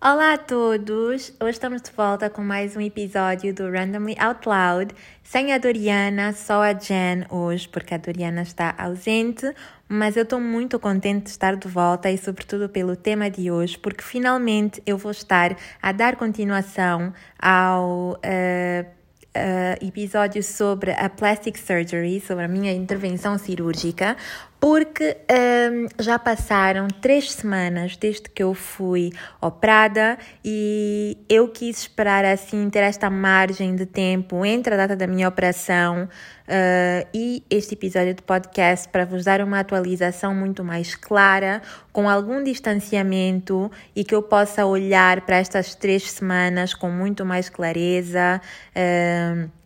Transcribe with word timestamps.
Olá 0.00 0.34
a 0.34 0.38
todos! 0.38 1.32
Hoje 1.40 1.50
estamos 1.50 1.82
de 1.82 1.90
volta 1.90 2.30
com 2.30 2.40
mais 2.40 2.76
um 2.76 2.80
episódio 2.80 3.52
do 3.52 3.68
Randomly 3.68 4.14
Out 4.16 4.48
Loud, 4.48 4.94
sem 5.24 5.52
a 5.52 5.58
Doriana, 5.58 6.32
só 6.32 6.62
a 6.62 6.72
Jen 6.72 7.26
hoje, 7.28 7.68
porque 7.68 7.94
a 7.94 7.98
Doriana 7.98 8.42
está 8.42 8.72
ausente, 8.78 9.52
mas 9.88 10.16
eu 10.16 10.22
estou 10.22 10.38
muito 10.40 10.78
contente 10.78 11.24
de 11.24 11.30
estar 11.30 11.56
de 11.56 11.66
volta 11.66 12.08
e, 12.08 12.16
sobretudo, 12.16 12.68
pelo 12.68 12.94
tema 12.94 13.28
de 13.28 13.50
hoje, 13.50 13.76
porque 13.76 14.04
finalmente 14.04 14.80
eu 14.86 14.96
vou 14.96 15.10
estar 15.10 15.56
a 15.82 15.90
dar 15.90 16.14
continuação 16.14 17.12
ao. 17.36 18.12
Uh, 18.12 18.98
uh, 19.38 19.84
episódio 19.84 20.42
sobre 20.42 20.92
a 20.92 21.08
plastic 21.08 21.56
surgery, 21.58 22.20
sobre 22.20 22.44
a 22.44 22.48
minha 22.48 22.72
intervenção 22.72 23.38
cirúrgica, 23.38 24.16
porque 24.60 25.16
um, 25.30 25.86
já 26.02 26.18
passaram 26.18 26.88
três 26.88 27.32
semanas 27.32 27.96
desde 27.96 28.28
que 28.28 28.42
eu 28.42 28.54
fui 28.54 29.12
operada 29.40 30.18
e 30.44 31.16
eu 31.28 31.48
quis 31.48 31.78
esperar 31.78 32.24
assim 32.24 32.68
ter 32.68 32.80
esta 32.80 33.08
margem 33.08 33.76
de 33.76 33.86
tempo 33.86 34.44
entre 34.44 34.74
a 34.74 34.76
data 34.76 34.96
da 34.96 35.06
minha 35.06 35.28
operação 35.28 36.04
uh, 36.04 37.08
e 37.14 37.44
este 37.48 37.74
episódio 37.74 38.14
de 38.14 38.22
podcast 38.22 38.88
para 38.88 39.04
vos 39.04 39.24
dar 39.24 39.40
uma 39.40 39.60
atualização 39.60 40.34
muito 40.34 40.64
mais 40.64 40.94
clara, 40.94 41.62
com 41.92 42.08
algum 42.08 42.42
distanciamento 42.42 43.70
e 43.94 44.02
que 44.02 44.14
eu 44.14 44.22
possa 44.22 44.66
olhar 44.66 45.20
para 45.20 45.36
estas 45.36 45.76
três 45.76 46.10
semanas 46.10 46.74
com 46.74 46.90
muito 46.90 47.24
mais 47.24 47.48
clareza. 47.48 48.40
Uh, 48.74 49.57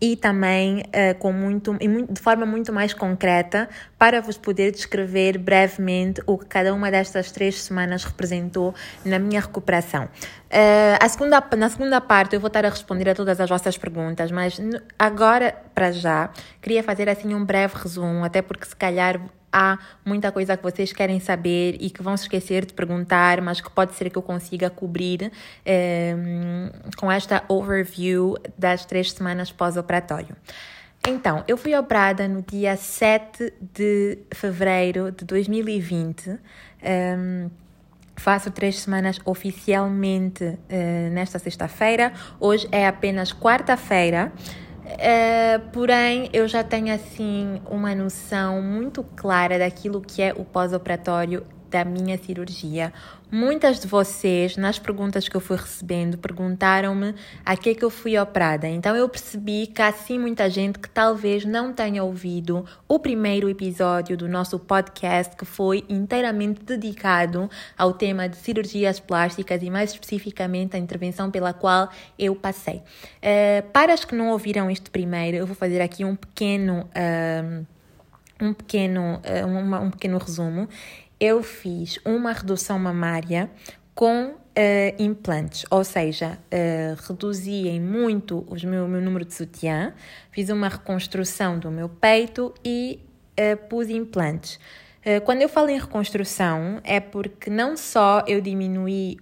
e 0.00 0.16
também 0.16 0.80
uh, 0.80 1.14
com 1.18 1.32
muito, 1.32 1.74
de 2.10 2.20
forma 2.20 2.44
muito 2.44 2.72
mais 2.72 2.92
concreta 2.92 3.68
para 3.98 4.20
vos 4.20 4.36
poder 4.36 4.72
descrever 4.72 5.38
brevemente 5.38 6.20
o 6.26 6.36
que 6.36 6.46
cada 6.46 6.74
uma 6.74 6.90
destas 6.90 7.30
três 7.30 7.62
semanas 7.62 8.04
representou 8.04 8.74
na 9.04 9.18
minha 9.18 9.40
recuperação. 9.40 10.08
Uh, 10.46 11.08
segunda, 11.08 11.42
na 11.56 11.68
segunda 11.68 12.00
parte 12.00 12.34
eu 12.34 12.40
vou 12.40 12.46
estar 12.46 12.64
a 12.64 12.68
responder 12.68 13.08
a 13.08 13.14
todas 13.14 13.40
as 13.40 13.48
vossas 13.48 13.76
perguntas, 13.76 14.30
mas 14.30 14.60
agora, 14.98 15.56
para 15.74 15.90
já, 15.90 16.30
queria 16.62 16.82
fazer 16.82 17.08
assim 17.08 17.34
um 17.34 17.44
breve 17.44 17.74
resumo, 17.76 18.24
até 18.24 18.40
porque 18.40 18.64
se 18.64 18.76
calhar 18.76 19.20
há 19.52 19.78
muita 20.04 20.30
coisa 20.30 20.56
que 20.56 20.62
vocês 20.62 20.92
querem 20.92 21.18
saber 21.18 21.76
e 21.80 21.90
que 21.90 22.02
vão 22.02 22.16
se 22.16 22.24
esquecer 22.24 22.66
de 22.66 22.74
perguntar, 22.74 23.40
mas 23.40 23.60
que 23.60 23.70
pode 23.70 23.94
ser 23.94 24.10
que 24.10 24.18
eu 24.18 24.22
consiga 24.22 24.68
cobrir 24.68 25.32
eh, 25.64 26.14
com 26.96 27.10
esta 27.10 27.42
overview 27.48 28.36
das 28.58 28.84
três 28.84 29.12
semanas 29.12 29.50
pós-operatório. 29.50 30.36
Então, 31.08 31.42
eu 31.48 31.56
fui 31.56 31.74
operada 31.74 32.28
no 32.28 32.42
dia 32.42 32.76
7 32.76 33.54
de 33.60 34.18
fevereiro 34.34 35.10
de 35.10 35.24
2020. 35.24 36.28
Um, 36.30 36.38
ehm, 36.82 37.50
faço 38.16 38.50
três 38.50 38.80
semanas 38.80 39.20
oficialmente 39.24 40.44
uh, 40.44 41.10
nesta 41.12 41.38
sexta-feira. 41.38 42.12
Hoje 42.40 42.66
é 42.72 42.86
apenas 42.86 43.32
quarta-feira. 43.32 44.32
Uh, 44.86 45.70
porém, 45.72 46.30
eu 46.32 46.46
já 46.46 46.62
tenho 46.62 46.94
assim 46.94 47.60
uma 47.68 47.94
noção 47.94 48.62
muito 48.62 49.02
clara 49.02 49.58
daquilo 49.58 50.00
que 50.00 50.22
é 50.22 50.32
o 50.32 50.44
pós-operatório 50.44 51.44
da 51.70 51.84
minha 51.84 52.16
cirurgia. 52.18 52.92
Muitas 53.30 53.80
de 53.80 53.88
vocês, 53.88 54.56
nas 54.56 54.78
perguntas 54.78 55.28
que 55.28 55.36
eu 55.36 55.40
fui 55.40 55.56
recebendo, 55.56 56.16
perguntaram-me 56.16 57.12
a 57.44 57.56
que 57.56 57.70
é 57.70 57.74
que 57.74 57.84
eu 57.84 57.90
fui 57.90 58.16
operada. 58.16 58.68
Então 58.68 58.94
eu 58.94 59.08
percebi 59.08 59.66
que 59.66 59.82
há 59.82 59.92
sim 59.92 60.16
muita 60.16 60.48
gente 60.48 60.78
que 60.78 60.88
talvez 60.88 61.44
não 61.44 61.72
tenha 61.72 62.04
ouvido 62.04 62.64
o 62.86 63.00
primeiro 63.00 63.48
episódio 63.48 64.16
do 64.16 64.28
nosso 64.28 64.60
podcast 64.60 65.34
que 65.34 65.44
foi 65.44 65.84
inteiramente 65.88 66.62
dedicado 66.62 67.50
ao 67.76 67.92
tema 67.92 68.28
de 68.28 68.36
cirurgias 68.36 69.00
plásticas 69.00 69.60
e 69.60 69.70
mais 69.70 69.90
especificamente 69.90 70.76
a 70.76 70.78
intervenção 70.78 71.28
pela 71.28 71.52
qual 71.52 71.90
eu 72.16 72.36
passei. 72.36 72.76
Uh, 72.76 73.68
para 73.72 73.92
as 73.92 74.04
que 74.04 74.14
não 74.14 74.30
ouviram 74.30 74.70
este 74.70 74.88
primeiro, 74.88 75.36
eu 75.36 75.46
vou 75.46 75.56
fazer 75.56 75.80
aqui 75.80 76.04
um 76.04 76.14
pequeno 76.14 76.88
uh, 76.94 77.66
um 78.40 78.52
pequeno, 78.52 79.20
uh, 79.24 79.46
um, 79.46 79.86
um 79.86 79.90
pequeno 79.90 80.18
resumo 80.18 80.68
eu 81.20 81.42
fiz 81.42 81.98
uma 82.04 82.32
redução 82.32 82.78
mamária 82.78 83.50
com 83.94 84.34
uh, 84.56 85.02
implantes, 85.02 85.64
ou 85.70 85.82
seja, 85.82 86.38
uh, 86.52 87.08
reduzi 87.08 87.68
em 87.68 87.80
muito 87.80 88.40
o 88.48 88.54
meu, 88.66 88.86
meu 88.86 89.00
número 89.00 89.24
de 89.24 89.34
sutiã, 89.34 89.94
fiz 90.30 90.50
uma 90.50 90.68
reconstrução 90.68 91.58
do 91.58 91.70
meu 91.70 91.88
peito 91.88 92.52
e 92.64 93.00
uh, 93.32 93.56
pus 93.68 93.88
implantes. 93.88 94.58
Quando 95.24 95.40
eu 95.40 95.48
falo 95.48 95.68
em 95.68 95.78
reconstrução, 95.78 96.80
é 96.82 96.98
porque 96.98 97.48
não 97.48 97.76
só 97.76 98.24
eu 98.26 98.40
diminuí 98.40 99.16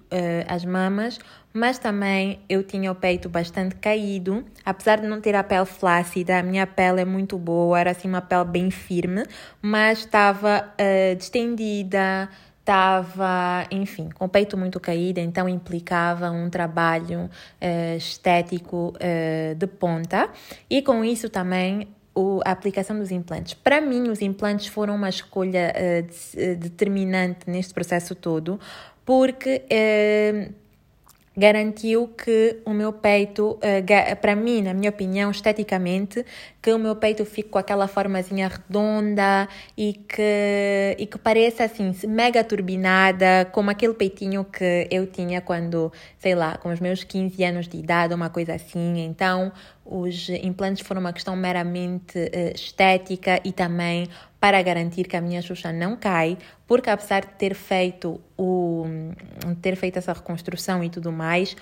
as 0.48 0.64
mamas, 0.64 1.18
mas 1.54 1.78
também 1.78 2.40
eu 2.48 2.64
tinha 2.64 2.90
o 2.90 2.96
peito 2.96 3.28
bastante 3.28 3.76
caído. 3.76 4.44
Apesar 4.64 5.00
de 5.00 5.06
não 5.06 5.20
ter 5.20 5.36
a 5.36 5.44
pele 5.44 5.64
flácida, 5.64 6.40
a 6.40 6.42
minha 6.42 6.66
pele 6.66 7.02
é 7.02 7.04
muito 7.04 7.38
boa, 7.38 7.78
era 7.78 7.92
assim 7.92 8.08
uma 8.08 8.20
pele 8.20 8.44
bem 8.44 8.70
firme, 8.72 9.22
mas 9.62 10.00
estava 10.00 10.68
uh, 10.74 11.14
distendida, 11.14 12.28
estava, 12.58 13.68
enfim, 13.70 14.08
com 14.12 14.24
o 14.24 14.28
peito 14.28 14.56
muito 14.56 14.80
caído, 14.80 15.20
então 15.20 15.48
implicava 15.48 16.28
um 16.28 16.50
trabalho 16.50 17.30
uh, 17.30 17.96
estético 17.96 18.92
uh, 18.96 19.54
de 19.54 19.66
ponta 19.68 20.28
e 20.68 20.82
com 20.82 21.04
isso 21.04 21.28
também 21.30 21.86
o, 22.12 22.40
a 22.44 22.50
aplicação 22.50 22.98
dos 22.98 23.12
implantes. 23.12 23.54
Para 23.54 23.80
mim, 23.80 24.08
os 24.08 24.20
implantes 24.20 24.66
foram 24.66 24.96
uma 24.96 25.08
escolha 25.08 25.72
de, 26.02 26.56
determinante 26.56 27.48
neste 27.48 27.72
processo 27.72 28.14
todo, 28.14 28.58
porque 29.04 29.62
garantiu 31.36 32.08
que 32.08 32.60
o 32.64 32.70
meu 32.70 32.92
peito, 32.92 33.52
uh, 33.52 34.16
para 34.20 34.36
mim, 34.36 34.62
na 34.62 34.72
minha 34.74 34.90
opinião, 34.90 35.30
esteticamente, 35.30 36.24
que 36.64 36.72
o 36.72 36.78
meu 36.78 36.96
peito 36.96 37.26
fique 37.26 37.50
com 37.50 37.58
aquela 37.58 37.86
formazinha 37.86 38.48
redonda 38.48 39.46
e 39.76 39.92
que, 39.92 40.96
e 40.98 41.04
que 41.04 41.18
pareça 41.18 41.62
assim, 41.62 41.94
mega 42.08 42.42
turbinada, 42.42 43.46
como 43.52 43.68
aquele 43.68 43.92
peitinho 43.92 44.46
que 44.46 44.88
eu 44.90 45.06
tinha 45.06 45.42
quando, 45.42 45.92
sei 46.18 46.34
lá, 46.34 46.56
com 46.56 46.72
os 46.72 46.80
meus 46.80 47.04
15 47.04 47.44
anos 47.44 47.68
de 47.68 47.76
idade, 47.76 48.14
uma 48.14 48.30
coisa 48.30 48.54
assim. 48.54 49.04
Então, 49.04 49.52
os 49.84 50.30
implantes 50.30 50.86
foram 50.86 51.02
uma 51.02 51.12
questão 51.12 51.36
meramente 51.36 52.18
uh, 52.18 52.54
estética 52.54 53.38
e 53.44 53.52
também 53.52 54.08
para 54.40 54.62
garantir 54.62 55.04
que 55.04 55.18
a 55.18 55.20
minha 55.20 55.42
Xuxa 55.42 55.70
não 55.70 55.94
cai, 55.96 56.38
porque 56.66 56.88
apesar 56.88 57.26
de 57.26 57.32
ter 57.32 57.54
feito 57.54 58.18
o 58.38 58.86
ter 59.60 59.76
feito 59.76 59.98
essa 59.98 60.14
reconstrução 60.14 60.82
e 60.82 60.88
tudo 60.88 61.12
mais, 61.12 61.54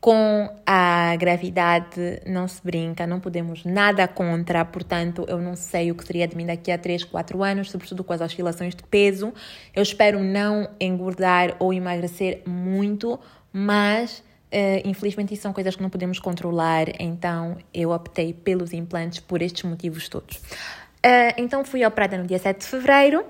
com 0.00 0.50
a 0.66 1.14
gravidade 1.16 2.22
não 2.26 2.48
se 2.48 2.60
brinca, 2.64 3.06
não 3.06 3.20
podemos 3.20 3.64
nada 3.66 4.08
contra, 4.08 4.64
portanto, 4.64 5.26
eu 5.28 5.38
não 5.38 5.54
sei 5.54 5.90
o 5.90 5.94
que 5.94 6.06
seria 6.06 6.26
de 6.26 6.34
mim 6.34 6.46
daqui 6.46 6.72
a 6.72 6.78
3, 6.78 7.04
4 7.04 7.42
anos, 7.42 7.70
sobretudo 7.70 8.02
com 8.02 8.12
as 8.14 8.22
oscilações 8.22 8.74
de 8.74 8.82
peso. 8.82 9.32
Eu 9.74 9.82
espero 9.82 10.18
não 10.24 10.70
engordar 10.80 11.54
ou 11.58 11.74
emagrecer 11.74 12.40
muito, 12.46 13.20
mas 13.52 14.20
uh, 14.50 14.88
infelizmente 14.88 15.34
isso 15.34 15.42
são 15.42 15.52
coisas 15.52 15.76
que 15.76 15.82
não 15.82 15.90
podemos 15.90 16.18
controlar, 16.18 16.86
então 16.98 17.58
eu 17.74 17.90
optei 17.90 18.32
pelos 18.32 18.72
implantes 18.72 19.20
por 19.20 19.42
estes 19.42 19.64
motivos 19.64 20.08
todos. 20.08 20.36
Uh, 20.36 21.36
então 21.36 21.62
fui 21.62 21.84
operada 21.84 22.16
no 22.16 22.26
dia 22.26 22.38
7 22.38 22.60
de 22.60 22.66
fevereiro. 22.66 23.22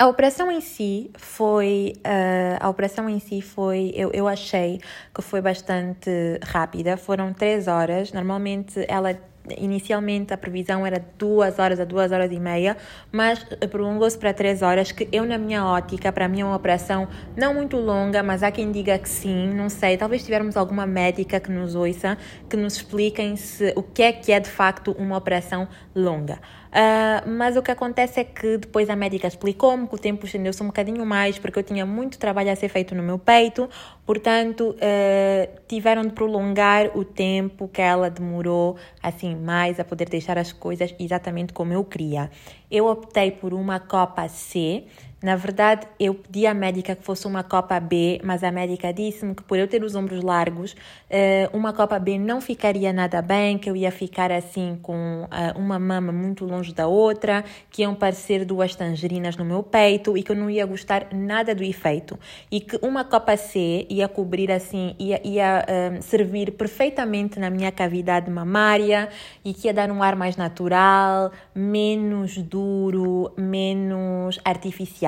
A 0.00 0.06
operação 0.06 0.48
em 0.52 0.60
si 0.60 1.10
foi. 1.16 1.94
Uh, 1.98 2.56
a 2.60 2.68
operação 2.68 3.08
em 3.08 3.18
si 3.18 3.42
foi. 3.42 3.90
Eu, 3.96 4.12
eu 4.12 4.28
achei 4.28 4.80
que 5.12 5.20
foi 5.20 5.40
bastante 5.40 6.08
rápida. 6.44 6.96
Foram 6.96 7.32
três 7.32 7.66
horas. 7.66 8.12
Normalmente 8.12 8.84
ela 8.86 9.18
inicialmente 9.56 10.32
a 10.32 10.36
previsão 10.36 10.86
era 10.86 11.02
duas 11.18 11.58
horas 11.58 11.80
a 11.80 11.84
duas 11.84 12.12
horas 12.12 12.30
e 12.30 12.38
meia, 12.38 12.76
mas 13.10 13.42
prolongou-se 13.70 14.18
para 14.18 14.32
três 14.34 14.60
horas, 14.60 14.92
que 14.92 15.08
eu, 15.10 15.24
na 15.24 15.38
minha 15.38 15.64
ótica, 15.64 16.12
para 16.12 16.28
mim 16.28 16.42
é 16.42 16.44
uma 16.44 16.54
operação 16.54 17.08
não 17.34 17.54
muito 17.54 17.78
longa, 17.78 18.22
mas 18.22 18.42
há 18.42 18.50
quem 18.50 18.70
diga 18.70 18.98
que 18.98 19.08
sim, 19.08 19.48
não 19.54 19.70
sei, 19.70 19.96
talvez 19.96 20.22
tivermos 20.22 20.56
alguma 20.56 20.86
médica 20.86 21.40
que 21.40 21.50
nos 21.50 21.74
ouça, 21.74 22.18
que 22.48 22.58
nos 22.58 22.74
expliquem 22.74 23.36
se, 23.36 23.72
o 23.74 23.82
que 23.82 24.02
é 24.02 24.12
que 24.12 24.32
é 24.32 24.38
de 24.38 24.50
facto 24.50 24.94
uma 24.98 25.16
operação 25.16 25.66
longa. 25.94 26.38
Uh, 26.68 27.28
mas 27.30 27.56
o 27.56 27.62
que 27.62 27.70
acontece 27.70 28.20
é 28.20 28.24
que 28.24 28.58
depois 28.58 28.90
a 28.90 28.96
médica 28.96 29.26
explicou-me 29.26 29.88
que 29.88 29.94
o 29.94 29.98
tempo 29.98 30.26
estendeu-se 30.26 30.62
um 30.62 30.66
bocadinho 30.66 31.04
mais 31.06 31.38
porque 31.38 31.58
eu 31.58 31.62
tinha 31.62 31.86
muito 31.86 32.18
trabalho 32.18 32.50
a 32.50 32.56
ser 32.56 32.68
feito 32.68 32.94
no 32.94 33.02
meu 33.02 33.18
peito, 33.18 33.68
portanto 34.04 34.76
uh, 34.76 35.60
tiveram 35.66 36.02
de 36.02 36.10
prolongar 36.10 36.96
o 36.96 37.04
tempo 37.04 37.68
que 37.68 37.80
ela 37.80 38.10
demorou 38.10 38.76
assim 39.02 39.34
mais 39.34 39.80
a 39.80 39.84
poder 39.84 40.10
deixar 40.10 40.36
as 40.36 40.52
coisas 40.52 40.94
exatamente 40.98 41.52
como 41.54 41.72
eu 41.72 41.82
queria. 41.84 42.30
Eu 42.70 42.86
optei 42.86 43.30
por 43.30 43.54
uma 43.54 43.80
Copa 43.80 44.28
C 44.28 44.84
Na 45.20 45.34
verdade, 45.34 45.84
eu 45.98 46.14
pedi 46.14 46.46
à 46.46 46.54
médica 46.54 46.94
que 46.94 47.02
fosse 47.02 47.26
uma 47.26 47.42
copa 47.42 47.80
B, 47.80 48.20
mas 48.22 48.44
a 48.44 48.52
médica 48.52 48.92
disse-me 48.92 49.34
que 49.34 49.42
por 49.42 49.58
eu 49.58 49.66
ter 49.66 49.82
os 49.82 49.96
ombros 49.96 50.22
largos, 50.22 50.76
eh, 51.10 51.50
uma 51.52 51.72
copa 51.72 51.98
B 51.98 52.16
não 52.20 52.40
ficaria 52.40 52.92
nada 52.92 53.20
bem, 53.20 53.58
que 53.58 53.68
eu 53.68 53.74
ia 53.74 53.90
ficar 53.90 54.30
assim 54.30 54.78
com 54.80 55.26
eh, 55.32 55.52
uma 55.56 55.76
mama 55.76 56.12
muito 56.12 56.44
longe 56.44 56.72
da 56.72 56.86
outra, 56.86 57.44
que 57.68 57.82
iam 57.82 57.96
parecer 57.96 58.44
duas 58.44 58.76
tangerinas 58.76 59.36
no 59.36 59.44
meu 59.44 59.60
peito 59.60 60.16
e 60.16 60.22
que 60.22 60.30
eu 60.30 60.36
não 60.36 60.48
ia 60.48 60.64
gostar 60.64 61.08
nada 61.12 61.52
do 61.52 61.64
efeito. 61.64 62.16
E 62.48 62.60
que 62.60 62.78
uma 62.80 63.04
copa 63.04 63.36
C 63.36 63.88
ia 63.90 64.06
cobrir 64.06 64.52
assim, 64.52 64.94
ia, 65.00 65.20
ia 65.26 65.66
uh, 65.66 66.00
servir 66.00 66.52
perfeitamente 66.52 67.40
na 67.40 67.50
minha 67.50 67.72
cavidade 67.72 68.30
mamária 68.30 69.08
e 69.44 69.52
que 69.52 69.66
ia 69.66 69.74
dar 69.74 69.90
um 69.90 70.00
ar 70.00 70.14
mais 70.14 70.36
natural, 70.36 71.32
menos 71.52 72.38
duro, 72.38 73.32
menos 73.36 74.38
artificial. 74.44 75.07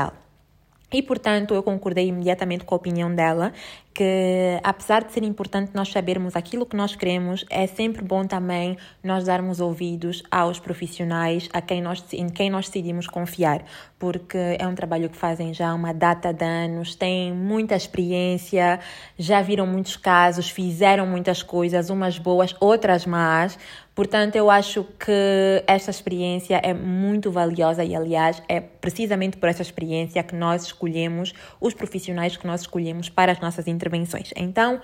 E, 0.92 1.02
portanto, 1.02 1.54
eu 1.54 1.62
concordei 1.62 2.08
imediatamente 2.08 2.64
com 2.64 2.74
a 2.74 2.76
opinião 2.76 3.14
dela, 3.14 3.52
que 3.94 4.58
apesar 4.62 5.04
de 5.04 5.12
ser 5.12 5.22
importante 5.22 5.72
nós 5.74 5.90
sabermos 5.90 6.34
aquilo 6.34 6.64
que 6.64 6.76
nós 6.76 6.96
queremos, 6.96 7.44
é 7.50 7.66
sempre 7.66 8.02
bom 8.02 8.24
também 8.24 8.76
nós 9.02 9.24
darmos 9.24 9.60
ouvidos 9.60 10.22
aos 10.30 10.58
profissionais 10.58 11.48
a 11.52 11.60
quem 11.60 11.82
nós, 11.82 12.04
em 12.12 12.28
quem 12.28 12.50
nós 12.50 12.66
decidimos 12.66 13.06
confiar, 13.06 13.64
porque 13.98 14.38
é 14.58 14.66
um 14.66 14.74
trabalho 14.74 15.08
que 15.08 15.16
fazem 15.16 15.52
já 15.52 15.74
uma 15.74 15.92
data 15.92 16.32
de 16.32 16.44
anos, 16.44 16.94
têm 16.94 17.32
muita 17.32 17.74
experiência, 17.76 18.80
já 19.18 19.42
viram 19.42 19.66
muitos 19.66 19.96
casos, 19.96 20.48
fizeram 20.48 21.06
muitas 21.06 21.42
coisas, 21.42 21.90
umas 21.90 22.18
boas, 22.18 22.54
outras 22.60 23.06
más, 23.06 23.58
Portanto, 24.00 24.34
eu 24.34 24.50
acho 24.50 24.82
que 24.98 25.62
esta 25.66 25.90
experiência 25.90 26.58
é 26.64 26.72
muito 26.72 27.30
valiosa 27.30 27.84
e, 27.84 27.94
aliás, 27.94 28.42
é 28.48 28.58
precisamente 28.58 29.36
por 29.36 29.46
essa 29.46 29.60
experiência 29.60 30.22
que 30.22 30.34
nós 30.34 30.62
escolhemos, 30.62 31.34
os 31.60 31.74
profissionais 31.74 32.34
que 32.34 32.46
nós 32.46 32.62
escolhemos 32.62 33.10
para 33.10 33.30
as 33.30 33.40
nossas 33.40 33.66
intervenções. 33.66 34.30
Então, 34.34 34.80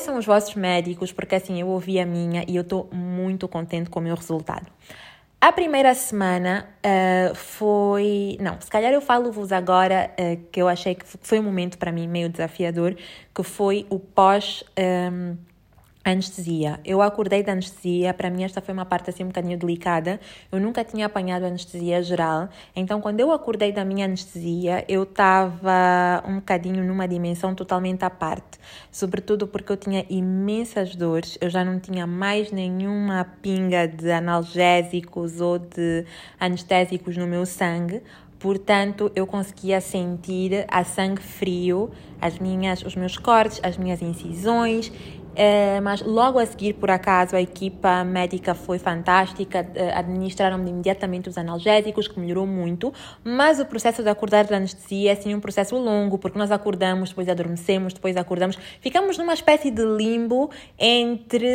são 0.00 0.16
os 0.16 0.24
vossos 0.24 0.54
médicos, 0.54 1.12
porque 1.12 1.34
assim 1.34 1.60
eu 1.60 1.68
ouvi 1.68 2.00
a 2.00 2.06
minha 2.06 2.42
e 2.48 2.56
eu 2.56 2.62
estou 2.62 2.88
muito 2.90 3.46
contente 3.46 3.90
com 3.90 4.00
o 4.00 4.02
meu 4.02 4.16
resultado. 4.16 4.66
A 5.38 5.52
primeira 5.52 5.94
semana 5.94 6.66
uh, 6.78 7.34
foi. 7.34 8.38
Não, 8.40 8.58
se 8.62 8.70
calhar 8.70 8.94
eu 8.94 9.02
falo-vos 9.02 9.52
agora 9.52 10.10
uh, 10.18 10.42
que 10.50 10.62
eu 10.62 10.68
achei 10.68 10.94
que 10.94 11.04
foi 11.04 11.38
um 11.38 11.42
momento 11.42 11.76
para 11.76 11.92
mim 11.92 12.08
meio 12.08 12.30
desafiador, 12.30 12.96
que 13.34 13.42
foi 13.42 13.86
o 13.90 13.98
pós. 13.98 14.64
Um, 15.12 15.36
anestesia. 16.10 16.80
Eu 16.84 17.02
acordei 17.02 17.42
da 17.42 17.52
anestesia, 17.52 18.12
para 18.14 18.30
mim 18.30 18.44
esta 18.44 18.60
foi 18.60 18.72
uma 18.74 18.84
parte 18.84 19.10
assim 19.10 19.24
um 19.24 19.28
bocadinho 19.28 19.58
delicada. 19.58 20.20
Eu 20.50 20.60
nunca 20.60 20.84
tinha 20.84 21.06
apanhado 21.06 21.44
anestesia 21.44 22.02
geral, 22.02 22.48
então 22.74 23.00
quando 23.00 23.20
eu 23.20 23.32
acordei 23.32 23.72
da 23.72 23.84
minha 23.84 24.04
anestesia, 24.04 24.84
eu 24.88 25.02
estava 25.02 26.22
um 26.26 26.36
bocadinho 26.36 26.84
numa 26.84 27.06
dimensão 27.06 27.54
totalmente 27.54 28.04
à 28.04 28.10
parte, 28.10 28.58
sobretudo 28.90 29.46
porque 29.46 29.72
eu 29.72 29.76
tinha 29.76 30.04
imensas 30.08 30.94
dores, 30.94 31.38
eu 31.40 31.50
já 31.50 31.64
não 31.64 31.78
tinha 31.78 32.06
mais 32.06 32.50
nenhuma 32.50 33.26
pinga 33.42 33.86
de 33.86 34.10
analgésicos 34.10 35.40
ou 35.40 35.58
de 35.58 36.04
anestésicos 36.38 37.16
no 37.16 37.26
meu 37.26 37.44
sangue. 37.46 38.02
Portanto, 38.38 39.10
eu 39.16 39.26
conseguia 39.26 39.80
sentir 39.80 40.64
a 40.68 40.84
sangue 40.84 41.20
frio, 41.20 41.90
as 42.20 42.38
minhas, 42.38 42.82
os 42.82 42.94
meus 42.94 43.16
cortes, 43.16 43.58
as 43.64 43.76
minhas 43.76 44.00
incisões 44.00 44.92
é, 45.40 45.80
mas 45.80 46.02
logo 46.02 46.40
a 46.40 46.44
seguir, 46.44 46.72
por 46.72 46.90
acaso, 46.90 47.36
a 47.36 47.40
equipa 47.40 48.02
médica 48.02 48.56
foi 48.56 48.76
fantástica, 48.76 49.64
eh, 49.72 49.92
administraram 49.94 50.58
imediatamente 50.66 51.28
os 51.28 51.38
analgésicos, 51.38 52.08
que 52.08 52.18
melhorou 52.18 52.44
muito, 52.44 52.92
mas 53.22 53.60
o 53.60 53.64
processo 53.64 54.02
de 54.02 54.08
acordar 54.08 54.46
da 54.46 54.56
anestesia 54.56 55.12
é 55.12 55.14
sim 55.14 55.36
um 55.36 55.38
processo 55.38 55.76
longo, 55.76 56.18
porque 56.18 56.36
nós 56.36 56.50
acordamos, 56.50 57.10
depois 57.10 57.28
adormecemos, 57.28 57.92
depois 57.92 58.16
acordamos, 58.16 58.58
ficamos 58.80 59.16
numa 59.16 59.32
espécie 59.32 59.70
de 59.70 59.84
limbo 59.84 60.50
entre 60.76 61.46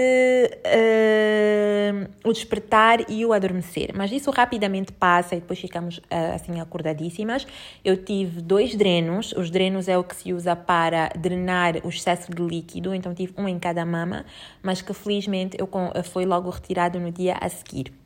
uh, 0.66 1.93
o 2.24 2.34
despertar 2.34 3.10
e 3.10 3.26
o 3.26 3.34
adormecer, 3.34 3.92
mas 3.94 4.12
isso 4.12 4.32
rapidamente 4.32 4.92
passa 4.92 5.36
e 5.36 5.40
depois 5.40 5.60
ficamos 5.60 5.98
uh, 5.98 6.34
assim 6.34 6.60
acordadíssimas. 6.60 7.46
Eu 7.84 7.98
tive 8.04 8.42
dois 8.42 8.76
drenos, 8.76 9.34
os 9.34 9.52
drenos 9.52 9.88
é 9.88 9.98
o 9.98 10.04
que 10.04 10.16
se 10.16 10.34
usa 10.34 10.56
para 10.56 11.10
drenar 11.10 11.76
o 11.84 11.90
excesso 11.90 12.34
de 12.34 12.42
líquido, 12.42 12.94
então 12.96 13.14
tive 13.14 13.34
um 13.38 13.48
em 13.48 13.60
cada 13.60 13.84
da 13.84 13.86
mama, 13.86 14.26
mas 14.62 14.82
que 14.82 14.94
felizmente 14.94 15.58
eu 15.60 15.70
foi 16.04 16.26
logo 16.26 16.50
retirado 16.50 17.00
no 17.00 17.12
dia 17.12 17.36
a 17.40 17.50
seguir. 17.50 18.03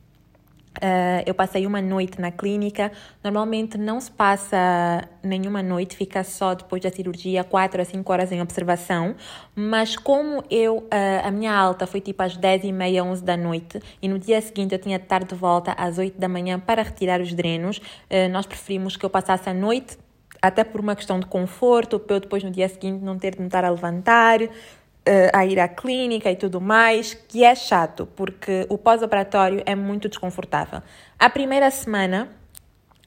Uh, 0.78 1.22
eu 1.26 1.34
passei 1.34 1.66
uma 1.66 1.82
noite 1.82 2.20
na 2.20 2.30
clínica. 2.30 2.92
Normalmente 3.22 3.76
não 3.76 4.00
se 4.00 4.10
passa 4.10 5.08
nenhuma 5.22 5.62
noite, 5.62 5.96
fica 5.96 6.22
só 6.22 6.54
depois 6.54 6.82
da 6.82 6.90
cirurgia, 6.90 7.42
4 7.42 7.82
a 7.82 7.84
5 7.84 8.12
horas 8.12 8.32
em 8.32 8.40
observação. 8.40 9.14
Mas 9.54 9.96
como 9.96 10.42
eu, 10.48 10.78
uh, 10.78 10.88
a 11.24 11.30
minha 11.30 11.52
alta 11.52 11.86
foi 11.86 12.00
tipo 12.00 12.22
às 12.22 12.36
10 12.36 12.64
e 12.64 12.72
meia, 12.72 13.02
11 13.02 13.24
da 13.24 13.36
noite, 13.36 13.80
e 14.00 14.08
no 14.08 14.18
dia 14.18 14.40
seguinte 14.40 14.72
eu 14.72 14.78
tinha 14.78 14.98
de 14.98 15.04
estar 15.04 15.24
de 15.24 15.34
volta 15.34 15.72
às 15.72 15.98
8 15.98 16.18
da 16.18 16.28
manhã 16.28 16.60
para 16.60 16.82
retirar 16.82 17.20
os 17.20 17.32
drenos, 17.34 17.78
uh, 17.78 18.28
nós 18.30 18.46
preferimos 18.46 18.96
que 18.96 19.04
eu 19.04 19.10
passasse 19.10 19.48
a 19.48 19.54
noite 19.54 19.98
até 20.40 20.64
por 20.64 20.80
uma 20.80 20.94
questão 20.94 21.18
de 21.18 21.26
conforto, 21.26 21.98
para 21.98 22.16
eu 22.16 22.20
depois 22.20 22.42
no 22.44 22.50
dia 22.50 22.68
seguinte 22.68 23.02
não 23.02 23.18
ter 23.18 23.34
de 23.34 23.40
me 23.40 23.46
estar 23.46 23.64
a 23.64 23.70
levantar, 23.70 24.38
a 25.32 25.46
ir 25.46 25.58
à 25.58 25.68
clínica 25.68 26.30
e 26.30 26.36
tudo 26.36 26.60
mais, 26.60 27.14
que 27.14 27.44
é 27.44 27.54
chato, 27.54 28.06
porque 28.16 28.66
o 28.68 28.76
pós-operatório 28.76 29.62
é 29.64 29.74
muito 29.74 30.08
desconfortável. 30.08 30.82
A 31.18 31.28
primeira 31.30 31.70
semana 31.70 32.28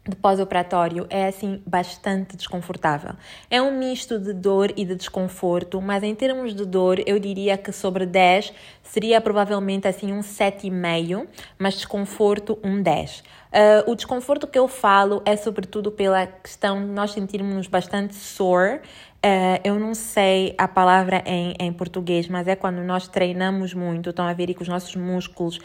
de 0.08 0.16
pós-operatório 0.16 1.06
é 1.10 1.28
assim 1.28 1.62
bastante 1.66 2.36
desconfortável. 2.36 3.14
É 3.50 3.62
um 3.62 3.78
misto 3.78 4.18
de 4.18 4.34
dor 4.34 4.74
e 4.76 4.84
de 4.84 4.96
desconforto, 4.96 5.80
mas 5.80 6.02
em 6.02 6.16
termos 6.16 6.56
de 6.56 6.66
dor, 6.66 7.00
eu 7.06 7.20
diria 7.20 7.56
que 7.56 7.72
sobre 7.72 8.06
10 8.06 8.52
seria 8.82 9.22
provavelmente 9.22 9.88
assim 9.88 10.12
um 10.12 10.22
7,5, 10.22 11.28
mas 11.58 11.76
desconforto 11.76 12.58
um 12.64 12.82
10. 12.82 13.20
Uh, 13.20 13.24
eh, 13.52 13.84
o 13.86 13.96
desconforto 13.96 14.48
que 14.48 14.58
eu 14.58 14.68
falo 14.68 15.22
é 15.24 15.36
sobretudo 15.36 15.92
pela 15.92 16.26
questão 16.26 16.82
de 16.82 16.92
nós 16.92 17.12
sentirmos 17.12 17.68
bastante 17.68 18.16
sore 18.16 18.80
Uh, 19.24 19.62
eu 19.64 19.80
não 19.80 19.94
sei 19.94 20.56
a 20.58 20.68
palavra 20.68 21.22
em, 21.28 21.54
em 21.60 21.72
português, 21.72 22.28
mas 22.28 22.48
é 22.48 22.56
quando 22.56 22.82
nós 22.82 23.08
treinamos 23.08 23.72
muito, 23.72 24.10
estão 24.10 24.26
a 24.26 24.34
ver 24.34 24.50
e 24.50 24.56
que 24.56 24.64
os 24.64 24.68
nossos 24.68 24.96
músculos 24.96 25.60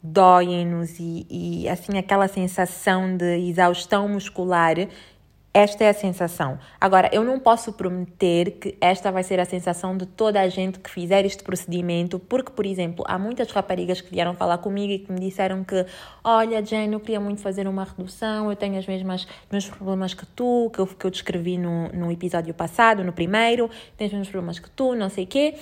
doem-nos 0.00 0.98
e, 1.00 1.26
e 1.28 1.68
assim 1.68 1.98
aquela 1.98 2.28
sensação 2.28 3.16
de 3.16 3.48
exaustão 3.48 4.08
muscular 4.08 4.76
esta 5.52 5.82
é 5.82 5.88
a 5.88 5.94
sensação. 5.94 6.58
Agora, 6.80 7.10
eu 7.12 7.24
não 7.24 7.40
posso 7.40 7.72
prometer 7.72 8.52
que 8.52 8.76
esta 8.80 9.10
vai 9.10 9.24
ser 9.24 9.40
a 9.40 9.44
sensação 9.44 9.96
de 9.96 10.06
toda 10.06 10.40
a 10.40 10.48
gente 10.48 10.78
que 10.78 10.88
fizer 10.88 11.24
este 11.24 11.42
procedimento, 11.42 12.20
porque, 12.20 12.52
por 12.52 12.64
exemplo, 12.64 13.04
há 13.08 13.18
muitas 13.18 13.50
raparigas 13.50 14.00
que 14.00 14.10
vieram 14.10 14.32
falar 14.34 14.58
comigo 14.58 14.92
e 14.92 14.98
que 15.00 15.10
me 15.10 15.18
disseram 15.18 15.64
que, 15.64 15.84
olha, 16.22 16.64
Jane, 16.64 16.92
eu 16.92 17.00
queria 17.00 17.18
muito 17.18 17.40
fazer 17.40 17.66
uma 17.66 17.82
redução, 17.82 18.48
eu 18.48 18.54
tenho 18.54 18.78
as 18.78 18.86
mesmas 18.86 19.26
meus 19.50 19.68
problemas 19.68 20.14
que 20.14 20.24
tu, 20.24 20.70
que 20.72 20.78
eu, 20.78 20.86
que 20.86 21.04
eu 21.04 21.10
descrevi 21.10 21.58
no, 21.58 21.88
no 21.88 22.12
episódio 22.12 22.54
passado, 22.54 23.02
no 23.02 23.12
primeiro, 23.12 23.68
tenho 23.96 24.06
os 24.06 24.12
mesmos 24.12 24.28
problemas 24.28 24.58
que 24.60 24.70
tu, 24.70 24.94
não 24.94 25.08
sei 25.08 25.24
o 25.24 25.26
quê, 25.26 25.56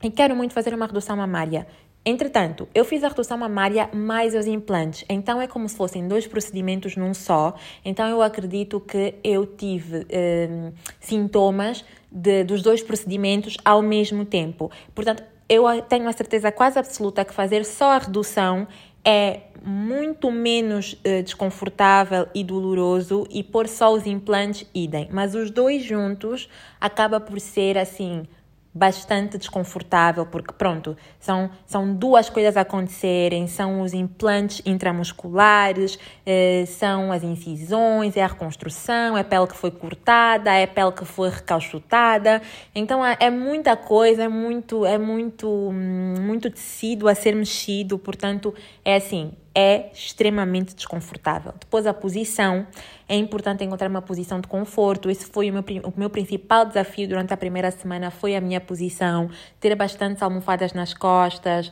e 0.00 0.10
quero 0.10 0.36
muito 0.36 0.54
fazer 0.54 0.72
uma 0.74 0.86
redução 0.86 1.16
mamária. 1.16 1.66
Entretanto, 2.04 2.68
eu 2.74 2.84
fiz 2.84 3.04
a 3.04 3.08
redução 3.08 3.38
mamária 3.38 3.88
mais 3.92 4.34
os 4.34 4.46
implantes, 4.46 5.04
então 5.08 5.40
é 5.40 5.46
como 5.46 5.68
se 5.68 5.76
fossem 5.76 6.08
dois 6.08 6.26
procedimentos 6.26 6.96
num 6.96 7.14
só. 7.14 7.54
Então 7.84 8.08
eu 8.08 8.20
acredito 8.20 8.80
que 8.80 9.14
eu 9.22 9.46
tive 9.46 10.04
eh, 10.08 10.72
sintomas 10.98 11.84
de, 12.10 12.42
dos 12.42 12.60
dois 12.60 12.82
procedimentos 12.82 13.56
ao 13.64 13.80
mesmo 13.80 14.24
tempo. 14.24 14.68
Portanto, 14.92 15.22
eu 15.48 15.64
tenho 15.82 16.08
a 16.08 16.12
certeza 16.12 16.50
quase 16.50 16.78
absoluta 16.78 17.24
que 17.24 17.32
fazer 17.32 17.64
só 17.64 17.92
a 17.92 17.98
redução 17.98 18.66
é 19.04 19.40
muito 19.64 20.30
menos 20.30 20.94
uh, 20.94 21.22
desconfortável 21.22 22.26
e 22.34 22.42
doloroso 22.42 23.26
e 23.30 23.42
pôr 23.42 23.68
só 23.68 23.92
os 23.92 24.06
implantes 24.06 24.66
idem. 24.74 25.08
Mas 25.10 25.34
os 25.34 25.50
dois 25.50 25.84
juntos 25.84 26.48
acaba 26.80 27.20
por 27.20 27.38
ser 27.40 27.78
assim 27.78 28.26
bastante 28.74 29.36
desconfortável, 29.36 30.24
porque 30.24 30.52
pronto, 30.52 30.96
são, 31.20 31.50
são 31.66 31.94
duas 31.94 32.30
coisas 32.30 32.56
a 32.56 32.62
acontecerem, 32.62 33.46
são 33.46 33.82
os 33.82 33.92
implantes 33.92 34.62
intramusculares, 34.64 35.98
eh, 36.24 36.64
são 36.66 37.12
as 37.12 37.22
incisões, 37.22 38.16
é 38.16 38.22
a 38.22 38.26
reconstrução, 38.26 39.16
é 39.16 39.20
a 39.20 39.24
pele 39.24 39.46
que 39.46 39.56
foi 39.56 39.70
cortada, 39.70 40.50
é 40.54 40.64
a 40.64 40.68
pele 40.68 40.92
que 40.92 41.04
foi 41.04 41.28
recalchutada, 41.28 42.40
então 42.74 43.04
é, 43.04 43.16
é 43.20 43.30
muita 43.30 43.76
coisa, 43.76 44.24
é 44.24 44.28
muito, 44.28 44.86
é 44.86 44.96
muito, 44.96 45.48
hum, 45.48 46.14
muito 46.20 46.50
tecido 46.50 47.08
a 47.08 47.14
ser 47.14 47.34
mexido, 47.34 47.98
portanto, 47.98 48.54
é 48.82 48.96
assim, 48.96 49.32
é 49.54 49.90
extremamente 49.92 50.74
desconfortável. 50.74 51.52
Depois, 51.58 51.86
a 51.86 51.94
posição. 51.94 52.66
É 53.08 53.16
importante 53.16 53.62
encontrar 53.62 53.90
uma 53.90 54.00
posição 54.00 54.40
de 54.40 54.48
conforto. 54.48 55.10
Esse 55.10 55.26
foi 55.26 55.50
o 55.50 55.52
meu, 55.52 55.64
o 55.84 55.92
meu 55.96 56.08
principal 56.08 56.64
desafio 56.64 57.06
durante 57.06 57.34
a 57.34 57.36
primeira 57.36 57.70
semana, 57.70 58.10
foi 58.10 58.34
a 58.34 58.40
minha 58.40 58.60
posição. 58.60 59.28
Ter 59.60 59.74
bastantes 59.74 60.22
almofadas 60.22 60.72
nas 60.72 60.94
costas, 60.94 61.70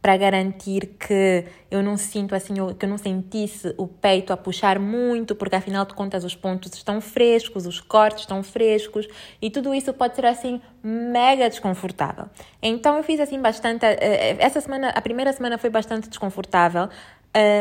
para 0.00 0.16
garantir 0.16 0.86
que 0.98 1.44
eu 1.70 1.82
não 1.82 1.96
sinto 1.96 2.34
assim, 2.34 2.54
que 2.78 2.84
eu 2.84 2.88
não 2.88 2.98
sentisse 2.98 3.74
o 3.76 3.86
peito 3.86 4.32
a 4.32 4.36
puxar 4.36 4.78
muito, 4.78 5.34
porque 5.34 5.56
afinal 5.56 5.84
de 5.84 5.94
contas 5.94 6.24
os 6.24 6.34
pontos 6.34 6.72
estão 6.74 7.00
frescos, 7.00 7.66
os 7.66 7.80
cortes 7.80 8.22
estão 8.22 8.42
frescos 8.42 9.08
e 9.40 9.50
tudo 9.50 9.74
isso 9.74 9.92
pode 9.92 10.16
ser 10.16 10.26
assim 10.26 10.60
mega 10.82 11.48
desconfortável. 11.48 12.26
Então 12.62 12.96
eu 12.96 13.02
fiz 13.02 13.20
assim 13.20 13.40
bastante, 13.40 13.84
eh, 13.84 13.98
eh, 14.00 14.36
essa 14.38 14.60
semana, 14.60 14.90
a 14.90 15.00
primeira 15.00 15.32
semana 15.32 15.58
foi 15.58 15.70
bastante 15.70 16.08
desconfortável, 16.08 16.88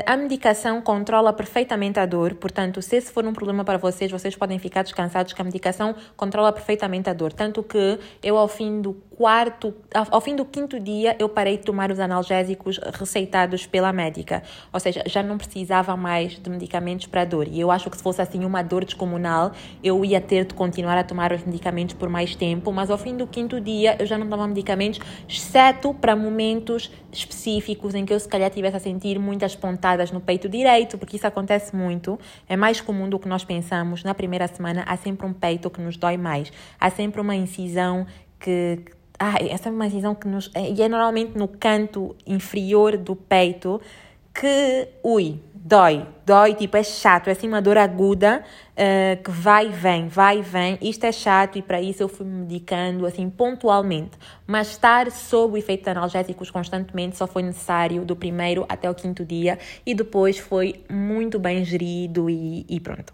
a 0.06 0.18
medicação 0.18 0.82
controla 0.82 1.32
perfeitamente 1.34 2.00
a 2.00 2.06
dor, 2.06 2.34
portanto, 2.36 2.82
se 2.82 2.96
esse 2.96 3.12
for 3.12 3.26
um 3.26 3.34
problema 3.34 3.64
para 3.64 3.78
vocês, 3.78 4.10
vocês 4.10 4.36
podem 4.36 4.58
ficar 4.58 4.82
descansados 4.82 5.34
que 5.34 5.42
a 5.42 5.46
medicação 5.46 5.94
controla 6.16 6.52
perfeitamente 6.52 7.10
a 7.10 7.14
dor. 7.14 7.34
Tanto 7.34 7.62
que 7.62 8.00
eu, 8.24 8.38
ao 8.38 8.48
fim 8.48 8.82
do 8.82 8.94
quarto, 8.94 9.74
ao 9.94 10.22
fim 10.22 10.36
do 10.36 10.46
quinto 10.46 10.80
dia, 10.80 11.16
eu 11.20 11.28
parei 11.28 11.58
de 11.58 11.64
tomar 11.64 11.92
os 11.92 12.00
analgésicos 12.00 12.80
receitados 12.94 13.66
pela 13.66 13.92
médica. 13.92 14.44
Ou 14.72 14.80
seja, 14.80 15.04
já 15.06 15.22
não 15.22 15.38
precisava 15.38 15.98
mais 15.98 16.40
de 16.40 16.50
medicamentos 16.50 17.08
para 17.08 17.26
dor. 17.26 17.48
E 17.48 17.60
eu 17.60 17.70
acho 17.70 17.90
que 17.90 17.98
se 17.98 18.04
fosse 18.04 18.22
assim 18.22 18.46
uma 18.46 18.62
dor 18.62 18.86
descomunal, 18.86 19.52
eu 19.84 20.06
ia 20.06 20.22
ter 20.22 20.46
de 20.46 20.54
continuar 20.54 20.98
a 20.98 21.04
tomar 21.04 21.34
os 21.34 21.44
medicamentos 21.44 21.96
por 21.96 22.10
mais 22.10 22.36
tempo. 22.36 22.72
Mas 22.72 22.90
ao 22.90 22.98
fim 22.98 23.18
do 23.18 23.28
quinto 23.28 23.60
dia, 23.60 23.96
eu 24.00 24.06
já 24.06 24.18
não 24.18 24.26
tomava 24.26 24.48
medicamentos, 24.48 25.00
exceto 25.28 25.94
para 25.94 26.16
momentos 26.16 26.92
específicos 27.18 27.96
em 27.96 28.06
que 28.06 28.14
eu 28.14 28.20
se 28.20 28.28
calhar 28.28 28.50
tivesse 28.50 28.78
a 28.78 28.80
sentir 28.80 29.20
muitas 29.20 29.56
pontadas 29.56 30.12
no 30.12 30.20
peito 30.20 30.48
direito, 30.48 30.98
porque 30.98 31.18
isso 31.18 31.28
acontece 31.28 31.76
muito. 31.76 32.20
É 32.48 32.56
mais 32.56 32.82
comum 32.82 33.10
do 33.10 33.20
que 33.20 33.28
nós 33.28 33.44
pensamos. 33.44 34.04
Na 34.04 34.14
primeira 34.14 34.48
semana, 34.48 34.84
há 34.88 34.96
sempre 34.98 35.26
um 35.26 35.34
peito 35.34 35.70
que 35.70 35.82
nos 35.82 35.98
dói 35.98 36.18
mais. 36.18 36.52
Há 36.80 36.90
sempre 36.90 37.22
uma 37.22 37.36
incisão 37.36 38.06
que 38.40 38.80
ah, 39.20 39.36
essa 39.50 39.70
é 39.70 39.72
uma 39.72 39.88
incisão 39.88 40.14
que 40.14 40.28
nos. 40.28 40.52
E 40.56 40.82
é 40.82 40.88
normalmente 40.88 41.38
no 41.38 41.48
canto 41.48 42.16
inferior 42.26 42.98
do 42.98 43.16
peito 43.16 43.82
que, 44.34 44.88
ui, 45.04 45.40
dói, 45.64 46.06
dói, 46.26 46.54
tipo, 46.54 46.78
é 46.78 46.84
chato, 46.84 47.28
é 47.28 47.32
assim 47.32 47.48
uma 47.48 47.62
dor 47.62 47.78
aguda 47.78 48.44
uh, 48.74 49.24
que 49.24 49.32
vai 49.32 49.68
e 49.68 49.70
vem, 49.70 50.08
vai 50.08 50.40
e 50.40 50.42
vem. 50.42 50.78
Isto 50.82 51.06
é 51.06 51.12
chato 51.12 51.58
e 51.58 51.62
para 51.62 51.82
isso 51.82 52.04
eu 52.04 52.08
fui 52.08 52.26
me 52.26 52.42
medicando, 52.42 53.06
assim, 53.06 53.30
pontualmente. 53.30 54.18
Mas 54.46 54.70
estar 54.70 55.10
sob 55.12 55.54
o 55.54 55.58
efeito 55.58 55.84
de 55.84 55.90
analgésicos 55.90 56.52
constantemente 56.52 57.18
só 57.18 57.28
foi 57.28 57.44
necessário 57.44 58.06
do 58.06 58.16
primeiro 58.16 58.66
até 58.70 58.90
o 58.90 58.96
quinto 58.96 59.26
dia 59.26 59.58
e 59.86 59.94
depois 59.94 60.38
foi 60.38 60.84
muito 60.90 61.40
bem 61.40 61.64
gerido 61.66 62.30
e, 62.30 62.66
e 62.70 62.80
pronto. 62.80 63.14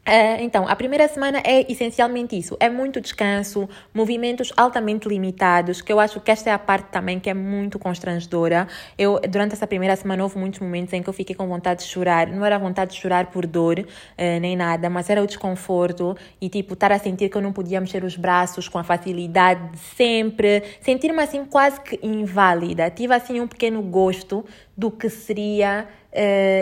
Uh, 0.00 0.40
então, 0.40 0.66
a 0.66 0.74
primeira 0.74 1.06
semana 1.08 1.42
é 1.44 1.70
essencialmente 1.70 2.36
isso: 2.36 2.56
é 2.58 2.70
muito 2.70 3.00
descanso, 3.00 3.68
movimentos 3.92 4.50
altamente 4.56 5.06
limitados, 5.06 5.82
que 5.82 5.92
eu 5.92 6.00
acho 6.00 6.20
que 6.20 6.30
esta 6.30 6.48
é 6.48 6.52
a 6.52 6.58
parte 6.58 6.86
também 6.86 7.20
que 7.20 7.28
é 7.28 7.34
muito 7.34 7.78
constrangedora. 7.78 8.66
Eu, 8.96 9.20
durante 9.28 9.52
essa 9.52 9.66
primeira 9.66 9.94
semana, 9.96 10.22
houve 10.22 10.38
muitos 10.38 10.58
momentos 10.58 10.92
em 10.94 11.02
que 11.02 11.08
eu 11.08 11.12
fiquei 11.12 11.36
com 11.36 11.46
vontade 11.46 11.84
de 11.84 11.86
chorar. 11.86 12.28
Não 12.28 12.44
era 12.44 12.58
vontade 12.58 12.92
de 12.92 13.00
chorar 13.00 13.26
por 13.26 13.46
dor, 13.46 13.78
uh, 13.78 14.40
nem 14.40 14.56
nada, 14.56 14.88
mas 14.88 15.10
era 15.10 15.22
o 15.22 15.26
desconforto 15.26 16.16
e, 16.40 16.48
tipo, 16.48 16.72
estar 16.72 16.90
a 16.90 16.98
sentir 16.98 17.28
que 17.28 17.36
eu 17.36 17.42
não 17.42 17.52
podia 17.52 17.80
mexer 17.80 18.02
os 18.02 18.16
braços 18.16 18.68
com 18.68 18.78
a 18.78 18.84
facilidade 18.84 19.70
de 19.72 19.78
sempre, 19.78 20.62
sentir-me 20.80 21.22
assim 21.22 21.44
quase 21.44 21.78
que 21.78 22.00
inválida. 22.02 22.90
Tive 22.90 23.14
assim 23.14 23.38
um 23.38 23.46
pequeno 23.46 23.82
gosto 23.82 24.44
do 24.74 24.90
que 24.90 25.10
seria 25.10 25.86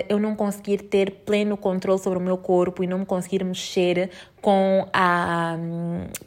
eu 0.08 0.18
não 0.18 0.34
conseguir 0.34 0.82
ter 0.82 1.10
pleno 1.24 1.56
controle 1.56 1.98
sobre 1.98 2.18
o 2.18 2.22
meu 2.22 2.36
corpo 2.36 2.84
e 2.84 2.86
não 2.86 2.98
me 2.98 3.06
conseguir 3.06 3.44
mexer 3.44 4.10
com 4.40 4.86
a, 4.92 5.56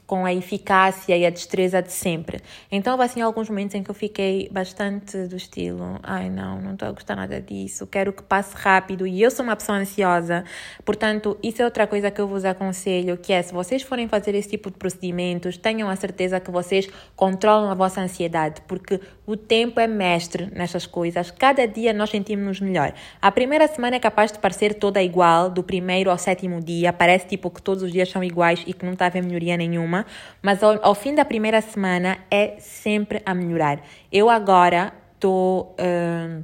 com 0.06 0.26
a 0.26 0.34
eficácia 0.34 1.16
e 1.16 1.26
a 1.26 1.30
destreza 1.30 1.82
de 1.82 1.92
sempre. 1.92 2.42
Então, 2.72 2.94
houve 2.94 3.06
assim 3.06 3.22
alguns 3.22 3.50
momentos 3.50 3.76
em 3.76 3.84
que 3.84 3.90
eu 3.90 3.96
fiquei 3.96 4.50
bastante 4.52 5.28
do 5.28 5.36
estilo: 5.36 6.00
ai 6.04 6.30
não, 6.30 6.62
não 6.62 6.74
estou 6.74 6.88
a 6.88 6.92
gostar 6.92 7.16
nada 7.16 7.42
disso, 7.42 7.88
quero 7.88 8.14
que 8.14 8.24
passe 8.24 8.56
rápido. 8.56 9.08
E 9.08 9.22
eu 9.22 9.32
sou 9.32 9.44
uma 9.44 9.56
pessoa 9.56 9.78
ansiosa, 9.78 10.44
portanto, 10.86 11.38
isso 11.42 11.62
é 11.62 11.66
outra 11.66 11.88
coisa 11.88 12.12
que 12.12 12.20
eu 12.20 12.28
vos 12.28 12.46
aconselho: 12.46 13.18
que 13.18 13.34
é 13.34 13.42
se 13.42 13.54
vocês 13.54 13.82
forem 13.82 14.08
fazer 14.08 14.36
esse 14.36 14.50
tipo 14.50 14.70
de 14.70 14.78
procedimentos, 14.78 15.58
tenham 15.58 15.90
a 15.90 15.96
certeza 15.96 16.40
que 16.40 16.52
vocês 16.52 16.88
controlam 17.16 17.72
a 17.72 17.76
vossa 17.76 18.02
ansiedade, 18.02 18.62
porque 18.68 19.00
o 19.26 19.38
tempo 19.38 19.80
é 19.80 19.88
mestre 19.88 20.50
nestas 20.54 20.86
coisas. 20.86 21.32
Cada 21.32 21.66
dia 21.66 21.94
nós 21.94 22.10
sentimos-nos 22.10 22.60
melhor. 22.60 22.94
A 23.22 23.32
primeira 23.32 23.68
semana 23.68 23.96
é 23.96 24.00
capaz 24.00 24.32
de 24.32 24.40
parecer 24.40 24.74
toda 24.74 25.02
igual, 25.02 25.50
do 25.50 25.64
primeiro 25.64 26.12
ao 26.12 26.18
sétimo 26.18 26.60
dia, 26.60 26.92
parece 26.92 27.28
tipo 27.28 27.50
que 27.50 27.62
todos 27.62 27.84
os 27.84 27.92
dias 27.92 28.11
são 28.12 28.24
iguais 28.24 28.64
e 28.68 28.74
que 28.74 28.86
não 28.86 28.94
está 28.94 29.06
a 29.06 29.08
haver 29.08 29.24
melhoria 29.24 29.58
nenhuma, 29.58 30.06
mas 30.42 30.62
ao, 30.62 30.78
ao 30.84 30.94
fim 30.96 31.16
da 31.16 31.26
primeira 31.26 31.62
semana 31.62 32.18
é 32.30 32.56
sempre 32.60 33.22
a 33.26 33.34
melhorar. 33.34 33.82
Eu 34.12 34.30
agora 34.30 34.94
estou. 35.16 35.76
Uh, 35.80 36.44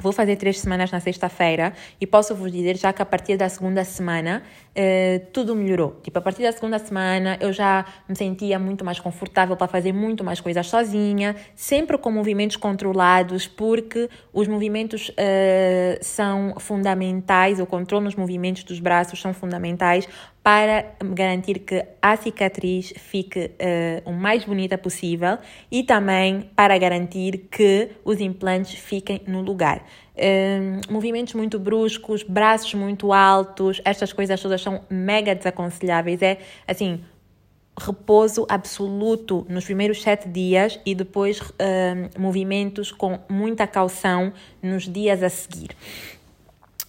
Vou 0.00 0.12
fazer 0.12 0.36
três 0.36 0.60
semanas 0.60 0.92
na 0.92 1.00
sexta-feira 1.00 1.72
e 2.00 2.06
posso 2.06 2.32
vos 2.32 2.52
dizer 2.52 2.76
já 2.76 2.92
que 2.92 3.02
a 3.02 3.04
partir 3.04 3.36
da 3.36 3.48
segunda 3.48 3.82
semana 3.82 4.44
eh, 4.80 5.22
tudo 5.32 5.56
melhorou. 5.56 5.98
Tipo, 6.04 6.20
a 6.20 6.22
partir 6.22 6.44
da 6.44 6.52
segunda 6.52 6.78
semana 6.78 7.36
eu 7.40 7.52
já 7.52 7.84
me 8.08 8.14
sentia 8.14 8.60
muito 8.60 8.84
mais 8.84 9.00
confortável 9.00 9.56
para 9.56 9.66
fazer 9.66 9.92
muito 9.92 10.22
mais 10.22 10.40
coisas 10.40 10.68
sozinha, 10.68 11.34
sempre 11.56 11.98
com 11.98 12.12
movimentos 12.12 12.56
controlados, 12.56 13.48
porque 13.48 14.08
os 14.32 14.46
movimentos 14.46 15.08
uh, 15.08 15.98
são 16.00 16.54
fundamentais, 16.60 17.58
o 17.58 17.66
controle 17.66 18.04
nos 18.04 18.14
movimentos 18.14 18.62
dos 18.62 18.78
braços 18.78 19.20
são 19.20 19.34
fundamentais 19.34 20.08
para 20.44 20.92
garantir 21.02 21.58
que 21.58 21.84
a 22.00 22.16
cicatriz 22.16 22.92
fique 22.96 23.50
uh, 23.50 24.08
o 24.08 24.12
mais 24.12 24.44
bonita 24.44 24.78
possível 24.78 25.38
e 25.72 25.82
também 25.82 26.48
para 26.54 26.78
garantir 26.78 27.48
que 27.50 27.90
os 28.04 28.20
implantes 28.20 28.78
fiquem 28.78 29.20
no 29.26 29.40
lugar. 29.40 29.84
Uh, 30.18 30.92
movimentos 30.92 31.34
muito 31.34 31.58
bruscos, 31.60 32.24
braços 32.24 32.74
muito 32.74 33.12
altos, 33.12 33.80
estas 33.84 34.12
coisas 34.12 34.40
todas 34.40 34.60
são 34.60 34.82
mega 34.90 35.32
desaconselháveis. 35.34 36.20
É 36.22 36.38
assim, 36.66 37.04
repouso 37.78 38.44
absoluto 38.48 39.46
nos 39.48 39.64
primeiros 39.64 40.02
sete 40.02 40.28
dias 40.28 40.80
e 40.84 40.94
depois 40.94 41.40
uh, 41.40 41.54
movimentos 42.18 42.90
com 42.90 43.20
muita 43.28 43.66
caução 43.66 44.32
nos 44.60 44.88
dias 44.88 45.22
a 45.22 45.30
seguir. 45.30 45.70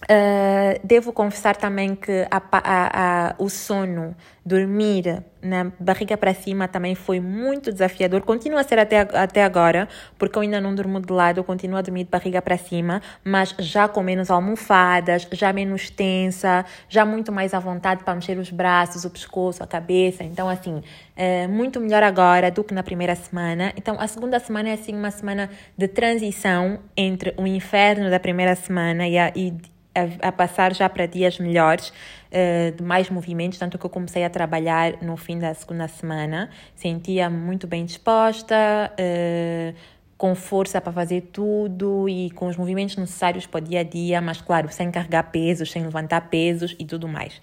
Uh, 0.04 0.80
devo 0.82 1.12
confessar 1.12 1.56
também 1.56 1.94
que 1.94 2.26
a, 2.30 2.42
a, 2.52 3.28
a, 3.28 3.34
o 3.38 3.50
sono, 3.50 4.16
dormir 4.44 5.22
na 5.42 5.70
barriga 5.78 6.16
para 6.16 6.32
cima 6.32 6.66
também 6.66 6.94
foi 6.94 7.20
muito 7.20 7.70
desafiador. 7.70 8.22
Continua 8.22 8.60
a 8.60 8.64
ser 8.64 8.78
até, 8.78 9.00
até 9.00 9.44
agora, 9.44 9.88
porque 10.18 10.36
eu 10.36 10.42
ainda 10.42 10.60
não 10.60 10.74
durmo 10.74 11.00
de 11.00 11.12
lado, 11.12 11.38
eu 11.38 11.44
continuo 11.44 11.78
a 11.78 11.82
dormir 11.82 12.04
de 12.04 12.10
barriga 12.10 12.40
para 12.40 12.56
cima, 12.56 13.02
mas 13.22 13.54
já 13.58 13.86
com 13.88 14.02
menos 14.02 14.30
almofadas, 14.30 15.28
já 15.32 15.52
menos 15.52 15.90
tensa, 15.90 16.64
já 16.88 17.04
muito 17.04 17.30
mais 17.30 17.52
à 17.52 17.58
vontade 17.58 18.02
para 18.02 18.14
mexer 18.14 18.38
os 18.38 18.50
braços, 18.50 19.04
o 19.04 19.10
pescoço, 19.10 19.62
a 19.62 19.66
cabeça. 19.66 20.24
Então, 20.24 20.48
assim, 20.48 20.82
é 21.14 21.46
muito 21.46 21.78
melhor 21.78 22.02
agora 22.02 22.50
do 22.50 22.64
que 22.64 22.72
na 22.72 22.82
primeira 22.82 23.14
semana. 23.14 23.72
Então, 23.76 23.96
a 24.00 24.06
segunda 24.06 24.40
semana 24.40 24.70
é 24.70 24.72
assim 24.72 24.96
uma 24.96 25.10
semana 25.10 25.50
de 25.76 25.86
transição 25.86 26.80
entre 26.96 27.34
o 27.36 27.46
inferno 27.46 28.10
da 28.10 28.18
primeira 28.18 28.54
semana 28.56 29.06
e, 29.06 29.18
a, 29.18 29.30
e 29.36 29.52
a, 29.94 30.28
a 30.28 30.32
passar 30.32 30.74
já 30.74 30.88
para 30.88 31.06
dias 31.06 31.38
melhores, 31.38 31.88
uh, 31.88 32.76
de 32.76 32.82
mais 32.82 33.10
movimentos, 33.10 33.58
tanto 33.58 33.78
que 33.78 33.84
eu 33.84 33.90
comecei 33.90 34.24
a 34.24 34.30
trabalhar 34.30 35.02
no 35.02 35.16
fim 35.16 35.38
da 35.38 35.52
segunda 35.54 35.88
semana, 35.88 36.50
sentia-me 36.74 37.36
muito 37.36 37.66
bem 37.66 37.84
disposta, 37.84 38.92
uh, 38.92 39.74
com 40.16 40.34
força 40.34 40.80
para 40.80 40.92
fazer 40.92 41.30
tudo 41.32 42.08
e 42.08 42.30
com 42.32 42.46
os 42.46 42.56
movimentos 42.56 42.96
necessários 42.96 43.46
para 43.46 43.58
o 43.58 43.60
dia 43.66 43.80
a 43.80 43.82
dia, 43.82 44.20
mas 44.20 44.40
claro, 44.40 44.70
sem 44.70 44.90
carregar 44.90 45.30
pesos, 45.30 45.70
sem 45.72 45.82
levantar 45.82 46.28
pesos 46.28 46.76
e 46.78 46.84
tudo 46.84 47.08
mais. 47.08 47.40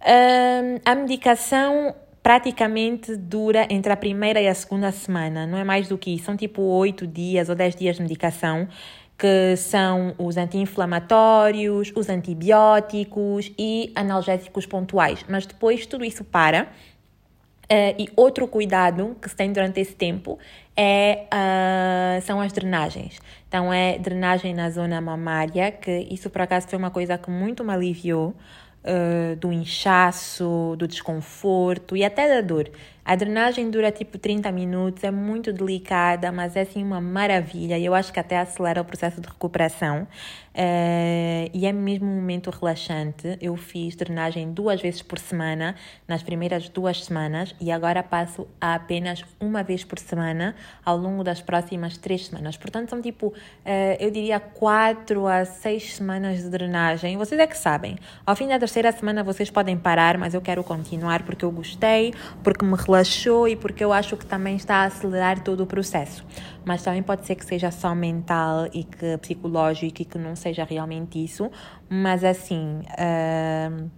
Uh, 0.00 0.80
a 0.84 0.94
medicação 0.94 1.94
praticamente 2.22 3.16
dura 3.16 3.66
entre 3.68 3.92
a 3.92 3.96
primeira 3.96 4.40
e 4.40 4.48
a 4.48 4.54
segunda 4.54 4.90
semana, 4.90 5.46
não 5.46 5.58
é 5.58 5.64
mais 5.64 5.88
do 5.88 5.98
que 5.98 6.14
isso, 6.14 6.24
são 6.24 6.36
tipo 6.36 6.62
oito 6.62 7.06
dias 7.06 7.50
ou 7.50 7.54
dez 7.54 7.76
dias 7.76 7.96
de 7.96 8.02
medicação 8.02 8.66
que 9.24 9.56
são 9.56 10.14
os 10.18 10.36
anti-inflamatórios, 10.36 11.90
os 11.96 12.10
antibióticos 12.10 13.50
e 13.58 13.90
analgésicos 13.94 14.66
pontuais. 14.66 15.24
Mas 15.26 15.46
depois 15.46 15.86
tudo 15.86 16.04
isso 16.04 16.22
para. 16.22 16.64
Uh, 17.64 17.96
e 17.98 18.08
outro 18.14 18.46
cuidado 18.46 19.16
que 19.22 19.26
se 19.26 19.34
tem 19.34 19.50
durante 19.50 19.80
esse 19.80 19.94
tempo 19.94 20.38
é, 20.76 21.24
uh, 21.32 22.20
são 22.20 22.38
as 22.38 22.52
drenagens. 22.52 23.18
Então, 23.48 23.72
é 23.72 23.96
drenagem 23.96 24.52
na 24.52 24.68
zona 24.68 25.00
mamária, 25.00 25.72
que 25.72 26.06
isso 26.10 26.28
por 26.28 26.42
acaso 26.42 26.68
foi 26.68 26.78
uma 26.78 26.90
coisa 26.90 27.16
que 27.16 27.30
muito 27.30 27.64
me 27.64 27.72
aliviou. 27.72 28.34
uh, 28.84 29.36
do 29.36 29.52
inchaço, 29.52 30.76
do 30.78 30.86
desconforto 30.86 31.96
e 31.96 32.04
até 32.04 32.28
da 32.28 32.40
dor. 32.40 32.70
A 33.06 33.16
drenagem 33.16 33.68
dura 33.68 33.92
tipo 33.92 34.16
30 34.16 34.50
minutos, 34.50 35.04
é 35.04 35.10
muito 35.10 35.52
delicada, 35.52 36.32
mas 36.32 36.56
é 36.56 36.62
assim 36.62 36.82
uma 36.82 37.02
maravilha. 37.02 37.78
Eu 37.78 37.94
acho 37.94 38.10
que 38.10 38.18
até 38.18 38.38
acelera 38.38 38.80
o 38.80 38.84
processo 38.84 39.20
de 39.20 39.28
recuperação. 39.28 40.08
Uh, 40.54 41.50
e 41.52 41.66
é 41.66 41.72
mesmo 41.72 42.06
um 42.06 42.14
momento 42.14 42.48
relaxante. 42.48 43.36
Eu 43.42 43.56
fiz 43.56 43.94
drenagem 43.94 44.52
duas 44.52 44.80
vezes 44.80 45.02
por 45.02 45.18
semana, 45.18 45.74
nas 46.08 46.22
primeiras 46.22 46.68
duas 46.70 47.04
semanas, 47.04 47.54
e 47.60 47.70
agora 47.70 48.02
passo 48.02 48.46
a 48.58 48.74
apenas 48.74 49.22
uma 49.38 49.62
vez 49.62 49.84
por 49.84 49.98
semana 49.98 50.54
ao 50.82 50.96
longo 50.96 51.22
das 51.22 51.42
próximas 51.42 51.98
três 51.98 52.26
semanas. 52.26 52.56
Portanto, 52.56 52.88
são 52.88 53.02
tipo, 53.02 53.26
uh, 53.26 53.34
eu 54.00 54.10
diria, 54.10 54.40
quatro 54.40 55.26
a 55.26 55.44
seis 55.44 55.96
semanas 55.96 56.42
de 56.42 56.48
drenagem. 56.48 57.18
Vocês 57.18 57.38
é 57.38 57.46
que 57.46 57.58
sabem. 57.58 57.98
Ao 58.24 58.34
fim 58.34 58.48
da 58.48 58.58
terceira 58.58 58.90
semana 58.92 59.22
vocês 59.22 59.50
podem 59.50 59.76
parar, 59.76 60.16
mas 60.16 60.32
eu 60.32 60.40
quero 60.40 60.64
continuar 60.64 61.22
porque 61.24 61.44
eu 61.44 61.50
gostei, 61.50 62.14
porque 62.42 62.64
me 62.64 62.76
relaxei 62.76 62.93
relaxou 62.94 63.48
e 63.48 63.56
porque 63.56 63.82
eu 63.82 63.92
acho 63.92 64.16
que 64.16 64.24
também 64.24 64.56
está 64.56 64.76
a 64.76 64.84
acelerar 64.84 65.42
todo 65.42 65.62
o 65.62 65.66
processo. 65.66 66.24
Mas 66.64 66.82
também 66.82 67.02
pode 67.02 67.26
ser 67.26 67.34
que 67.34 67.44
seja 67.44 67.70
só 67.70 67.94
mental 67.94 68.68
e 68.72 68.84
que 68.84 69.18
psicológico 69.18 70.02
e 70.02 70.04
que 70.04 70.18
não 70.18 70.36
seja 70.36 70.64
realmente 70.64 71.22
isso. 71.22 71.50
Mas 71.88 72.22
assim, 72.22 72.80
uh, 72.80 73.90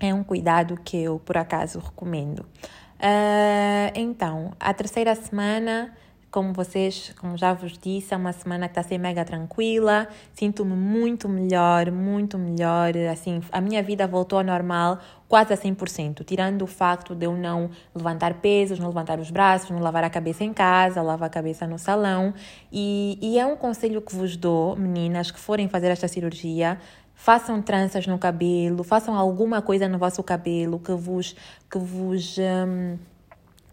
é 0.00 0.14
um 0.14 0.24
cuidado 0.24 0.78
que 0.82 0.96
eu 0.96 1.18
por 1.18 1.36
acaso 1.36 1.78
recomendo. 1.78 2.40
Uh, 2.40 3.92
então, 3.94 4.52
a 4.58 4.72
terceira 4.72 5.14
semana 5.14 5.92
como 6.32 6.54
vocês, 6.54 7.12
como 7.20 7.36
já 7.36 7.52
vos 7.52 7.76
disse, 7.76 8.14
é 8.14 8.16
uma 8.16 8.32
semana 8.32 8.66
que 8.66 8.70
está 8.72 8.80
a 8.80 8.84
ser 8.84 8.96
mega 8.96 9.22
tranquila. 9.22 10.08
Sinto-me 10.32 10.74
muito 10.74 11.28
melhor, 11.28 11.92
muito 11.92 12.38
melhor. 12.38 12.96
Assim, 13.12 13.42
a 13.52 13.60
minha 13.60 13.82
vida 13.82 14.06
voltou 14.06 14.38
ao 14.38 14.44
normal 14.44 14.98
quase 15.28 15.52
a 15.52 15.56
100%, 15.56 16.24
tirando 16.24 16.62
o 16.62 16.66
facto 16.66 17.14
de 17.14 17.26
eu 17.26 17.36
não 17.36 17.70
levantar 17.94 18.34
pesos, 18.34 18.78
não 18.78 18.88
levantar 18.88 19.20
os 19.20 19.30
braços, 19.30 19.68
não 19.68 19.78
lavar 19.78 20.04
a 20.04 20.10
cabeça 20.10 20.42
em 20.42 20.54
casa, 20.54 21.02
lavar 21.02 21.26
a 21.26 21.30
cabeça 21.30 21.66
no 21.66 21.78
salão. 21.78 22.32
E, 22.72 23.18
e 23.20 23.38
é 23.38 23.44
um 23.44 23.56
conselho 23.56 24.00
que 24.00 24.16
vos 24.16 24.34
dou, 24.34 24.74
meninas, 24.74 25.30
que 25.30 25.38
forem 25.38 25.68
fazer 25.68 25.88
esta 25.88 26.08
cirurgia, 26.08 26.78
façam 27.14 27.60
tranças 27.60 28.06
no 28.06 28.18
cabelo, 28.18 28.82
façam 28.82 29.14
alguma 29.14 29.60
coisa 29.60 29.86
no 29.86 29.98
vosso 29.98 30.22
cabelo 30.22 30.78
que 30.78 30.92
vos 30.92 31.36
que 31.70 31.78
vos 31.78 32.38
um, 32.38 32.96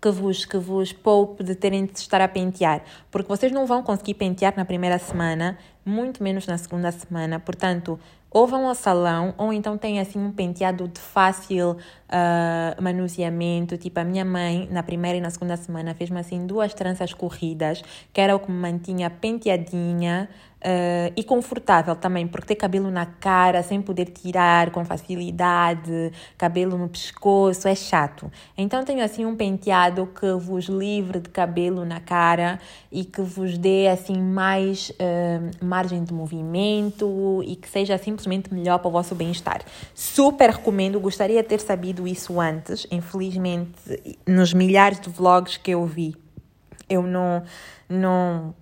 que 0.01 0.09
vos, 0.09 0.45
que 0.45 0.57
vos 0.57 0.93
poupe 0.93 1.43
de 1.43 1.55
terem 1.55 1.85
de 1.85 1.97
estar 1.97 2.21
a 2.21 2.27
pentear, 2.27 2.83
porque 3.11 3.27
vocês 3.27 3.51
não 3.51 3.65
vão 3.65 3.83
conseguir 3.83 4.13
pentear 4.13 4.53
na 4.55 4.65
primeira 4.65 4.97
semana, 4.97 5.57
muito 5.85 6.23
menos 6.23 6.47
na 6.47 6.57
segunda 6.57 6.91
semana. 6.91 7.39
Portanto, 7.39 7.99
ou 8.31 8.45
vão 8.45 8.67
ao 8.67 8.75
salão, 8.75 9.33
ou 9.37 9.51
então 9.51 9.77
têm 9.77 9.99
assim 9.99 10.19
um 10.19 10.31
penteado 10.31 10.87
de 10.87 10.99
fácil 10.99 11.71
uh, 11.71 12.81
manuseamento. 12.81 13.75
Tipo, 13.75 14.01
a 14.01 14.03
minha 14.03 14.23
mãe, 14.23 14.67
na 14.71 14.83
primeira 14.83 15.17
e 15.17 15.21
na 15.21 15.31
segunda 15.31 15.57
semana, 15.57 15.95
fez-me 15.95 16.19
assim 16.19 16.45
duas 16.45 16.73
tranças 16.73 17.11
corridas, 17.13 17.81
que 18.13 18.21
era 18.21 18.35
o 18.35 18.39
que 18.39 18.51
me 18.51 18.57
mantinha 18.59 19.09
penteadinha, 19.09 20.29
Uh, 20.59 21.13
e 21.15 21.23
confortável 21.23 21.95
também, 21.95 22.27
porque 22.27 22.47
ter 22.47 22.55
cabelo 22.55 22.91
na 22.91 23.05
cara 23.05 23.63
sem 23.63 23.81
poder 23.81 24.07
tirar 24.07 24.71
com 24.71 24.83
facilidade, 24.83 26.11
cabelo 26.37 26.77
no 26.77 26.89
pescoço, 26.89 27.65
é 27.65 27.73
chato. 27.73 28.29
Então 28.57 28.83
tenho 28.83 29.01
assim 29.01 29.25
um 29.25 29.37
penteado 29.37 30.07
que 30.07 30.33
vos 30.33 30.65
livre 30.65 31.21
de 31.21 31.29
cabelo 31.29 31.85
na 31.85 32.01
cara 32.01 32.59
e 32.91 33.05
que 33.05 33.21
vos 33.21 33.57
dê 33.57 33.87
assim 33.87 34.21
mais 34.21 34.89
uh, 34.89 35.65
margem 35.65 36.03
de 36.03 36.13
movimento 36.13 37.41
e 37.45 37.55
que 37.55 37.69
seja 37.69 37.97
simplesmente 37.97 38.53
melhor 38.53 38.79
para 38.79 38.89
o 38.89 38.91
vosso 38.91 39.15
bem-estar. 39.15 39.61
Super 39.95 40.49
recomendo, 40.49 40.99
gostaria 40.99 41.41
de 41.41 41.47
ter 41.47 41.61
sabido 41.61 42.05
isso 42.05 42.37
antes. 42.37 42.85
Infelizmente, 42.91 43.71
nos 44.27 44.53
milhares 44.53 44.99
de 44.99 45.09
vlogs 45.09 45.55
que 45.55 45.71
eu 45.71 45.85
vi, 45.85 46.17
eu 46.89 47.03
não 47.03 47.43
não 47.87 48.53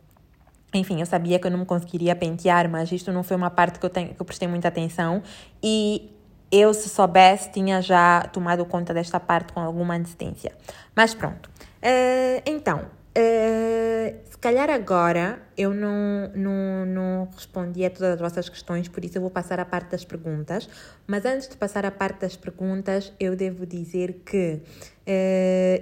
enfim, 0.78 1.00
eu 1.00 1.06
sabia 1.06 1.40
que 1.40 1.48
eu 1.48 1.52
não 1.52 1.60
me 1.60 1.66
conseguiria 1.66 2.16
pentear, 2.16 2.70
mas 2.70 2.92
isto 2.92 3.12
não 3.12 3.24
foi 3.24 3.36
uma 3.36 3.50
parte 3.50 3.80
que 3.80 3.86
eu, 3.86 3.90
tenho, 3.90 4.14
que 4.14 4.22
eu 4.22 4.26
prestei 4.26 4.48
muita 4.48 4.68
atenção. 4.68 5.22
E 5.62 6.12
eu, 6.52 6.74
se 6.74 6.90
soubesse, 6.90 7.52
tinha 7.52 7.82
já 7.82 8.22
tomado 8.32 8.66
conta 8.66 8.94
desta 8.94 9.20
parte 9.20 9.54
com 9.54 9.60
alguma 9.60 9.96
antecedência. 9.96 10.54
Mas 10.96 11.14
pronto. 11.14 11.50
Uh, 11.78 12.42
então, 12.46 12.80
uh, 12.80 14.18
se 14.30 14.38
calhar 14.38 14.70
agora 14.70 15.42
eu 15.58 15.74
não, 15.74 16.32
não, 16.36 16.86
não 16.86 17.30
respondi 17.34 17.86
a 17.86 17.90
todas 17.90 18.14
as 18.14 18.20
vossas 18.20 18.50
questões, 18.50 18.88
por 18.88 19.04
isso 19.04 19.18
eu 19.18 19.22
vou 19.22 19.32
passar 19.32 19.60
à 19.60 19.66
parte 19.66 19.92
das 19.92 20.06
perguntas. 20.06 20.70
Mas 21.06 21.26
antes 21.26 21.48
de 21.50 21.58
passar 21.58 21.86
à 21.86 21.92
parte 21.92 22.22
das 22.22 22.38
perguntas, 22.38 23.12
eu 23.20 23.36
devo 23.36 23.66
dizer 23.66 24.22
que 24.26 24.62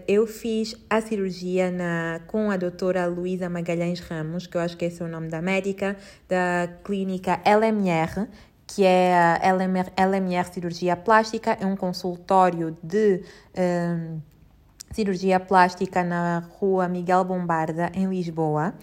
eu 0.08 0.27
fiz 0.27 0.75
a 0.89 1.01
cirurgia 1.01 1.72
na, 1.72 2.22
com 2.27 2.51
a 2.51 2.58
doutora 2.58 3.05
Luísa 3.08 3.50
Magalhães 3.50 4.00
Ramos, 4.00 4.46
que 4.48 4.55
eu 4.55 4.62
acho 4.62 4.77
que 4.77 4.86
esse 4.86 5.01
é 5.01 5.05
o 5.05 5.08
nome 5.08 5.29
da 5.29 5.41
médica, 5.41 5.98
da 6.27 6.70
clínica 6.84 7.41
LMR, 7.44 8.27
que 8.67 8.84
é 8.84 9.13
a 9.15 9.53
LMR, 9.53 9.91
LMR 9.98 10.53
Cirurgia 10.53 10.96
Plástica, 10.96 11.58
é 11.60 11.65
um 11.65 11.75
consultório 11.75 12.77
de. 12.84 13.24
Um, 13.58 14.22
cirurgia 14.96 15.41
plástica 15.41 16.05
na 16.05 16.39
rua 16.58 16.88
Miguel 16.88 17.25
Bombarda, 17.25 17.91
em 17.94 18.08
Lisboa. 18.08 18.74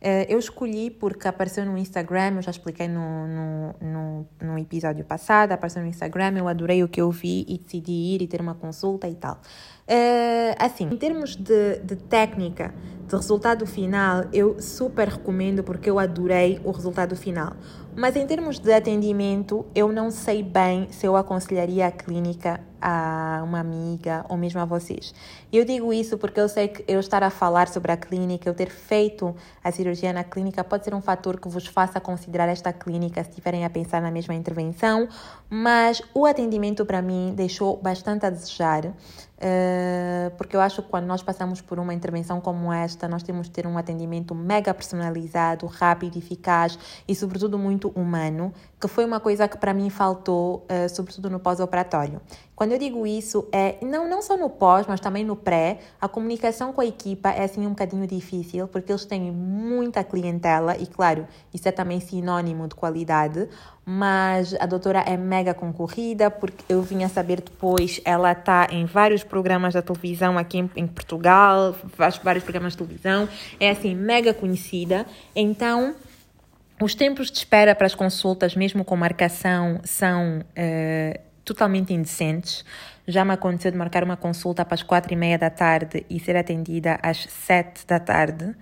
Eh, 0.00 0.26
eu 0.28 0.38
escolhi 0.38 0.90
porque 0.90 1.28
apareceu 1.28 1.64
no 1.64 1.76
Instagram, 1.76 2.36
eu 2.36 2.42
já 2.42 2.50
expliquei 2.50 2.88
no, 2.88 3.26
no, 3.28 3.74
no, 3.80 4.26
no, 4.42 4.58
episódio 4.58 5.04
passado, 5.04 5.52
apareceu 5.52 5.82
no 5.82 5.88
Instagram, 5.88 6.38
eu 6.38 6.48
adorei 6.48 6.82
o 6.82 6.88
que 6.88 7.00
eu 7.00 7.10
vi 7.10 7.44
e 7.46 7.58
decidi 7.58 7.92
ir 7.92 8.22
e 8.22 8.26
ter 8.26 8.40
uma 8.40 8.54
consulta 8.54 9.06
e 9.06 9.14
tal. 9.14 9.38
Uh, 9.90 10.54
assim, 10.56 10.84
em 10.84 10.96
termos 10.96 11.34
de, 11.34 11.80
de 11.80 11.96
técnica, 11.96 12.72
de 13.08 13.16
resultado 13.16 13.66
final, 13.66 14.22
eu 14.32 14.62
super 14.62 15.08
recomendo 15.08 15.64
porque 15.64 15.90
eu 15.90 15.98
adorei 15.98 16.60
o 16.64 16.70
resultado 16.70 17.16
final. 17.16 17.54
Mas 17.96 18.14
em 18.14 18.24
termos 18.24 18.60
de 18.60 18.72
atendimento, 18.72 19.66
eu 19.74 19.90
não 19.90 20.12
sei 20.12 20.44
bem 20.44 20.86
se 20.92 21.04
eu 21.04 21.16
aconselharia 21.16 21.88
a 21.88 21.90
clínica 21.90 22.60
a 22.80 23.42
uma 23.44 23.60
amiga 23.60 24.24
ou 24.28 24.36
mesmo 24.36 24.60
a 24.60 24.64
vocês. 24.64 25.14
Eu 25.52 25.64
digo 25.64 25.92
isso 25.92 26.16
porque 26.18 26.40
eu 26.40 26.48
sei 26.48 26.68
que 26.68 26.84
eu 26.86 27.00
estar 27.00 27.22
a 27.22 27.30
falar 27.30 27.68
sobre 27.68 27.92
a 27.92 27.96
clínica, 27.96 28.48
eu 28.48 28.54
ter 28.54 28.70
feito 28.70 29.34
a 29.62 29.70
cirurgia 29.70 30.12
na 30.12 30.24
clínica, 30.24 30.62
pode 30.64 30.84
ser 30.84 30.94
um 30.94 31.00
fator 31.00 31.40
que 31.40 31.48
vos 31.48 31.66
faça 31.66 32.00
considerar 32.00 32.48
esta 32.48 32.72
clínica 32.72 33.22
se 33.22 33.30
estiverem 33.30 33.64
a 33.64 33.70
pensar 33.70 34.00
na 34.00 34.10
mesma 34.10 34.34
intervenção, 34.34 35.08
mas 35.48 36.02
o 36.14 36.26
atendimento 36.26 36.84
para 36.86 37.02
mim 37.02 37.32
deixou 37.36 37.76
bastante 37.76 38.26
a 38.26 38.30
desejar. 38.30 38.92
Uh, 39.40 40.30
porque 40.36 40.54
eu 40.54 40.60
acho 40.60 40.82
que 40.82 40.88
quando 40.90 41.06
nós 41.06 41.22
passamos 41.22 41.62
por 41.62 41.78
uma 41.78 41.94
intervenção 41.94 42.42
como 42.42 42.70
esta, 42.70 43.08
nós 43.08 43.22
temos 43.22 43.46
de 43.46 43.52
ter 43.52 43.66
um 43.66 43.78
atendimento 43.78 44.34
mega 44.34 44.74
personalizado, 44.74 45.66
rápido, 45.66 46.18
eficaz 46.18 46.78
e, 47.08 47.14
sobretudo, 47.14 47.58
muito 47.58 47.88
humano, 47.94 48.52
que 48.78 48.86
foi 48.86 49.02
uma 49.02 49.18
coisa 49.18 49.48
que 49.48 49.56
para 49.56 49.72
mim 49.72 49.88
faltou, 49.88 50.66
uh, 50.70 50.94
sobretudo 50.94 51.30
no 51.30 51.40
pós-operatório. 51.40 52.20
Quando 52.60 52.72
eu 52.72 52.78
digo 52.78 53.06
isso, 53.06 53.48
é 53.52 53.76
não, 53.80 54.06
não 54.06 54.20
só 54.20 54.36
no 54.36 54.50
pós, 54.50 54.86
mas 54.86 55.00
também 55.00 55.24
no 55.24 55.34
pré, 55.34 55.78
a 55.98 56.06
comunicação 56.06 56.74
com 56.74 56.82
a 56.82 56.84
equipa 56.84 57.30
é 57.30 57.44
assim 57.44 57.64
um 57.66 57.70
bocadinho 57.70 58.06
difícil, 58.06 58.68
porque 58.68 58.92
eles 58.92 59.06
têm 59.06 59.32
muita 59.32 60.04
clientela 60.04 60.76
e, 60.76 60.86
claro, 60.86 61.26
isso 61.54 61.66
é 61.66 61.72
também 61.72 62.00
sinônimo 62.00 62.68
de 62.68 62.74
qualidade, 62.74 63.48
mas 63.82 64.54
a 64.60 64.66
doutora 64.66 64.98
é 65.06 65.16
mega 65.16 65.54
concorrida, 65.54 66.30
porque 66.30 66.62
eu 66.68 66.82
vim 66.82 67.02
a 67.02 67.08
saber 67.08 67.40
depois, 67.40 67.98
ela 68.04 68.32
está 68.32 68.66
em 68.70 68.84
vários 68.84 69.24
programas 69.24 69.72
da 69.72 69.80
televisão 69.80 70.36
aqui 70.36 70.58
em, 70.58 70.70
em, 70.76 70.86
Portugal, 70.86 71.74
faz 71.96 72.18
vários 72.18 72.44
programas 72.44 72.74
de 72.74 72.76
televisão, 72.84 73.26
é 73.58 73.70
assim, 73.70 73.94
mega 73.94 74.34
conhecida. 74.34 75.06
Então, 75.34 75.94
os 76.78 76.94
tempos 76.94 77.30
de 77.30 77.38
espera 77.38 77.74
para 77.74 77.86
as 77.86 77.94
consultas, 77.94 78.54
mesmo 78.54 78.84
com 78.84 78.96
marcação, 78.96 79.80
são 79.82 80.40
uh, 80.40 81.29
totalmente 81.50 81.92
indecentes. 81.92 82.64
Já 83.06 83.24
me 83.24 83.32
aconteceu 83.32 83.72
de 83.72 83.76
marcar 83.76 84.04
uma 84.04 84.16
consulta 84.16 84.64
para 84.64 84.74
as 84.74 84.82
quatro 84.82 85.12
e 85.12 85.16
meia 85.16 85.36
da 85.36 85.50
tarde 85.50 86.06
e 86.08 86.20
ser 86.20 86.36
atendida 86.36 86.98
às 87.02 87.24
sete 87.24 87.84
da 87.86 87.98
tarde. 87.98 88.54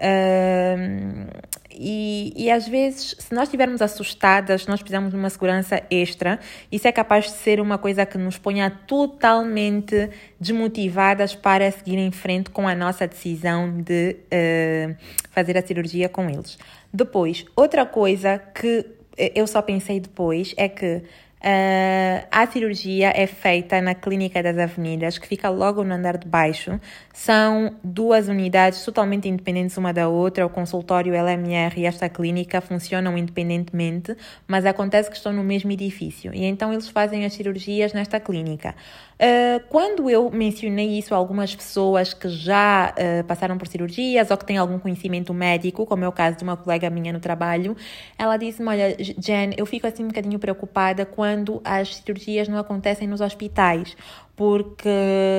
Uh, 0.00 1.28
e, 1.70 2.32
e 2.34 2.50
às 2.50 2.66
vezes, 2.66 3.14
se 3.18 3.34
nós 3.34 3.44
estivermos 3.44 3.82
assustadas, 3.82 4.66
nós 4.66 4.80
precisamos 4.80 5.10
de 5.10 5.16
uma 5.16 5.28
segurança 5.28 5.82
extra, 5.90 6.40
isso 6.72 6.88
é 6.88 6.92
capaz 6.92 7.26
de 7.26 7.32
ser 7.32 7.60
uma 7.60 7.76
coisa 7.76 8.06
que 8.06 8.16
nos 8.16 8.38
ponha 8.38 8.70
totalmente 8.70 10.08
desmotivadas 10.40 11.34
para 11.34 11.70
seguir 11.70 11.98
em 11.98 12.10
frente 12.10 12.48
com 12.48 12.66
a 12.66 12.74
nossa 12.74 13.06
decisão 13.06 13.82
de 13.82 14.16
uh, 14.16 14.96
fazer 15.30 15.58
a 15.58 15.62
cirurgia 15.66 16.08
com 16.08 16.30
eles. 16.30 16.58
Depois, 16.90 17.44
outra 17.54 17.84
coisa 17.84 18.38
que 18.38 18.86
eu 19.34 19.46
só 19.46 19.60
pensei 19.60 20.00
depois 20.00 20.54
é 20.56 20.68
que 20.68 21.02
Uh, 21.42 22.26
a 22.30 22.46
cirurgia 22.46 23.12
é 23.16 23.26
feita 23.26 23.80
na 23.80 23.94
Clínica 23.94 24.42
das 24.42 24.58
Avenidas, 24.58 25.16
que 25.16 25.26
fica 25.26 25.48
logo 25.48 25.82
no 25.82 25.94
andar 25.94 26.18
de 26.18 26.28
baixo. 26.28 26.78
São 27.14 27.76
duas 27.82 28.28
unidades 28.28 28.84
totalmente 28.84 29.26
independentes 29.26 29.74
uma 29.78 29.90
da 29.90 30.06
outra. 30.06 30.44
O 30.44 30.50
consultório 30.50 31.14
LMR 31.14 31.80
e 31.80 31.86
esta 31.86 32.10
clínica 32.10 32.60
funcionam 32.60 33.16
independentemente, 33.16 34.14
mas 34.46 34.66
acontece 34.66 35.08
que 35.08 35.16
estão 35.16 35.32
no 35.32 35.42
mesmo 35.42 35.70
edifício. 35.70 36.34
E 36.34 36.44
então 36.44 36.72
eles 36.72 36.88
fazem 36.88 37.24
as 37.24 37.32
cirurgias 37.32 37.94
nesta 37.94 38.20
clínica. 38.20 38.74
Uh, 39.20 39.60
quando 39.68 40.08
eu 40.08 40.30
mencionei 40.30 40.98
isso 40.98 41.14
a 41.14 41.16
algumas 41.18 41.54
pessoas 41.54 42.14
que 42.14 42.26
já 42.26 42.94
uh, 42.96 43.24
passaram 43.24 43.58
por 43.58 43.68
cirurgias 43.68 44.30
ou 44.30 44.36
que 44.38 44.46
têm 44.46 44.56
algum 44.56 44.78
conhecimento 44.78 45.34
médico, 45.34 45.84
como 45.84 46.04
é 46.04 46.08
o 46.08 46.12
caso 46.12 46.38
de 46.38 46.44
uma 46.44 46.56
colega 46.56 46.88
minha 46.88 47.12
no 47.12 47.20
trabalho, 47.20 47.76
ela 48.18 48.38
disse-me: 48.38 48.68
Olha, 48.68 48.96
Jen, 48.98 49.52
eu 49.58 49.66
fico 49.66 49.86
assim 49.86 50.04
um 50.04 50.08
bocadinho 50.08 50.38
preocupada 50.38 51.04
quando 51.30 51.60
as 51.64 51.96
cirurgias 51.96 52.48
não 52.48 52.58
acontecem 52.58 53.06
nos 53.06 53.20
hospitais, 53.20 53.96
porque 54.34 54.88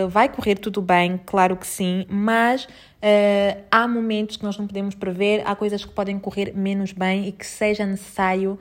vai 0.09 0.29
correr 0.29 0.55
tudo 0.55 0.81
bem, 0.81 1.19
claro 1.25 1.57
que 1.57 1.67
sim, 1.67 2.05
mas 2.07 2.63
uh, 2.63 3.61
há 3.69 3.85
momentos 3.89 4.37
que 4.37 4.43
nós 4.43 4.57
não 4.57 4.65
podemos 4.65 4.95
prever, 4.95 5.43
há 5.45 5.53
coisas 5.53 5.83
que 5.83 5.91
podem 5.91 6.17
correr 6.17 6.53
menos 6.55 6.93
bem 6.93 7.27
e 7.27 7.31
que 7.33 7.45
seja 7.45 7.85
necessário 7.85 8.57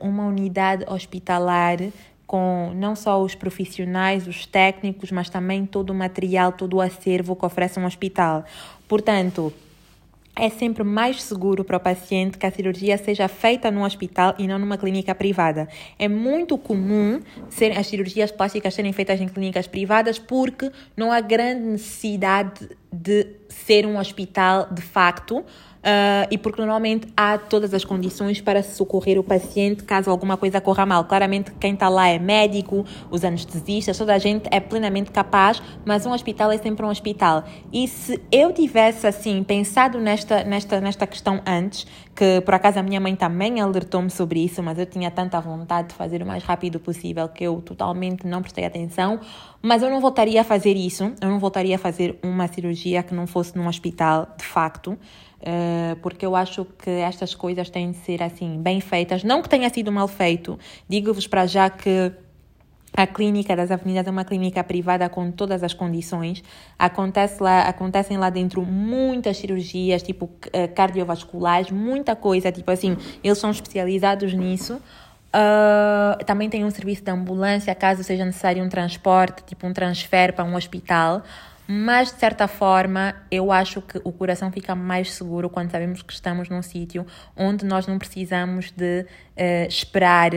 uma 0.00 0.24
unidade 0.26 0.84
hospitalar 0.88 1.78
com 2.26 2.72
não 2.74 2.96
só 2.96 3.22
os 3.22 3.34
profissionais, 3.34 4.26
os 4.26 4.46
técnicos, 4.46 5.10
mas 5.10 5.28
também 5.28 5.66
todo 5.66 5.90
o 5.90 5.94
material, 5.94 6.52
todo 6.52 6.78
o 6.78 6.80
acervo 6.80 7.36
que 7.36 7.44
oferece 7.44 7.78
um 7.78 7.84
hospital. 7.84 8.44
Portanto, 8.88 9.52
é 10.36 10.48
sempre 10.50 10.82
mais 10.82 11.22
seguro 11.22 11.64
para 11.64 11.76
o 11.76 11.80
paciente 11.80 12.36
que 12.36 12.46
a 12.46 12.50
cirurgia 12.50 12.98
seja 12.98 13.28
feita 13.28 13.70
num 13.70 13.82
hospital 13.82 14.34
e 14.38 14.46
não 14.46 14.58
numa 14.58 14.76
clínica 14.76 15.14
privada. 15.14 15.68
É 15.98 16.08
muito 16.08 16.58
comum 16.58 17.20
ser, 17.48 17.76
as 17.78 17.86
cirurgias 17.86 18.32
plásticas 18.32 18.74
serem 18.74 18.92
feitas 18.92 19.20
em 19.20 19.28
clínicas 19.28 19.66
privadas 19.66 20.18
porque 20.18 20.70
não 20.96 21.12
há 21.12 21.20
grande 21.20 21.62
necessidade 21.62 22.68
de 22.92 23.26
ser 23.48 23.86
um 23.86 23.98
hospital 23.98 24.68
de 24.70 24.82
facto 24.82 25.44
uh, 25.84 26.26
e 26.30 26.38
porque 26.38 26.60
normalmente 26.60 27.06
há 27.16 27.36
todas 27.36 27.74
as 27.74 27.84
condições 27.84 28.40
para 28.40 28.62
socorrer 28.62 29.18
o 29.18 29.22
paciente 29.22 29.84
caso 29.84 30.10
alguma 30.10 30.36
coisa 30.36 30.60
corra 30.60 30.86
mal. 30.86 31.04
Claramente, 31.04 31.52
quem 31.60 31.74
está 31.74 31.88
lá 31.88 32.08
é 32.08 32.18
médico, 32.18 32.84
os 33.10 33.24
anestesistas, 33.24 33.96
toda 33.98 34.14
a 34.14 34.18
gente 34.18 34.48
é 34.50 34.58
plenamente 34.58 35.10
capaz, 35.10 35.62
mas 35.84 36.06
um 36.06 36.12
hospital 36.12 36.50
é 36.50 36.58
sempre 36.58 36.84
um 36.84 36.88
hospital. 36.88 37.44
E 37.72 37.86
se 37.86 38.20
eu 38.32 38.52
tivesse, 38.52 39.06
assim, 39.06 39.42
pensado 39.44 39.98
nesta, 39.98 40.42
nesta, 40.42 40.80
nesta 40.80 41.06
questão 41.06 41.40
antes, 41.46 41.86
que 42.14 42.40
por 42.42 42.54
acaso 42.54 42.78
a 42.78 42.82
minha 42.82 43.00
mãe 43.00 43.16
também 43.16 43.60
alertou-me 43.60 44.10
sobre 44.10 44.44
isso, 44.44 44.62
mas 44.62 44.78
eu 44.78 44.86
tinha 44.86 45.10
tanta 45.10 45.40
vontade 45.40 45.88
de 45.88 45.94
fazer 45.94 46.22
o 46.22 46.26
mais 46.26 46.44
rápido 46.44 46.78
possível 46.78 47.28
que 47.28 47.44
eu 47.44 47.60
totalmente 47.60 48.26
não 48.26 48.40
prestei 48.40 48.64
atenção. 48.64 49.18
Mas 49.60 49.82
eu 49.82 49.90
não 49.90 50.00
voltaria 50.00 50.40
a 50.40 50.44
fazer 50.44 50.76
isso, 50.76 51.12
eu 51.20 51.28
não 51.28 51.38
voltaria 51.38 51.76
a 51.76 51.78
fazer 51.78 52.18
uma 52.22 52.46
cirurgia 52.46 53.02
que 53.02 53.14
não 53.14 53.26
fosse 53.26 53.56
num 53.56 53.66
hospital, 53.66 54.28
de 54.38 54.44
facto. 54.44 54.98
Uh, 55.44 55.94
porque 56.00 56.24
eu 56.24 56.34
acho 56.34 56.64
que 56.64 56.88
estas 56.88 57.34
coisas 57.34 57.68
têm 57.68 57.90
de 57.90 57.98
ser 57.98 58.22
assim 58.22 58.62
bem 58.62 58.80
feitas. 58.80 59.22
Não 59.22 59.42
que 59.42 59.48
tenha 59.48 59.68
sido 59.68 59.92
mal 59.92 60.08
feito, 60.08 60.58
digo-vos 60.88 61.26
para 61.26 61.46
já 61.46 61.68
que 61.68 62.12
a 62.96 63.06
clínica 63.06 63.56
das 63.56 63.70
avenidas 63.70 64.06
é 64.06 64.10
uma 64.10 64.24
clínica 64.24 64.62
privada 64.62 65.08
com 65.08 65.30
todas 65.30 65.64
as 65.64 65.74
condições. 65.74 66.44
Acontece 66.78 67.42
lá, 67.42 67.62
acontecem 67.62 68.16
lá 68.16 68.30
dentro 68.30 68.62
muitas 68.62 69.36
cirurgias, 69.36 70.02
tipo 70.02 70.26
uh, 70.26 70.74
cardiovasculares, 70.74 71.70
muita 71.72 72.14
coisa, 72.14 72.52
tipo 72.52 72.70
assim, 72.70 72.96
eles 73.22 73.38
são 73.38 73.50
especializados 73.50 74.32
nisso. 74.32 74.80
Uh, 75.34 76.24
também 76.24 76.48
tem 76.48 76.64
um 76.64 76.70
serviço 76.70 77.02
de 77.02 77.10
ambulância 77.10 77.74
caso 77.74 78.04
seja 78.04 78.24
necessário 78.24 78.62
um 78.62 78.68
transporte, 78.68 79.42
tipo 79.42 79.66
um 79.66 79.72
transfer 79.72 80.32
para 80.32 80.44
um 80.44 80.54
hospital. 80.54 81.22
Mas, 81.66 82.12
de 82.12 82.20
certa 82.20 82.46
forma, 82.46 83.16
eu 83.30 83.50
acho 83.50 83.80
que 83.80 83.98
o 84.04 84.12
coração 84.12 84.52
fica 84.52 84.74
mais 84.74 85.12
seguro 85.12 85.48
quando 85.48 85.70
sabemos 85.70 86.02
que 86.02 86.12
estamos 86.12 86.48
num 86.48 86.62
sítio 86.62 87.06
onde 87.34 87.64
nós 87.64 87.86
não 87.86 87.98
precisamos 87.98 88.70
de 88.70 89.00
uh, 89.00 89.66
esperar, 89.66 90.30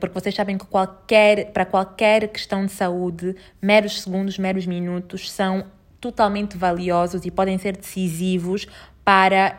porque 0.00 0.18
vocês 0.18 0.34
sabem 0.34 0.58
que 0.58 0.66
qualquer, 0.66 1.52
para 1.52 1.64
qualquer 1.64 2.28
questão 2.28 2.66
de 2.66 2.72
saúde, 2.72 3.36
meros 3.60 4.02
segundos, 4.02 4.38
meros 4.38 4.66
minutos 4.66 5.30
são 5.30 5.64
totalmente 6.00 6.56
valiosos 6.56 7.24
e 7.24 7.30
podem 7.30 7.56
ser 7.58 7.76
decisivos 7.76 8.66
para 9.04 9.56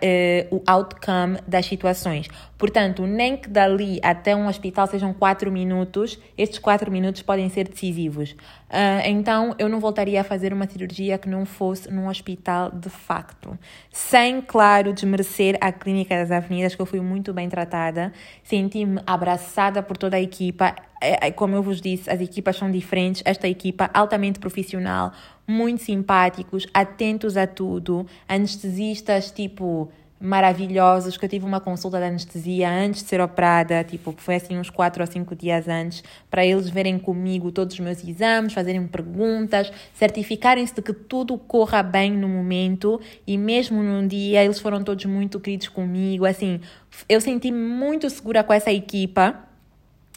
uh, 0.52 0.56
o 0.56 0.64
outcome 0.66 1.40
das 1.48 1.66
situações. 1.66 2.28
Portanto, 2.64 3.06
nem 3.06 3.36
que 3.36 3.50
dali 3.50 4.00
até 4.02 4.34
um 4.34 4.48
hospital 4.48 4.88
sejam 4.88 5.14
quatro 5.14 5.52
minutos, 5.52 6.18
estes 6.38 6.60
quatro 6.60 6.90
minutos 6.90 7.22
podem 7.22 7.50
ser 7.50 7.68
decisivos. 7.68 8.32
Uh, 8.70 9.04
então, 9.06 9.54
eu 9.60 9.68
não 9.68 9.82
voltaria 9.82 10.22
a 10.22 10.24
fazer 10.24 10.54
uma 10.54 10.66
cirurgia 10.66 11.18
que 11.18 11.28
não 11.28 11.46
fosse 11.46 11.92
num 11.92 12.08
hospital 12.08 12.72
de 12.72 12.90
facto. 12.90 13.60
Sem, 13.92 14.40
claro, 14.40 14.94
desmerecer 14.94 15.58
a 15.60 15.74
Clínica 15.74 16.16
das 16.16 16.32
Avenidas, 16.32 16.74
que 16.74 16.82
eu 16.82 16.86
fui 16.86 17.02
muito 17.02 17.34
bem 17.34 17.50
tratada. 17.50 18.14
Senti-me 18.46 19.02
abraçada 19.06 19.84
por 19.84 19.98
toda 19.98 20.16
a 20.16 20.22
equipa. 20.22 20.74
É, 21.02 21.28
é, 21.28 21.32
como 21.32 21.58
eu 21.58 21.62
vos 21.62 21.82
disse, 21.82 22.10
as 22.10 22.22
equipas 22.22 22.56
são 22.56 22.72
diferentes. 22.72 23.22
Esta 23.26 23.46
equipa 23.46 23.90
altamente 23.94 24.40
profissional, 24.40 25.12
muito 25.46 25.84
simpáticos, 25.84 26.66
atentos 26.74 27.36
a 27.36 27.46
tudo, 27.46 28.08
anestesistas 28.26 29.32
tipo 29.32 29.92
maravilhosos, 30.24 31.18
que 31.18 31.26
eu 31.26 31.30
tive 31.30 31.46
uma 31.46 31.60
consulta 31.60 31.98
de 32.00 32.06
anestesia 32.06 32.72
antes 32.72 33.04
de 33.04 33.10
ser 33.10 33.20
operada, 33.20 33.84
tipo, 33.84 34.16
foi 34.16 34.36
assim 34.36 34.58
uns 34.58 34.70
4 34.70 35.04
ou 35.04 35.08
5 35.08 35.36
dias 35.36 35.68
antes, 35.68 36.02
para 36.32 36.46
eles 36.46 36.70
verem 36.70 36.98
comigo 36.98 37.52
todos 37.52 37.74
os 37.74 37.80
meus 37.82 38.02
exames, 38.02 38.54
fazerem 38.54 38.88
perguntas, 38.88 39.70
certificarem-se 39.94 40.74
de 40.76 40.82
que 40.82 40.94
tudo 40.94 41.38
corra 41.38 41.84
bem 41.84 42.14
no 42.14 42.30
momento 42.30 43.02
e 43.28 43.38
mesmo 43.38 43.84
num 43.84 44.08
dia 44.08 44.42
eles 44.46 44.60
foram 44.60 44.82
todos 44.82 45.04
muito 45.04 45.42
queridos 45.42 45.68
comigo, 45.68 46.26
assim, 46.26 46.62
eu 47.10 47.20
senti-me 47.20 47.58
muito 47.58 48.10
segura 48.10 48.46
com 48.46 48.54
essa 48.54 48.72
equipa 48.72 49.44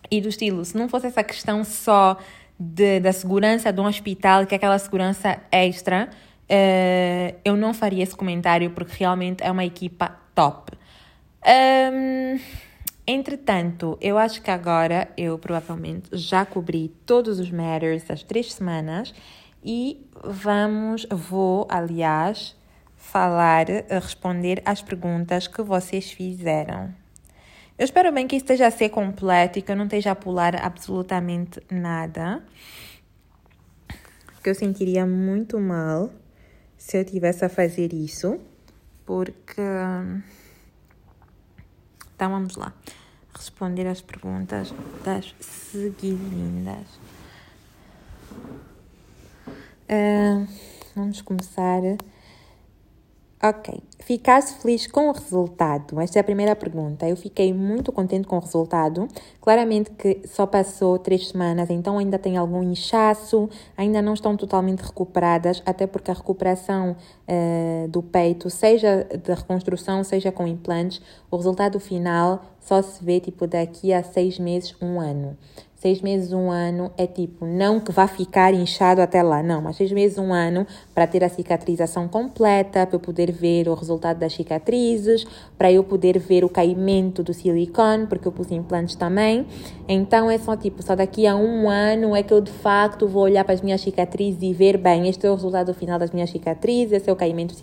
e 0.08 0.20
do 0.20 0.28
estilo, 0.28 0.64
se 0.64 0.78
não 0.78 0.88
fosse 0.88 1.08
essa 1.08 1.24
questão 1.24 1.64
só 1.64 2.16
de, 2.56 3.00
da 3.00 3.12
segurança 3.12 3.72
de 3.72 3.80
um 3.80 3.86
hospital, 3.86 4.46
que 4.46 4.54
é 4.54 4.56
aquela 4.56 4.78
segurança 4.78 5.40
extra, 5.50 6.08
uh, 6.50 7.36
eu 7.44 7.56
não 7.56 7.74
faria 7.74 8.02
esse 8.02 8.16
comentário 8.16 8.70
porque 8.70 8.94
realmente 8.98 9.42
é 9.42 9.50
uma 9.50 9.64
equipa 9.64 10.16
top. 10.34 10.72
Um, 11.46 12.40
entretanto, 13.06 13.96
eu 14.00 14.18
acho 14.18 14.42
que 14.42 14.50
agora 14.50 15.08
eu 15.16 15.38
provavelmente 15.38 16.10
já 16.12 16.44
cobri 16.44 16.88
todos 17.04 17.38
os 17.38 17.50
matters 17.50 18.04
das 18.04 18.22
três 18.22 18.52
semanas 18.52 19.14
e 19.64 20.04
vamos, 20.24 21.06
vou, 21.10 21.66
aliás, 21.70 22.56
falar, 22.96 23.66
responder 23.88 24.60
às 24.64 24.82
perguntas 24.82 25.46
que 25.46 25.62
vocês 25.62 26.10
fizeram. 26.10 26.92
Eu 27.78 27.84
espero 27.84 28.10
bem 28.10 28.26
que 28.26 28.36
esteja 28.36 28.66
a 28.66 28.70
ser 28.70 28.88
completo 28.88 29.58
e 29.58 29.62
que 29.62 29.70
eu 29.70 29.76
não 29.76 29.84
esteja 29.84 30.12
a 30.12 30.14
pular 30.14 30.56
absolutamente 30.56 31.60
nada. 31.70 32.42
Que 34.42 34.48
eu 34.48 34.54
sentiria 34.54 35.04
muito 35.04 35.60
mal 35.60 36.10
se 36.86 36.96
eu 36.96 37.04
tivesse 37.04 37.44
a 37.44 37.48
fazer 37.48 37.92
isso. 37.92 38.38
Porque. 39.04 39.60
Então 42.14 42.30
vamos 42.30 42.54
lá. 42.54 42.72
Responder 43.34 43.88
as 43.88 44.00
perguntas 44.00 44.72
das 45.04 45.34
seguintes. 45.40 46.88
Uh, 49.88 50.46
vamos 50.94 51.20
começar 51.22 51.82
Ok. 53.42 53.82
Ficaste 54.00 54.62
feliz 54.62 54.86
com 54.86 55.10
o 55.10 55.12
resultado? 55.12 56.00
Esta 56.00 56.18
é 56.18 56.20
a 56.20 56.24
primeira 56.24 56.56
pergunta. 56.56 57.06
Eu 57.06 57.16
fiquei 57.16 57.52
muito 57.52 57.92
contente 57.92 58.26
com 58.26 58.38
o 58.38 58.40
resultado. 58.40 59.06
Claramente 59.42 59.90
que 59.90 60.22
só 60.26 60.46
passou 60.46 60.98
três 60.98 61.28
semanas, 61.28 61.68
então 61.68 61.98
ainda 61.98 62.18
tem 62.18 62.38
algum 62.38 62.62
inchaço, 62.62 63.50
ainda 63.76 64.00
não 64.00 64.14
estão 64.14 64.36
totalmente 64.38 64.80
recuperadas, 64.80 65.62
até 65.66 65.86
porque 65.86 66.10
a 66.10 66.14
recuperação 66.14 66.96
uh, 67.28 67.88
do 67.88 68.02
peito, 68.02 68.48
seja 68.48 69.04
de 69.04 69.34
reconstrução, 69.34 70.02
seja 70.02 70.32
com 70.32 70.46
implantes, 70.46 71.02
o 71.30 71.36
resultado 71.36 71.78
final 71.78 72.42
só 72.58 72.80
se 72.80 73.04
vê 73.04 73.20
tipo 73.20 73.46
daqui 73.46 73.92
a 73.92 74.02
seis 74.02 74.38
meses, 74.38 74.74
um 74.80 74.98
ano 74.98 75.36
seis 75.86 76.02
meses, 76.02 76.32
um 76.32 76.50
ano 76.50 76.90
é 76.98 77.06
tipo, 77.06 77.46
não 77.46 77.78
que 77.78 77.92
vá 77.92 78.08
ficar 78.08 78.52
inchado 78.52 79.00
até 79.00 79.22
lá, 79.22 79.40
não, 79.40 79.62
mas 79.62 79.76
seis 79.76 79.92
meses, 79.92 80.18
um 80.18 80.32
ano 80.32 80.66
para 80.92 81.06
ter 81.06 81.22
a 81.22 81.28
cicatrização 81.28 82.08
completa, 82.08 82.84
para 82.84 82.96
eu 82.96 82.98
poder 82.98 83.30
ver 83.30 83.68
o 83.68 83.74
resultado 83.74 84.18
das 84.18 84.32
cicatrizes, 84.32 85.24
para 85.56 85.70
eu 85.70 85.84
poder 85.84 86.18
ver 86.18 86.44
o 86.44 86.48
caimento 86.48 87.22
do 87.22 87.32
silicone, 87.32 88.08
porque 88.08 88.26
eu 88.26 88.32
pus 88.32 88.50
implantes 88.50 88.96
também. 88.96 89.46
Então 89.86 90.28
é 90.28 90.38
só 90.38 90.56
tipo, 90.56 90.82
só 90.82 90.96
daqui 90.96 91.24
a 91.24 91.36
um 91.36 91.70
ano 91.70 92.16
é 92.16 92.22
que 92.24 92.34
eu 92.34 92.40
de 92.40 92.50
facto 92.50 93.06
vou 93.06 93.22
olhar 93.22 93.44
para 93.44 93.54
as 93.54 93.60
minhas 93.60 93.80
cicatrizes 93.80 94.42
e 94.42 94.52
ver, 94.52 94.78
bem, 94.78 95.08
este 95.08 95.24
é 95.24 95.30
o 95.30 95.34
resultado 95.36 95.72
final 95.72 96.00
das 96.00 96.10
minhas 96.10 96.30
cicatrizes, 96.30 96.94
esse 96.94 97.08
é 97.08 97.12
o 97.12 97.16
caimento 97.16 97.54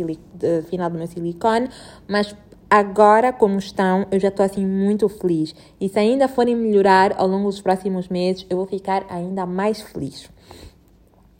final 0.70 0.90
do 0.90 0.98
meu 0.98 1.08
silicone, 1.08 1.68
mas 2.08 2.34
agora 2.74 3.32
como 3.32 3.60
estão, 3.60 4.08
eu 4.10 4.20
já 4.20 4.30
estou 4.30 4.44
assim 4.44 4.66
muito 4.66 5.08
feliz. 5.08 5.54
E 5.80 5.88
se 5.88 6.00
ainda 6.00 6.28
forem 6.28 6.56
melhorar 6.56 7.14
ao 7.20 7.28
longo 7.28 7.48
dos 7.48 7.62
próximos 7.62 8.10
meses, 8.10 8.48
eu 8.50 8.58
vou 8.58 8.66
ficar 8.66 9.06
ainda 9.10 9.46
mais 9.46 9.80
feliz. 9.80 10.26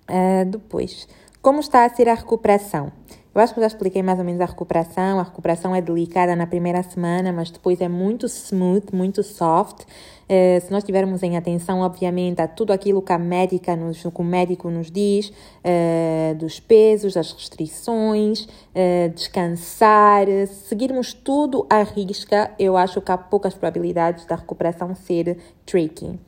Uh, 0.08 0.46
depois, 0.46 1.08
como 1.42 1.60
está 1.60 1.86
a 1.86 1.90
ser 1.90 2.08
a 2.08 2.14
recuperação? 2.14 2.92
Eu 3.36 3.42
acho 3.42 3.54
que 3.54 3.60
já 3.60 3.68
expliquei 3.68 4.04
mais 4.04 4.20
ou 4.20 4.26
menos 4.26 4.40
a 4.42 4.46
recuperação. 4.46 5.20
A 5.20 5.24
recuperação 5.24 5.76
é 5.76 5.82
delicada 5.82 6.36
na 6.36 6.46
primeira 6.46 6.84
semana, 6.84 7.34
mas 7.34 7.50
depois 7.50 7.82
é 7.82 7.90
muito 7.90 8.28
smooth, 8.28 8.94
muito 8.94 9.24
soft. 9.24 9.82
Uh, 9.82 10.62
se 10.62 10.72
nós 10.72 10.84
tivermos 10.84 11.24
em 11.24 11.36
atenção, 11.36 11.80
obviamente, 11.80 12.42
a 12.42 12.48
tudo 12.48 12.72
aquilo 12.72 13.02
que 13.02 13.12
a 13.12 13.18
médica 13.18 13.76
nos, 13.76 14.04
que 14.04 14.22
o 14.22 14.24
médico 14.24 14.70
nos 14.70 14.92
diz, 14.92 15.30
uh, 15.30 16.36
dos 16.36 16.60
pesos, 16.60 17.16
das 17.16 17.32
restrições, 17.34 18.44
uh, 18.46 19.10
descansar, 19.16 20.28
seguirmos 20.68 21.12
tudo 21.14 21.66
à 21.70 21.82
risca, 21.82 22.52
eu 22.60 22.78
acho 22.78 23.02
que 23.02 23.12
há 23.12 23.18
poucas 23.18 23.56
probabilidades 23.56 24.26
da 24.26 24.36
recuperação 24.36 24.94
ser 24.94 25.38
tricky. 25.66 26.20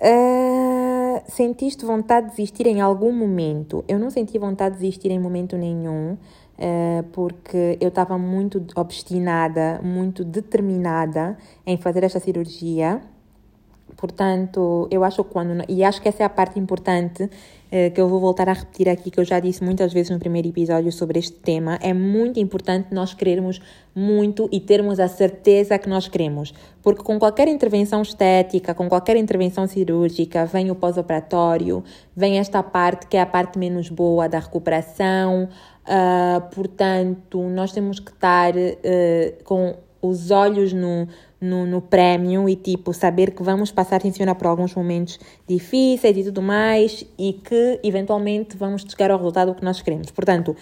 Uh, 0.00 0.87
sentiste 1.26 1.84
vontade 1.84 2.26
de 2.26 2.36
desistir 2.36 2.66
em 2.66 2.80
algum 2.80 3.12
momento? 3.12 3.84
Eu 3.88 3.98
não 3.98 4.10
senti 4.10 4.38
vontade 4.38 4.76
de 4.76 4.82
desistir 4.82 5.10
em 5.10 5.18
momento 5.18 5.56
nenhum, 5.56 6.12
uh, 6.12 7.02
porque 7.12 7.78
eu 7.80 7.88
estava 7.88 8.18
muito 8.18 8.64
obstinada, 8.76 9.80
muito 9.82 10.24
determinada 10.24 11.36
em 11.66 11.76
fazer 11.76 12.04
esta 12.04 12.20
cirurgia. 12.20 13.00
Portanto, 13.96 14.86
eu 14.90 15.02
acho 15.02 15.24
que 15.24 15.30
quando. 15.30 15.64
E 15.68 15.82
acho 15.82 16.00
que 16.00 16.08
essa 16.08 16.22
é 16.22 16.26
a 16.26 16.28
parte 16.28 16.58
importante 16.58 17.28
eh, 17.70 17.90
que 17.90 18.00
eu 18.00 18.08
vou 18.08 18.18
voltar 18.18 18.48
a 18.48 18.52
repetir 18.52 18.88
aqui, 18.88 19.10
que 19.10 19.20
eu 19.20 19.24
já 19.24 19.40
disse 19.40 19.62
muitas 19.62 19.92
vezes 19.92 20.10
no 20.10 20.18
primeiro 20.18 20.48
episódio 20.48 20.90
sobre 20.90 21.18
este 21.18 21.34
tema. 21.34 21.78
É 21.82 21.92
muito 21.92 22.40
importante 22.40 22.94
nós 22.94 23.12
querermos 23.12 23.60
muito 23.94 24.48
e 24.50 24.58
termos 24.58 24.98
a 24.98 25.08
certeza 25.08 25.78
que 25.78 25.88
nós 25.88 26.08
queremos. 26.08 26.54
Porque 26.82 27.02
com 27.02 27.18
qualquer 27.18 27.46
intervenção 27.48 28.00
estética, 28.00 28.72
com 28.72 28.88
qualquer 28.88 29.16
intervenção 29.16 29.66
cirúrgica, 29.66 30.46
vem 30.46 30.70
o 30.70 30.74
pós-operatório, 30.74 31.84
vem 32.16 32.38
esta 32.38 32.62
parte 32.62 33.06
que 33.06 33.16
é 33.16 33.20
a 33.20 33.26
parte 33.26 33.58
menos 33.58 33.90
boa 33.90 34.28
da 34.28 34.38
recuperação. 34.38 35.48
Uh, 35.84 36.54
portanto, 36.54 37.42
nós 37.50 37.72
temos 37.72 38.00
que 38.00 38.12
estar 38.12 38.54
uh, 38.54 39.44
com 39.44 39.74
os 40.00 40.30
olhos 40.30 40.72
no, 40.72 41.08
no, 41.40 41.66
no 41.66 41.80
prémio 41.80 42.48
e 42.48 42.56
tipo 42.56 42.92
saber 42.92 43.32
que 43.32 43.42
vamos 43.42 43.70
passar 43.70 44.04
em 44.04 44.12
cima 44.12 44.34
por 44.34 44.46
alguns 44.46 44.74
momentos 44.74 45.18
difíceis 45.46 46.16
e 46.16 46.24
tudo 46.24 46.42
mais 46.42 47.06
e 47.18 47.32
que 47.32 47.80
eventualmente 47.82 48.56
vamos 48.56 48.82
chegar 48.82 49.10
ao 49.10 49.18
resultado 49.18 49.54
que 49.54 49.64
nós 49.64 49.80
queremos. 49.80 50.10
Portanto, 50.10 50.56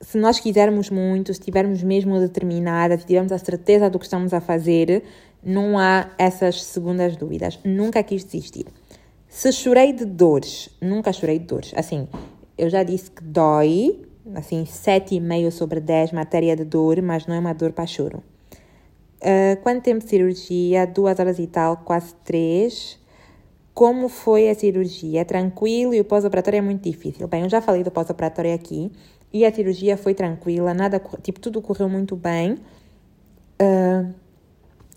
se 0.00 0.18
nós 0.18 0.38
quisermos 0.38 0.90
muito, 0.90 1.32
se 1.32 1.40
estivermos 1.40 1.82
mesmo 1.82 2.20
determinadas, 2.20 3.00
se 3.00 3.06
tivermos 3.06 3.32
a 3.32 3.38
certeza 3.38 3.88
do 3.88 3.98
que 3.98 4.04
estamos 4.04 4.34
a 4.34 4.40
fazer, 4.40 5.02
não 5.42 5.78
há 5.78 6.10
essas 6.18 6.62
segundas 6.62 7.16
dúvidas. 7.16 7.58
Nunca 7.64 8.02
quis 8.02 8.24
desistir. 8.24 8.66
Se 9.28 9.50
chorei 9.50 9.92
de 9.92 10.04
dores, 10.04 10.68
nunca 10.80 11.12
chorei 11.12 11.38
de 11.38 11.46
dores. 11.46 11.72
Assim, 11.74 12.06
eu 12.56 12.68
já 12.68 12.82
disse 12.82 13.10
que 13.10 13.22
dói, 13.22 14.02
assim, 14.34 14.64
7,5 14.64 15.50
sobre 15.50 15.80
10 15.80 16.12
matéria 16.12 16.54
de 16.54 16.64
dor, 16.64 17.00
mas 17.02 17.26
não 17.26 17.34
é 17.34 17.38
uma 17.38 17.52
dor 17.52 17.72
para 17.72 17.86
choro. 17.86 18.22
Uh, 19.24 19.56
quanto 19.62 19.82
tempo 19.82 20.04
de 20.04 20.10
cirurgia? 20.10 20.86
Duas 20.86 21.18
horas 21.18 21.38
e 21.38 21.46
tal, 21.46 21.78
quase 21.78 22.14
três. 22.24 22.98
Como 23.72 24.08
foi 24.08 24.50
a 24.50 24.54
cirurgia? 24.54 25.22
É 25.22 25.24
tranquilo 25.24 25.94
e 25.94 26.00
o 26.00 26.04
pós-operatório 26.04 26.58
é 26.58 26.60
muito 26.60 26.82
difícil. 26.82 27.26
Bem, 27.26 27.42
eu 27.42 27.48
já 27.48 27.60
falei 27.62 27.82
do 27.82 27.90
pós-operatório 27.90 28.54
aqui 28.54 28.92
e 29.32 29.44
a 29.44 29.52
cirurgia 29.52 29.96
foi 29.96 30.14
tranquila, 30.14 30.72
nada, 30.72 31.02
tipo, 31.22 31.40
tudo 31.40 31.60
correu 31.60 31.88
muito 31.88 32.14
bem. 32.14 32.58
Uh, 33.60 34.14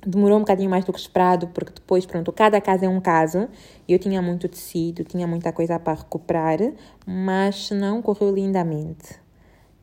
demorou 0.05 0.37
um 0.37 0.41
bocadinho 0.41 0.69
mais 0.69 0.85
do 0.85 0.93
que 0.93 0.99
esperado, 0.99 1.47
porque 1.47 1.71
depois, 1.73 2.05
pronto, 2.05 2.31
cada 2.31 2.61
caso 2.61 2.85
é 2.85 2.89
um 2.89 2.99
caso. 2.99 3.47
Eu 3.87 3.97
tinha 3.97 4.21
muito 4.21 4.47
tecido, 4.47 5.03
tinha 5.03 5.25
muita 5.25 5.51
coisa 5.51 5.79
para 5.79 5.97
recuperar, 5.97 6.59
mas 7.05 7.71
não 7.71 8.01
correu 8.01 8.31
lindamente. 8.33 9.15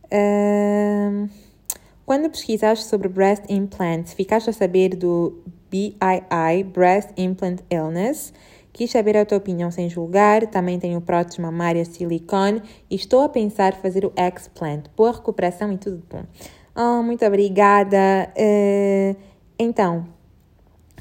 Uh, 0.04 1.28
quando 2.06 2.28
pesquisaste 2.30 2.84
sobre 2.84 3.08
breast 3.08 3.44
implants, 3.48 4.12
ficaste 4.12 4.50
a 4.50 4.52
saber 4.52 4.90
do 4.90 5.42
BII, 5.70 6.64
Breast 6.72 7.10
Implant 7.16 7.60
Illness. 7.70 8.32
Quis 8.72 8.90
saber 8.90 9.16
a 9.16 9.24
tua 9.24 9.38
opinião 9.38 9.70
sem 9.70 9.88
julgar. 9.88 10.46
Também 10.48 10.78
tenho 10.78 11.00
próteses 11.00 11.38
mamárias 11.38 11.88
silicone 11.88 12.60
e 12.90 12.96
estou 12.96 13.22
a 13.22 13.28
pensar 13.28 13.74
fazer 13.74 14.04
o 14.04 14.12
explant. 14.16 14.86
Boa 14.96 15.12
recuperação 15.12 15.72
e 15.72 15.78
tudo 15.78 16.02
bom. 16.10 16.24
Oh, 16.76 17.02
muito 17.02 17.24
obrigada. 17.24 18.32
Uh, 18.36 19.16
então, 19.58 20.06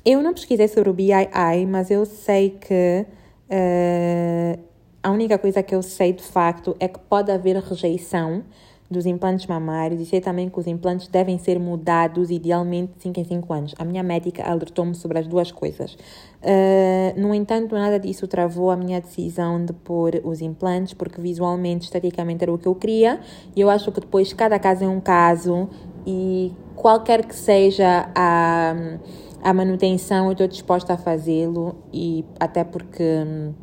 eu 0.06 0.22
não 0.22 0.34
pesquisei 0.34 0.68
sobre 0.68 0.90
o 0.90 0.94
BII, 0.94 1.66
mas 1.68 1.90
eu 1.90 2.06
sei 2.06 2.52
que 2.52 3.06
uh, 3.50 4.60
a 5.02 5.12
única 5.12 5.38
coisa 5.38 5.64
que 5.64 5.74
eu 5.74 5.82
sei 5.82 6.14
de 6.14 6.24
facto 6.24 6.76
é 6.80 6.88
que 6.88 7.00
pode 7.00 7.32
haver 7.32 7.58
rejeição 7.58 8.44
dos 8.94 9.06
implantes 9.06 9.46
mamários 9.48 10.00
e 10.00 10.06
sei 10.06 10.22
também 10.22 10.48
que 10.48 10.58
os 10.58 10.68
implantes 10.68 11.08
devem 11.10 11.38
ser 11.38 11.60
mudados 11.60 12.32
idealmente 12.32 12.94
de 12.96 13.04
5 13.04 13.20
em 13.20 13.24
5 13.26 13.54
anos. 13.54 13.76
A 13.78 13.84
minha 13.84 14.02
médica 14.02 14.44
alertou-me 14.44 14.96
sobre 14.96 15.20
as 15.20 15.28
duas 15.28 15.52
coisas. 15.52 15.98
Uh, 16.42 17.20
no 17.20 17.34
entanto, 17.34 17.76
nada 17.76 18.00
disso 18.00 18.28
travou 18.28 18.72
a 18.72 18.78
minha 18.78 19.02
decisão 19.02 19.66
de 19.66 19.74
pôr 19.74 20.22
os 20.24 20.42
implantes, 20.42 20.94
porque 20.94 21.20
visualmente, 21.20 21.86
esteticamente 21.86 22.44
era 22.44 22.54
o 22.54 22.58
que 22.58 22.68
eu 22.68 22.76
queria. 22.76 23.20
E 23.56 23.60
eu 23.60 23.70
acho 23.70 23.92
que 23.92 24.00
depois 24.00 24.32
cada 24.32 24.58
caso 24.58 24.86
é 24.86 24.88
um 24.88 25.02
caso 25.02 25.70
e 26.06 26.54
qualquer 26.76 27.26
que 27.26 27.36
seja 27.36 28.10
a, 28.16 28.76
a 29.42 29.54
manutenção, 29.54 30.28
eu 30.28 30.32
estou 30.34 30.48
disposta 30.48 30.94
a 30.94 30.98
fazê-lo 30.98 31.76
e 31.92 32.26
até 32.40 32.64
porque 32.64 33.04
hum, 33.04 33.54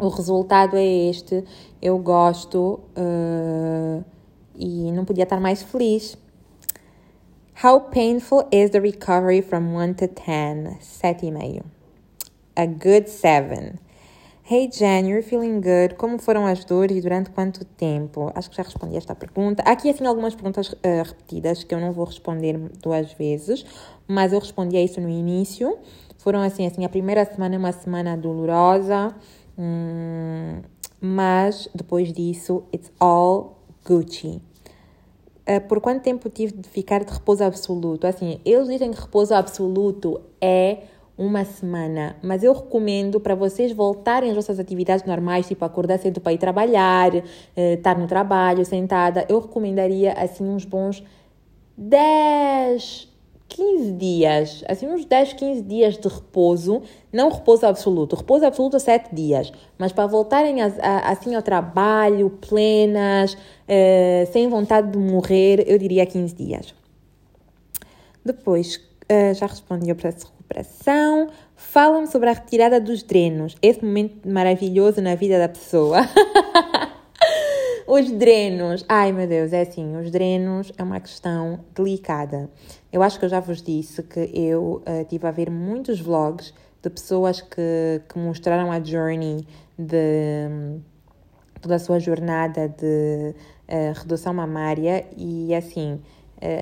o 0.00 0.08
resultado 0.08 0.76
é 0.76 0.84
este. 0.84 1.44
Eu 1.80 1.98
gosto. 1.98 2.80
Uh, 2.96 4.04
e 4.58 4.90
não 4.92 5.04
podia 5.04 5.24
estar 5.24 5.40
mais 5.40 5.62
feliz. 5.62 6.18
How 7.62 7.80
painful 7.80 8.46
is 8.52 8.70
the 8.70 8.80
recovery 8.80 9.42
from 9.42 9.74
1 9.74 9.94
to 9.94 10.08
10? 10.08 10.78
7,5. 10.80 11.64
A 12.56 12.66
good 12.66 13.08
7. 13.08 13.78
Hey 14.50 14.66
Jen, 14.66 15.06
you're 15.06 15.22
feeling 15.22 15.60
good. 15.60 15.96
Como 15.96 16.18
foram 16.18 16.46
as 16.46 16.64
dores 16.64 16.96
e 16.96 17.00
durante 17.02 17.28
quanto 17.30 17.64
tempo? 17.64 18.32
Acho 18.34 18.48
que 18.48 18.56
já 18.56 18.62
respondi 18.62 18.96
esta 18.96 19.14
pergunta. 19.14 19.62
Há 19.66 19.72
aqui, 19.72 19.90
assim, 19.90 20.06
algumas 20.06 20.34
perguntas 20.34 20.70
uh, 20.72 20.78
repetidas 21.04 21.64
que 21.64 21.74
eu 21.74 21.78
não 21.78 21.92
vou 21.92 22.06
responder 22.06 22.56
duas 22.82 23.12
vezes, 23.12 23.66
mas 24.06 24.32
eu 24.32 24.38
respondi 24.38 24.76
a 24.76 24.82
isso 24.82 25.00
no 25.00 25.08
início. 25.10 25.78
Foram 26.16 26.40
assim, 26.40 26.66
assim, 26.66 26.84
a 26.84 26.88
primeira 26.88 27.24
semana 27.26 27.56
é 27.56 27.58
uma 27.58 27.72
semana 27.72 28.16
dolorosa, 28.16 29.14
hum, 29.58 30.62
mas 30.98 31.68
depois 31.74 32.10
disso, 32.10 32.64
it's 32.72 32.90
all 32.98 33.57
Gucci. 33.88 34.42
Uh, 35.48 35.66
por 35.66 35.80
quanto 35.80 36.02
tempo 36.02 36.28
tive 36.28 36.52
de 36.52 36.68
ficar 36.68 37.02
de 37.02 37.10
repouso 37.10 37.42
absoluto? 37.42 38.06
Assim, 38.06 38.38
eles 38.44 38.68
dizem 38.68 38.90
que 38.92 39.00
repouso 39.00 39.32
absoluto 39.32 40.20
é 40.42 40.82
uma 41.16 41.44
semana, 41.44 42.16
mas 42.22 42.44
eu 42.44 42.52
recomendo 42.52 43.18
para 43.18 43.34
vocês 43.34 43.72
voltarem 43.72 44.28
às 44.28 44.36
vossas 44.36 44.60
atividades 44.60 45.04
normais, 45.04 45.48
tipo 45.48 45.64
acordar 45.64 45.98
cedo 45.98 46.20
para 46.20 46.32
ir 46.34 46.38
trabalhar, 46.38 47.12
uh, 47.14 47.22
estar 47.56 47.98
no 47.98 48.06
trabalho, 48.06 48.62
sentada. 48.64 49.24
Eu 49.26 49.40
recomendaria 49.40 50.12
assim 50.12 50.44
uns 50.44 50.66
bons 50.66 51.02
10, 51.78 53.07
15 53.48 53.92
dias, 53.92 54.64
assim 54.68 54.86
uns 54.86 55.04
10, 55.04 55.32
15 55.32 55.62
dias 55.62 55.96
de 55.96 56.06
repouso, 56.06 56.82
não 57.12 57.30
repouso 57.30 57.66
absoluto, 57.66 58.14
repouso 58.14 58.44
absoluto 58.44 58.78
7 58.78 59.14
dias, 59.14 59.52
mas 59.78 59.90
para 59.90 60.06
voltarem 60.06 60.60
a, 60.60 60.66
a, 60.80 61.10
assim 61.10 61.34
ao 61.34 61.42
trabalho, 61.42 62.30
plenas, 62.46 63.36
eh, 63.66 64.28
sem 64.32 64.48
vontade 64.48 64.90
de 64.92 64.98
morrer, 64.98 65.64
eu 65.66 65.78
diria 65.78 66.04
15 66.04 66.34
dias. 66.34 66.74
Depois, 68.24 68.80
eh, 69.08 69.32
já 69.32 69.46
respondi 69.46 69.90
ao 69.90 69.96
processo 69.96 70.26
de 70.26 70.32
recuperação, 70.32 71.28
falam 71.56 72.06
sobre 72.06 72.28
a 72.28 72.34
retirada 72.34 72.78
dos 72.78 73.02
drenos, 73.02 73.56
esse 73.62 73.82
momento 73.82 74.28
maravilhoso 74.28 75.00
na 75.00 75.14
vida 75.14 75.38
da 75.38 75.48
pessoa. 75.48 76.00
Os 77.90 78.10
drenos, 78.10 78.84
ai 78.86 79.12
meu 79.12 79.26
Deus, 79.26 79.50
é 79.54 79.62
assim, 79.62 79.96
os 79.96 80.10
drenos 80.10 80.70
é 80.76 80.82
uma 80.82 81.00
questão 81.00 81.60
delicada. 81.74 82.50
Eu 82.92 83.02
acho 83.02 83.18
que 83.18 83.24
eu 83.24 83.28
já 83.28 83.40
vos 83.40 83.62
disse 83.62 84.02
que 84.02 84.30
eu 84.32 84.82
uh, 84.86 85.04
tive 85.08 85.26
a 85.26 85.30
ver 85.30 85.50
muitos 85.50 86.00
vlogs 86.00 86.54
de 86.82 86.88
pessoas 86.88 87.40
que, 87.40 88.00
que 88.08 88.18
mostraram 88.18 88.72
a 88.72 88.82
journey 88.82 89.46
de 89.78 90.80
toda 91.60 91.74
a 91.74 91.78
sua 91.78 91.98
jornada 91.98 92.68
de 92.68 93.34
uh, 93.68 93.92
redução 93.94 94.32
mamária 94.32 95.04
e 95.16 95.54
assim, 95.54 95.94
uh, 95.94 96.00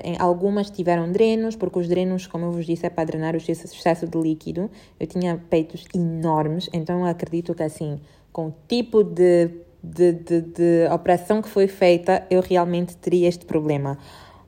em, 0.03 0.17
algumas 0.19 0.69
tiveram 0.69 1.11
drenos, 1.11 1.55
porque 1.55 1.79
os 1.79 1.87
drenos, 1.87 2.27
como 2.27 2.45
eu 2.45 2.51
vos 2.51 2.65
disse, 2.65 2.85
é 2.85 2.89
para 2.89 3.05
drenar 3.05 3.33
o 3.33 3.37
excesso 3.37 4.05
de 4.05 4.17
líquido. 4.19 4.69
Eu 4.99 5.07
tinha 5.07 5.41
peitos 5.49 5.85
enormes, 5.95 6.69
então 6.73 7.05
acredito 7.05 7.55
que 7.55 7.63
assim, 7.63 8.01
com 8.33 8.47
o 8.47 8.55
tipo 8.67 9.03
de 9.03 9.65
de, 9.83 10.11
de, 10.11 10.41
de 10.41 10.87
operação 10.91 11.41
que 11.41 11.47
foi 11.47 11.67
feita, 11.67 12.25
eu 12.29 12.41
realmente 12.41 12.97
teria 12.97 13.27
este 13.27 13.45
problema. 13.45 13.97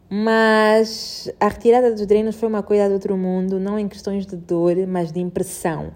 Mas 0.10 1.32
a 1.40 1.48
retirada 1.48 1.92
dos 1.92 2.06
drenos 2.06 2.36
foi 2.36 2.50
uma 2.50 2.64
coisa 2.64 2.88
de 2.88 2.94
outro 2.94 3.16
mundo, 3.16 3.60
não 3.60 3.78
em 3.78 3.88
questões 3.88 4.26
de 4.26 4.36
dor, 4.36 4.76
mas 4.88 5.12
de 5.12 5.20
impressão 5.20 5.92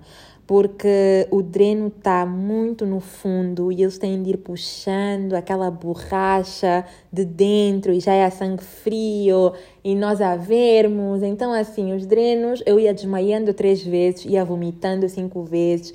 porque 0.45 1.25
o 1.31 1.41
dreno 1.41 1.87
está 1.87 2.25
muito 2.25 2.85
no 2.85 2.99
fundo 2.99 3.71
e 3.71 3.81
eles 3.81 3.97
têm 3.97 4.21
de 4.21 4.31
ir 4.31 4.37
puxando 4.37 5.33
aquela 5.33 5.71
borracha 5.71 6.85
de 7.11 7.23
dentro 7.23 7.93
e 7.93 7.99
já 7.99 8.13
é 8.13 8.29
sangue 8.29 8.63
frio 8.63 9.53
e 9.83 9.95
nós 9.95 10.19
a 10.21 10.35
vermos. 10.35 11.23
Então, 11.23 11.53
assim, 11.53 11.93
os 11.93 12.05
drenos 12.05 12.61
eu 12.65 12.79
ia 12.79 12.93
desmaiando 12.93 13.53
três 13.53 13.81
vezes, 13.83 14.25
ia 14.25 14.43
vomitando 14.43 15.07
cinco 15.07 15.43
vezes. 15.43 15.93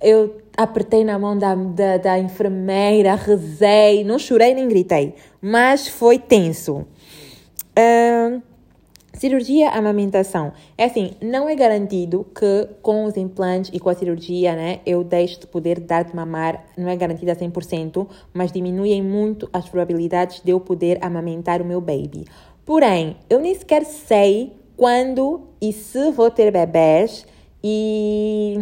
Eu 0.00 0.36
apertei 0.54 1.02
na 1.02 1.18
mão 1.18 1.36
da, 1.38 1.54
da, 1.54 1.96
da 1.96 2.18
enfermeira, 2.18 3.14
rezei, 3.14 4.04
não 4.04 4.18
chorei 4.18 4.54
nem 4.54 4.68
gritei, 4.68 5.14
mas 5.40 5.88
foi 5.88 6.18
tenso. 6.18 6.86
Cirurgia, 9.16 9.70
amamentação. 9.70 10.52
É 10.76 10.84
assim, 10.84 11.12
não 11.22 11.48
é 11.48 11.54
garantido 11.54 12.26
que 12.34 12.68
com 12.82 13.04
os 13.04 13.16
implantes 13.16 13.70
e 13.72 13.80
com 13.80 13.88
a 13.88 13.94
cirurgia, 13.94 14.54
né, 14.54 14.80
eu 14.84 15.02
deixe 15.02 15.40
de 15.40 15.46
poder 15.46 15.80
dar 15.80 16.04
de 16.04 16.14
mamar, 16.14 16.62
não 16.76 16.86
é 16.86 16.94
garantido 16.94 17.30
a 17.30 17.34
100%, 17.34 18.06
mas 18.34 18.52
diminuem 18.52 19.02
muito 19.02 19.48
as 19.54 19.66
probabilidades 19.70 20.42
de 20.44 20.50
eu 20.50 20.60
poder 20.60 20.98
amamentar 21.00 21.62
o 21.62 21.64
meu 21.64 21.80
baby. 21.80 22.26
Porém, 22.62 23.16
eu 23.30 23.40
nem 23.40 23.54
sequer 23.54 23.86
sei 23.86 24.52
quando 24.76 25.48
e 25.62 25.72
se 25.72 26.10
vou 26.10 26.30
ter 26.30 26.50
bebés 26.50 27.26
e 27.64 28.60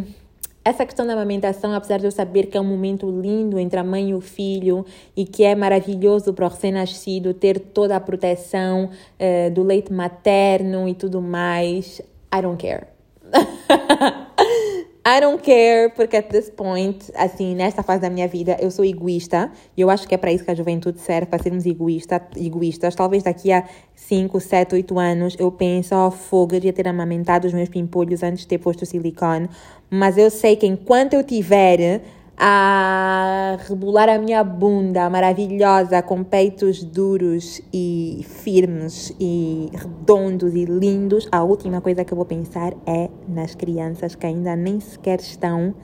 essa 0.64 0.86
questão 0.86 1.06
da 1.06 1.12
amamentação, 1.12 1.74
apesar 1.74 1.98
de 1.98 2.06
eu 2.06 2.10
saber 2.10 2.46
que 2.46 2.56
é 2.56 2.60
um 2.60 2.64
momento 2.64 3.10
lindo 3.10 3.58
entre 3.58 3.78
a 3.78 3.84
mãe 3.84 4.10
e 4.10 4.14
o 4.14 4.20
filho 4.20 4.86
e 5.14 5.26
que 5.26 5.44
é 5.44 5.54
maravilhoso 5.54 6.32
para 6.32 6.46
o 6.46 6.48
recém-nascido 6.48 7.34
ter 7.34 7.58
toda 7.60 7.94
a 7.94 8.00
proteção 8.00 8.88
uh, 8.88 9.50
do 9.52 9.62
leite 9.62 9.92
materno 9.92 10.88
e 10.88 10.94
tudo 10.94 11.20
mais, 11.20 12.00
I 12.34 12.40
don't 12.40 12.56
care. 12.56 12.86
I 15.06 15.20
don't 15.20 15.42
care, 15.42 15.90
porque 15.90 16.16
at 16.16 16.30
this 16.30 16.48
point, 16.48 17.12
assim, 17.14 17.54
nesta 17.54 17.82
fase 17.82 18.00
da 18.00 18.08
minha 18.08 18.26
vida, 18.26 18.56
eu 18.58 18.70
sou 18.70 18.82
egoísta 18.82 19.52
e 19.76 19.82
eu 19.82 19.90
acho 19.90 20.08
que 20.08 20.14
é 20.14 20.18
para 20.18 20.32
isso 20.32 20.42
que 20.42 20.50
a 20.50 20.54
juventude 20.54 20.98
serve, 20.98 21.26
para 21.26 21.42
sermos 21.42 21.66
egoísta, 21.66 22.26
egoístas. 22.34 22.94
Talvez 22.94 23.22
daqui 23.22 23.52
a 23.52 23.68
5, 23.94 24.40
7, 24.40 24.74
8 24.76 24.98
anos 24.98 25.36
eu 25.38 25.52
penso, 25.52 25.94
oh, 25.94 26.10
fogo, 26.10 26.54
eu 26.54 26.60
devia 26.60 26.72
ter 26.72 26.88
amamentado 26.88 27.46
os 27.46 27.52
meus 27.52 27.68
pimpolhos 27.68 28.22
antes 28.22 28.40
de 28.40 28.48
ter 28.48 28.56
posto 28.56 28.86
silicone, 28.86 29.50
mas 29.90 30.16
eu 30.16 30.30
sei 30.30 30.56
que 30.56 30.66
enquanto 30.66 31.12
eu 31.12 31.22
tiver 31.22 32.00
a 32.36 33.56
rebolar 33.68 34.08
a 34.08 34.18
minha 34.18 34.42
bunda 34.42 35.08
maravilhosa 35.08 36.02
com 36.02 36.24
peitos 36.24 36.82
duros 36.82 37.60
e 37.72 38.24
firmes 38.42 39.14
e 39.20 39.70
redondos 39.72 40.54
e 40.54 40.64
lindos, 40.64 41.28
a 41.30 41.42
última 41.42 41.80
coisa 41.80 42.04
que 42.04 42.12
eu 42.12 42.16
vou 42.16 42.26
pensar 42.26 42.74
é 42.86 43.08
nas 43.28 43.54
crianças 43.54 44.14
que 44.14 44.26
ainda 44.26 44.56
nem 44.56 44.80
sequer 44.80 45.20
estão 45.20 45.74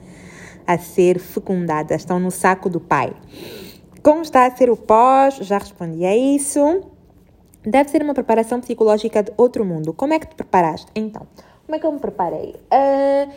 a 0.67 0.77
ser 0.77 1.19
fecundadas, 1.19 2.01
estão 2.01 2.19
no 2.19 2.31
saco 2.31 2.69
do 2.69 2.79
pai. 2.79 3.13
Como 4.03 4.21
está 4.21 4.45
a 4.45 4.55
ser 4.55 4.69
o 4.69 4.75
pós? 4.77 5.35
Já 5.37 5.57
respondi 5.57 6.05
a 6.05 6.15
isso. 6.15 6.81
Deve 7.63 7.89
ser 7.89 8.01
uma 8.01 8.13
preparação 8.13 8.59
psicológica 8.59 9.21
de 9.21 9.31
outro 9.37 9.63
mundo. 9.63 9.93
Como 9.93 10.13
é 10.13 10.19
que 10.19 10.27
te 10.27 10.35
preparaste? 10.35 10.87
Então, 10.95 11.27
como 11.65 11.75
é 11.75 11.79
que 11.79 11.85
eu 11.85 11.91
me 11.91 11.99
preparei? 11.99 12.55
Uh, 12.71 13.31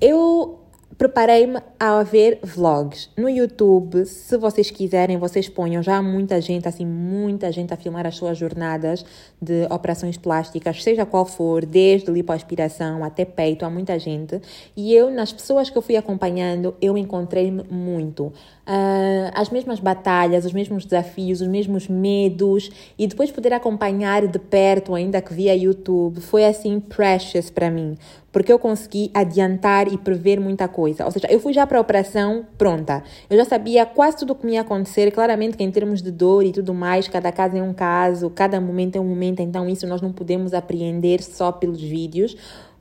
eu 0.00 0.58
preparei-me 0.96 1.60
a 1.78 2.02
ver 2.02 2.38
vlogs 2.42 3.10
no 3.16 3.28
YouTube. 3.28 4.04
Se 4.06 4.36
vocês 4.36 4.70
quiserem, 4.70 5.18
vocês 5.18 5.48
ponham. 5.48 5.82
Já 5.82 5.96
há 5.96 6.02
muita 6.02 6.40
gente, 6.40 6.68
assim, 6.68 6.86
muita 6.86 7.50
gente 7.52 7.72
a 7.72 7.76
filmar 7.76 8.06
as 8.06 8.16
suas 8.16 8.38
jornadas 8.38 9.04
de 9.40 9.66
operações 9.70 10.16
plásticas, 10.16 10.82
seja 10.82 11.04
qual 11.04 11.26
for, 11.26 11.64
desde 11.64 12.10
lipoaspiração 12.10 13.04
até 13.04 13.24
peito, 13.24 13.64
há 13.64 13.70
muita 13.70 13.98
gente. 13.98 14.40
E 14.76 14.94
eu, 14.94 15.10
nas 15.10 15.32
pessoas 15.32 15.68
que 15.70 15.76
eu 15.76 15.82
fui 15.82 15.96
acompanhando, 15.96 16.74
eu 16.80 16.96
encontrei-me 16.96 17.62
muito. 17.64 18.32
Uh, 18.66 19.28
as 19.34 19.50
mesmas 19.50 19.78
batalhas, 19.78 20.46
os 20.46 20.52
mesmos 20.54 20.86
desafios, 20.86 21.42
os 21.42 21.48
mesmos 21.48 21.86
medos 21.86 22.70
e 22.98 23.06
depois 23.06 23.30
poder 23.30 23.52
acompanhar 23.52 24.26
de 24.26 24.38
perto, 24.38 24.94
ainda 24.94 25.20
que 25.20 25.34
via 25.34 25.54
YouTube, 25.54 26.18
foi 26.22 26.46
assim 26.46 26.80
precious 26.80 27.50
para 27.50 27.70
mim, 27.70 27.94
porque 28.32 28.50
eu 28.50 28.58
consegui 28.58 29.10
adiantar 29.12 29.92
e 29.92 29.98
prever 29.98 30.40
muita 30.40 30.66
coisa. 30.66 31.04
Ou 31.04 31.10
seja, 31.10 31.26
eu 31.30 31.38
fui 31.38 31.52
já 31.52 31.66
para 31.66 31.76
a 31.76 31.80
operação 31.82 32.46
pronta. 32.56 33.04
Eu 33.28 33.36
já 33.36 33.44
sabia 33.44 33.84
quase 33.84 34.16
tudo 34.16 34.32
o 34.32 34.34
que 34.34 34.46
me 34.46 34.54
ia 34.54 34.62
acontecer, 34.62 35.10
claramente 35.10 35.58
que 35.58 35.62
em 35.62 35.70
termos 35.70 36.00
de 36.00 36.10
dor 36.10 36.42
e 36.42 36.50
tudo 36.50 36.72
mais, 36.72 37.06
cada 37.06 37.30
caso 37.30 37.58
é 37.58 37.62
um 37.62 37.74
caso, 37.74 38.30
cada 38.30 38.58
momento 38.62 38.96
é 38.96 39.00
um 39.00 39.06
momento, 39.06 39.40
então 39.40 39.68
isso 39.68 39.86
nós 39.86 40.00
não 40.00 40.10
podemos 40.10 40.54
apreender 40.54 41.22
só 41.22 41.52
pelos 41.52 41.82
vídeos 41.82 42.34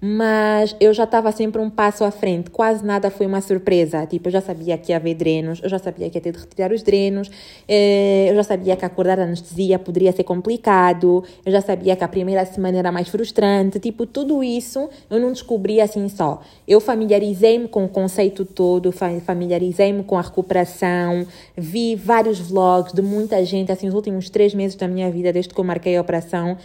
mas 0.06 0.76
eu 0.82 0.94
já 0.94 1.06
estava 1.06 1.32
sempre 1.32 1.62
um 1.62 1.70
passo 1.70 2.04
à 2.04 2.12
frente, 2.12 2.50
quase 2.50 2.86
nada 2.86 3.10
foi 3.10 3.26
uma 3.26 3.39
surpresa. 3.39 4.06
Tipo, 4.06 4.28
eu 4.28 4.34
já 4.34 4.42
sabia 4.42 4.78
que 4.78 4.92
ia 4.92 4.98
haver 4.98 5.16
drenos, 5.16 5.62
eu 5.63 5.70
já 5.70 5.80
sabia 5.80 6.10
que 6.10 6.18
ia 6.18 6.22
ter 6.22 6.34
de 6.34 6.39
retirar 6.39 6.74
os 6.74 6.84
drenos, 6.84 7.32
eh, 7.66 8.28
eu 8.30 8.36
já 8.36 8.44
sabia 8.44 8.76
que 8.76 8.84
acordar 8.84 9.18
a 9.18 9.24
anestesia 9.24 9.80
poderia 9.80 10.12
ser 10.12 10.26
complicado, 10.26 11.24
eu 11.46 11.52
já 11.54 11.62
sabia 11.62 11.96
que 11.96 12.04
a 12.04 12.08
primeira 12.10 12.44
semana 12.46 12.80
era 12.80 12.92
mais 12.92 13.08
frustrante. 13.08 13.80
Tipo, 13.80 14.06
tudo 14.06 14.44
isso 14.44 14.89
eu 15.10 15.22
não 15.22 15.32
descobri 15.32 15.80
assim 15.80 16.10
só. 16.10 16.42
Eu 16.68 16.82
familiarizei-me 16.82 17.70
com 17.70 17.86
o 17.86 17.88
conceito 17.88 18.44
todo, 18.44 18.92
familiarizei-me 18.92 20.04
com 20.04 20.18
a 20.18 20.22
recuperação, 20.22 21.26
vi 21.56 21.96
vários 21.96 22.42
vlogs 22.42 22.92
de 22.92 23.02
muita 23.02 23.46
gente, 23.46 23.72
assim, 23.72 23.88
os 23.88 23.94
últimos 23.94 24.30
três 24.30 24.54
meses 24.54 24.76
da 24.76 24.86
minha 24.86 25.10
vida, 25.10 25.32
desde 25.32 25.54
que 25.54 25.60
eu 25.62 25.63
marquei 25.63 25.96
a 25.96 26.02
operação 26.02 26.58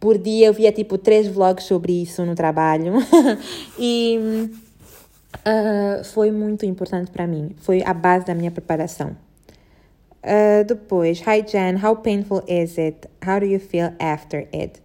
por 0.00 0.18
dia 0.18 0.46
eu 0.46 0.52
via 0.52 0.72
tipo 0.72 0.98
três 0.98 1.26
vlogs 1.28 1.64
sobre 1.64 1.92
isso 2.02 2.24
no 2.24 2.34
trabalho 2.34 2.94
e 3.78 4.18
uh, 5.36 6.04
foi 6.04 6.30
muito 6.30 6.64
importante 6.66 7.10
para 7.10 7.26
mim. 7.26 7.50
Foi 7.58 7.82
a 7.84 7.94
base 7.94 8.26
da 8.26 8.34
minha 8.34 8.50
preparação. 8.50 9.16
Uh, 10.22 10.64
depois, 10.66 11.20
hi 11.20 11.44
Jen, 11.46 11.76
how 11.84 11.96
painful 11.96 12.42
is 12.48 12.78
it? 12.78 13.08
How 13.24 13.38
do 13.38 13.46
you 13.46 13.60
feel 13.60 13.92
after 13.98 14.48
it? 14.54 14.82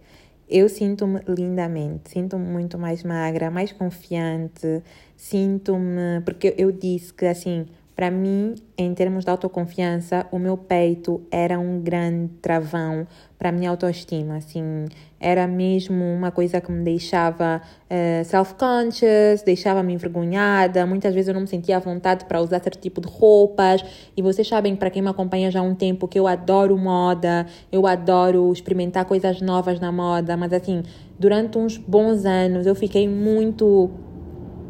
Eu 0.48 0.68
sinto-me 0.68 1.20
lindamente, 1.28 2.10
sinto-me 2.10 2.44
muito 2.44 2.76
mais 2.76 3.04
magra, 3.04 3.50
mais 3.50 3.72
confiante, 3.72 4.82
sinto-me. 5.16 6.20
Porque 6.24 6.54
eu 6.58 6.72
disse 6.72 7.14
que 7.14 7.24
assim 7.24 7.66
para 8.00 8.10
mim, 8.10 8.54
em 8.78 8.94
termos 8.94 9.26
de 9.26 9.30
autoconfiança, 9.30 10.26
o 10.32 10.38
meu 10.38 10.56
peito 10.56 11.20
era 11.30 11.58
um 11.58 11.82
grande 11.82 12.32
travão 12.40 13.06
para 13.38 13.50
a 13.50 13.52
minha 13.52 13.68
autoestima. 13.68 14.36
Assim, 14.36 14.86
era 15.20 15.46
mesmo 15.46 16.02
uma 16.02 16.30
coisa 16.30 16.62
que 16.62 16.72
me 16.72 16.82
deixava 16.82 17.60
uh, 17.60 18.24
self-conscious, 18.24 19.42
deixava-me 19.44 19.92
envergonhada. 19.92 20.86
Muitas 20.86 21.12
vezes 21.12 21.28
eu 21.28 21.34
não 21.34 21.42
me 21.42 21.46
sentia 21.46 21.76
à 21.76 21.78
vontade 21.78 22.24
para 22.24 22.40
usar 22.40 22.62
certo 22.62 22.80
tipo 22.80 23.02
de 23.02 23.06
roupas. 23.06 23.84
E 24.16 24.22
vocês 24.22 24.48
sabem, 24.48 24.74
para 24.74 24.88
quem 24.88 25.02
me 25.02 25.10
acompanha 25.10 25.50
já 25.50 25.60
há 25.60 25.62
um 25.62 25.74
tempo, 25.74 26.08
que 26.08 26.18
eu 26.18 26.26
adoro 26.26 26.78
moda, 26.78 27.46
eu 27.70 27.86
adoro 27.86 28.50
experimentar 28.50 29.04
coisas 29.04 29.42
novas 29.42 29.78
na 29.78 29.92
moda. 29.92 30.38
Mas, 30.38 30.54
assim, 30.54 30.84
durante 31.18 31.58
uns 31.58 31.76
bons 31.76 32.24
anos 32.24 32.64
eu 32.64 32.74
fiquei 32.74 33.06
muito 33.06 33.90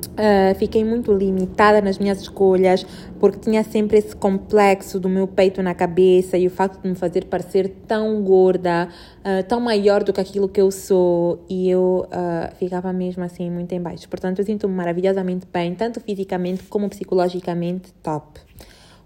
Uh, 0.08 0.54
fiquei 0.58 0.84
muito 0.84 1.12
limitada 1.12 1.80
nas 1.80 1.98
minhas 1.98 2.20
escolhas 2.20 2.84
porque 3.18 3.38
tinha 3.38 3.62
sempre 3.62 3.98
esse 3.98 4.14
complexo 4.14 4.98
do 4.98 5.08
meu 5.08 5.26
peito 5.26 5.62
na 5.62 5.74
cabeça 5.74 6.36
e 6.38 6.46
o 6.46 6.50
facto 6.50 6.82
de 6.82 6.88
me 6.88 6.94
fazer 6.94 7.26
parecer 7.26 7.68
tão 7.86 8.22
gorda, 8.22 8.88
uh, 9.20 9.42
tão 9.46 9.60
maior 9.60 10.02
do 10.02 10.12
que 10.12 10.20
aquilo 10.20 10.48
que 10.48 10.60
eu 10.60 10.70
sou 10.70 11.44
e 11.48 11.68
eu 11.68 12.06
uh, 12.06 12.54
ficava 12.56 12.92
mesmo 12.92 13.22
assim 13.24 13.50
muito 13.50 13.72
em 13.72 13.80
baixo. 13.80 14.08
Portanto, 14.08 14.38
eu 14.38 14.44
sinto-me 14.44 14.74
maravilhosamente 14.74 15.46
bem, 15.52 15.74
tanto 15.74 16.00
fisicamente 16.00 16.64
como 16.64 16.88
psicologicamente 16.88 17.92
top. 18.02 18.40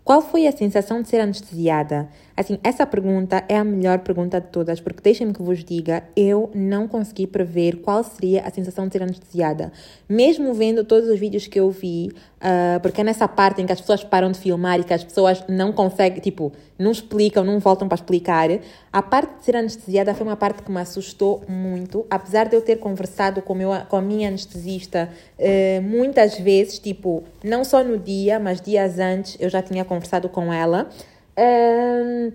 Qual 0.05 0.21
foi 0.21 0.47
a 0.47 0.53
sensação 0.53 1.01
de 1.01 1.09
ser 1.09 1.21
anestesiada? 1.21 2.11
Assim, 2.37 2.59
essa 2.65 2.85
pergunta 2.85 3.45
é 3.49 3.57
a 3.57 3.63
melhor 3.63 4.01
pergunta 4.01 4.41
de 4.41 4.49
todas, 4.49 4.81
porque 4.81 5.01
deixem-me 5.01 5.33
que 5.33 5.41
vos 5.41 5.63
diga, 5.63 6.03
eu 6.17 6.51
não 6.53 6.89
consegui 6.89 7.29
prever 7.29 7.77
qual 7.77 8.03
seria 8.03 8.43
a 8.43 8.51
sensação 8.51 8.89
de 8.89 8.93
ser 8.93 9.05
anestesiada. 9.05 9.73
Mesmo 10.09 10.53
vendo 10.53 10.83
todos 10.83 11.09
os 11.09 11.19
vídeos 11.19 11.47
que 11.47 11.61
eu 11.61 11.71
vi, 11.71 12.11
uh, 12.41 12.81
porque 12.81 13.03
é 13.03 13.05
nessa 13.05 13.29
parte 13.29 13.63
em 13.63 13.67
que 13.67 13.73
as 13.73 13.81
pessoas 13.81 14.03
param 14.03 14.33
de 14.33 14.41
filmar 14.41 14.81
e 14.81 14.85
que 14.85 14.93
as 14.93 15.05
pessoas 15.05 15.45
não 15.49 15.73
conseguem, 15.73 16.19
tipo, 16.21 16.53
não 16.77 16.91
explicam, 16.91 17.45
não 17.45 17.61
voltam 17.61 17.87
para 17.87 17.95
explicar, 17.95 18.49
a 18.93 19.01
parte 19.01 19.39
de 19.39 19.45
ser 19.45 19.57
anestesiada 19.57 20.13
foi 20.13 20.27
uma 20.27 20.37
parte 20.37 20.61
que 20.61 20.73
me 20.73 20.81
assustou 20.81 21.45
muito, 21.49 22.05
apesar 22.11 22.49
de 22.49 22.57
eu 22.57 22.63
ter 22.63 22.77
conversado 22.81 23.43
com, 23.43 23.55
meu, 23.55 23.71
com 23.89 23.97
a 23.97 24.03
minha 24.03 24.27
anestesista 24.27 25.09
uh, 25.39 25.83
muitas 25.83 26.37
vezes, 26.37 26.81
tipo, 26.81 27.23
não 27.45 27.65
só 27.65 27.85
no 27.85 27.97
dia, 27.97 28.41
mas 28.41 28.61
dias 28.61 28.99
antes 28.99 29.37
eu 29.39 29.49
já 29.49 29.63
tinha 29.63 29.85
conversado 29.85 30.29
com 30.29 30.53
ela. 30.53 30.91
Um, 31.39 32.33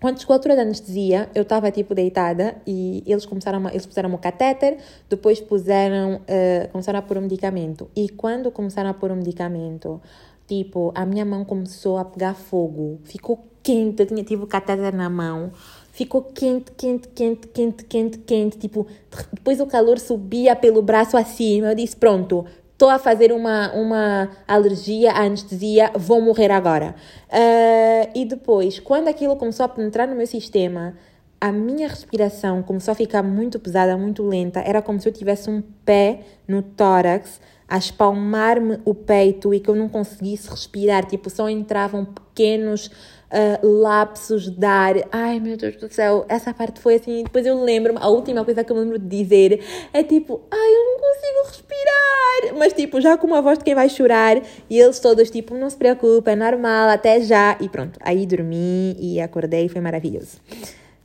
quando 0.00 0.18
chegou 0.18 0.32
a 0.32 0.36
altura 0.36 0.56
da 0.56 0.62
anestesia, 0.62 1.28
eu 1.34 1.42
estava 1.42 1.70
tipo 1.70 1.94
deitada 1.94 2.56
e 2.66 3.02
eles 3.06 3.26
começaram 3.26 3.68
eles 3.68 3.84
puseram 3.84 4.14
o 4.14 4.18
catéter, 4.18 4.78
depois 5.10 5.40
puseram, 5.40 6.16
uh, 6.16 6.68
começaram 6.72 6.98
a 6.98 7.02
pôr 7.02 7.18
o 7.18 7.20
medicamento. 7.20 7.90
E 7.94 8.08
quando 8.08 8.50
começaram 8.50 8.88
a 8.88 8.94
pôr 8.94 9.10
o 9.10 9.16
medicamento, 9.16 10.00
tipo, 10.48 10.90
a 10.94 11.04
minha 11.04 11.24
mão 11.24 11.44
começou 11.44 11.98
a 11.98 12.04
pegar 12.04 12.34
fogo, 12.34 12.98
ficou 13.04 13.44
quente, 13.62 14.00
eu 14.00 14.06
tinha 14.06 14.24
tipo 14.24 14.44
o 14.44 14.46
catéter 14.46 14.94
na 14.94 15.10
mão, 15.10 15.52
ficou 15.92 16.22
quente, 16.22 16.72
quente, 16.72 17.08
quente, 17.08 17.48
quente, 17.48 17.84
quente, 17.84 18.18
quente, 18.18 18.58
tipo, 18.58 18.86
depois 19.32 19.60
o 19.60 19.66
calor 19.66 19.98
subia 19.98 20.56
pelo 20.56 20.80
braço 20.80 21.14
acima, 21.14 21.68
eu 21.68 21.74
disse, 21.74 21.94
pronto, 21.94 22.46
estou 22.80 22.88
a 22.88 22.98
fazer 22.98 23.30
uma, 23.30 23.70
uma 23.74 24.30
alergia 24.48 25.12
à 25.12 25.24
anestesia, 25.24 25.90
vou 25.94 26.18
morrer 26.22 26.50
agora. 26.50 26.94
Uh, 27.28 28.10
e 28.14 28.24
depois, 28.24 28.80
quando 28.80 29.08
aquilo 29.08 29.36
começou 29.36 29.66
a 29.66 29.68
penetrar 29.68 30.08
no 30.08 30.16
meu 30.16 30.26
sistema, 30.26 30.94
a 31.38 31.52
minha 31.52 31.86
respiração 31.86 32.62
começou 32.62 32.92
a 32.92 32.94
ficar 32.94 33.22
muito 33.22 33.58
pesada, 33.58 33.98
muito 33.98 34.22
lenta. 34.22 34.60
Era 34.60 34.80
como 34.80 34.98
se 34.98 35.06
eu 35.06 35.12
tivesse 35.12 35.50
um 35.50 35.60
pé 35.84 36.20
no 36.48 36.62
tórax 36.62 37.38
a 37.70 37.78
espalmar-me 37.78 38.80
o 38.84 38.92
peito 38.92 39.54
e 39.54 39.60
que 39.60 39.70
eu 39.70 39.76
não 39.76 39.88
conseguisse 39.88 40.50
respirar. 40.50 41.06
Tipo, 41.06 41.30
só 41.30 41.48
entravam 41.48 42.04
pequenos 42.04 42.90
uh, 43.30 43.64
lapsos 43.80 44.50
de 44.50 44.66
ar. 44.66 44.96
Ai, 45.12 45.38
meu 45.38 45.56
Deus 45.56 45.76
do 45.76 45.88
céu, 45.88 46.26
essa 46.28 46.52
parte 46.52 46.80
foi 46.80 46.96
assim. 46.96 47.22
Depois 47.22 47.46
eu 47.46 47.62
lembro-me, 47.62 48.00
a 48.02 48.08
última 48.08 48.44
coisa 48.44 48.64
que 48.64 48.72
eu 48.72 48.76
me 48.76 48.82
lembro 48.82 48.98
de 48.98 49.06
dizer 49.06 49.62
é 49.92 50.02
tipo, 50.02 50.40
ai, 50.50 50.58
eu 50.58 50.84
não 50.84 50.98
consigo 50.98 51.46
respirar. 51.46 52.58
Mas 52.58 52.72
tipo, 52.72 53.00
já 53.00 53.16
com 53.16 53.28
uma 53.28 53.40
voz 53.40 53.58
de 53.58 53.64
quem 53.64 53.74
vai 53.74 53.88
chorar 53.88 54.42
e 54.68 54.78
eles 54.78 54.98
todos 54.98 55.30
tipo, 55.30 55.54
não 55.54 55.70
se 55.70 55.76
preocupe, 55.76 56.28
é 56.28 56.34
normal, 56.34 56.88
até 56.88 57.20
já. 57.20 57.56
E 57.60 57.68
pronto, 57.68 57.98
aí 58.02 58.26
dormi 58.26 58.96
e 58.98 59.20
acordei, 59.20 59.68
foi 59.68 59.80
maravilhoso. 59.80 60.38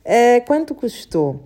Uh, 0.04 0.44
quanto 0.46 0.74
custou? 0.74 1.40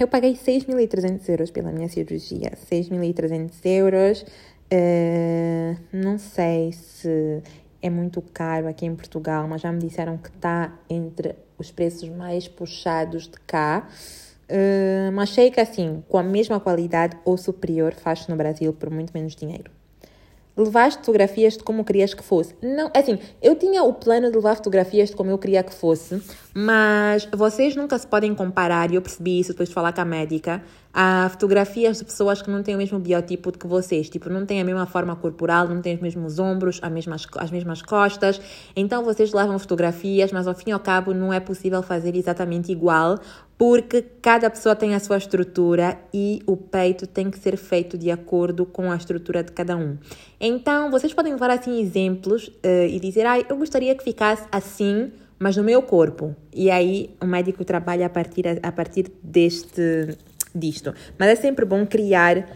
Eu 0.00 0.08
paguei 0.08 0.32
6.300 0.32 1.28
euros 1.28 1.50
pela 1.50 1.70
minha 1.70 1.86
cirurgia. 1.86 2.52
6.300 2.72 3.50
euros. 3.66 4.22
Uh, 4.72 5.78
não 5.92 6.16
sei 6.16 6.72
se 6.72 7.42
é 7.82 7.90
muito 7.90 8.22
caro 8.22 8.66
aqui 8.66 8.86
em 8.86 8.96
Portugal, 8.96 9.46
mas 9.46 9.60
já 9.60 9.70
me 9.70 9.78
disseram 9.78 10.16
que 10.16 10.30
está 10.30 10.72
entre 10.88 11.34
os 11.58 11.70
preços 11.70 12.08
mais 12.08 12.48
puxados 12.48 13.24
de 13.24 13.38
cá. 13.46 13.86
Uh, 14.48 15.12
mas 15.12 15.28
sei 15.34 15.50
que 15.50 15.60
assim, 15.60 16.02
com 16.08 16.16
a 16.16 16.22
mesma 16.22 16.58
qualidade 16.58 17.18
ou 17.22 17.36
superior, 17.36 17.92
faz 17.92 18.26
no 18.26 18.36
Brasil 18.36 18.72
por 18.72 18.88
muito 18.88 19.12
menos 19.12 19.36
dinheiro 19.36 19.70
levaste 20.56 21.00
fotografias 21.00 21.56
de 21.56 21.64
como 21.64 21.84
querias 21.84 22.14
que 22.14 22.22
fosse. 22.22 22.54
Não, 22.62 22.90
é 22.92 22.98
assim, 22.98 23.18
eu 23.42 23.56
tinha 23.56 23.82
o 23.82 23.92
plano 23.92 24.30
de 24.30 24.36
levar 24.36 24.56
fotografias 24.56 25.10
de 25.10 25.16
como 25.16 25.30
eu 25.30 25.38
queria 25.38 25.62
que 25.62 25.72
fosse, 25.72 26.20
mas 26.54 27.28
vocês 27.32 27.76
nunca 27.76 27.98
se 27.98 28.06
podem 28.06 28.34
comparar, 28.34 28.90
e 28.90 28.96
eu 28.96 29.02
percebi 29.02 29.40
isso 29.40 29.50
depois 29.50 29.68
de 29.68 29.74
falar 29.74 29.92
com 29.92 30.00
a 30.00 30.04
médica, 30.04 30.62
a 30.92 31.28
fotografias 31.30 31.98
de 31.98 32.04
pessoas 32.04 32.42
que 32.42 32.50
não 32.50 32.62
têm 32.62 32.74
o 32.74 32.78
mesmo 32.78 32.98
biotipo 32.98 33.52
que 33.52 33.66
vocês, 33.66 34.08
tipo, 34.08 34.28
não 34.28 34.44
têm 34.44 34.60
a 34.60 34.64
mesma 34.64 34.86
forma 34.86 35.14
corporal, 35.14 35.68
não 35.68 35.80
têm 35.80 35.94
os 35.94 36.00
mesmos 36.00 36.38
ombros, 36.38 36.80
as 36.82 36.90
mesmas, 36.90 37.26
as 37.36 37.50
mesmas 37.50 37.82
costas, 37.82 38.40
então 38.74 39.04
vocês 39.04 39.32
levam 39.32 39.58
fotografias, 39.58 40.32
mas 40.32 40.46
ao 40.46 40.54
fim 40.54 40.70
e 40.70 40.72
ao 40.72 40.80
cabo 40.80 41.14
não 41.14 41.32
é 41.32 41.38
possível 41.38 41.82
fazer 41.82 42.16
exatamente 42.16 42.72
igual, 42.72 43.18
porque 43.60 44.02
cada 44.22 44.48
pessoa 44.48 44.74
tem 44.74 44.94
a 44.94 44.98
sua 44.98 45.18
estrutura 45.18 45.98
e 46.14 46.42
o 46.46 46.56
peito 46.56 47.06
tem 47.06 47.30
que 47.30 47.38
ser 47.38 47.58
feito 47.58 47.98
de 47.98 48.10
acordo 48.10 48.64
com 48.64 48.90
a 48.90 48.96
estrutura 48.96 49.44
de 49.44 49.52
cada 49.52 49.76
um. 49.76 49.98
Então, 50.40 50.90
vocês 50.90 51.12
podem 51.12 51.34
levar 51.34 51.50
assim 51.50 51.78
exemplos 51.78 52.48
uh, 52.48 52.86
e 52.88 52.98
dizer, 52.98 53.26
ah, 53.26 53.38
eu 53.38 53.58
gostaria 53.58 53.94
que 53.94 54.02
ficasse 54.02 54.46
assim, 54.50 55.12
mas 55.40 55.56
no 55.56 55.64
meu 55.64 55.82
corpo. 55.82 56.36
E 56.54 56.70
aí 56.70 57.16
o 57.20 57.26
médico 57.26 57.64
trabalha 57.64 58.06
a 58.06 58.10
partir, 58.10 58.44
a 58.62 58.70
partir 58.70 59.10
deste, 59.22 60.18
disto. 60.54 60.94
Mas 61.18 61.30
é 61.30 61.34
sempre 61.34 61.64
bom 61.64 61.86
criar 61.86 62.46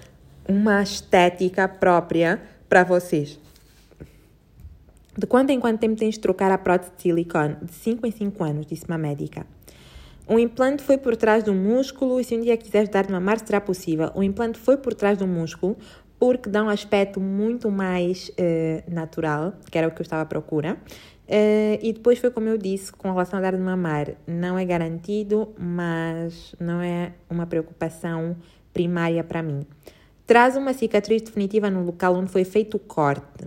uma 0.47 0.83
estética 0.83 1.67
própria 1.67 2.41
para 2.69 2.85
vocês. 2.85 3.41
De 5.17 5.27
quanto 5.27 5.51
em 5.51 5.59
quanto 5.59 5.81
tempo 5.81 5.97
tens 5.97 6.17
de 6.17 6.21
trocar 6.21 6.51
a 6.51 6.59
prótese 6.59 6.93
de 6.97 7.03
silicone? 7.03 7.57
De 7.63 7.73
5 7.73 8.07
em 8.07 8.11
5 8.11 8.45
anos, 8.45 8.67
disse 8.67 8.85
uma 8.87 8.99
médica. 8.99 9.47
O 10.27 10.39
implante 10.39 10.83
foi 10.83 10.99
por 10.99 11.17
trás 11.17 11.43
do 11.43 11.55
músculo 11.55 12.21
e 12.21 12.25
se 12.25 12.37
um 12.37 12.41
dia 12.41 12.57
quiseres 12.57 12.89
dar 12.89 13.07
de 13.07 13.13
mamar 13.13 13.39
será 13.39 13.61
possível. 13.61 14.11
O 14.15 14.23
implante 14.23 14.59
foi 14.59 14.77
por 14.77 14.93
trás 14.93 15.17
do 15.17 15.27
músculo 15.27 15.77
porque 16.19 16.49
dá 16.49 16.63
um 16.63 16.69
aspecto 16.69 17.21
muito 17.21 17.71
mais 17.71 18.31
uh, 18.31 18.91
natural, 18.91 19.55
que 19.71 19.77
era 19.77 19.87
o 19.87 19.91
que 19.91 20.01
eu 20.01 20.03
estava 20.03 20.23
à 20.23 20.27
procura. 20.27 20.79
Uh, 21.27 21.81
e 21.83 21.93
depois 21.93 22.19
foi 22.19 22.31
como 22.31 22.49
eu 22.49 22.59
disse, 22.59 22.93
com 22.93 23.11
relação 23.11 23.39
a 23.39 23.43
dar 23.43 23.57
de 23.57 23.63
mamar, 23.63 24.11
não 24.27 24.59
é 24.59 24.65
garantido, 24.65 25.55
mas 25.59 26.55
não 26.61 26.83
é 26.83 27.13
uma 27.31 27.47
preocupação 27.47 28.37
primária 28.75 29.25
para 29.25 29.43
mim. 29.43 29.67
Traz 30.27 30.57
uma 30.57 30.75
cicatriz 30.75 31.23
definitiva 31.23 31.71
no 31.71 31.83
local 31.83 32.15
onde 32.15 32.31
foi 32.31 32.45
feito 32.45 32.77
o 32.77 32.81
corte. 32.81 33.47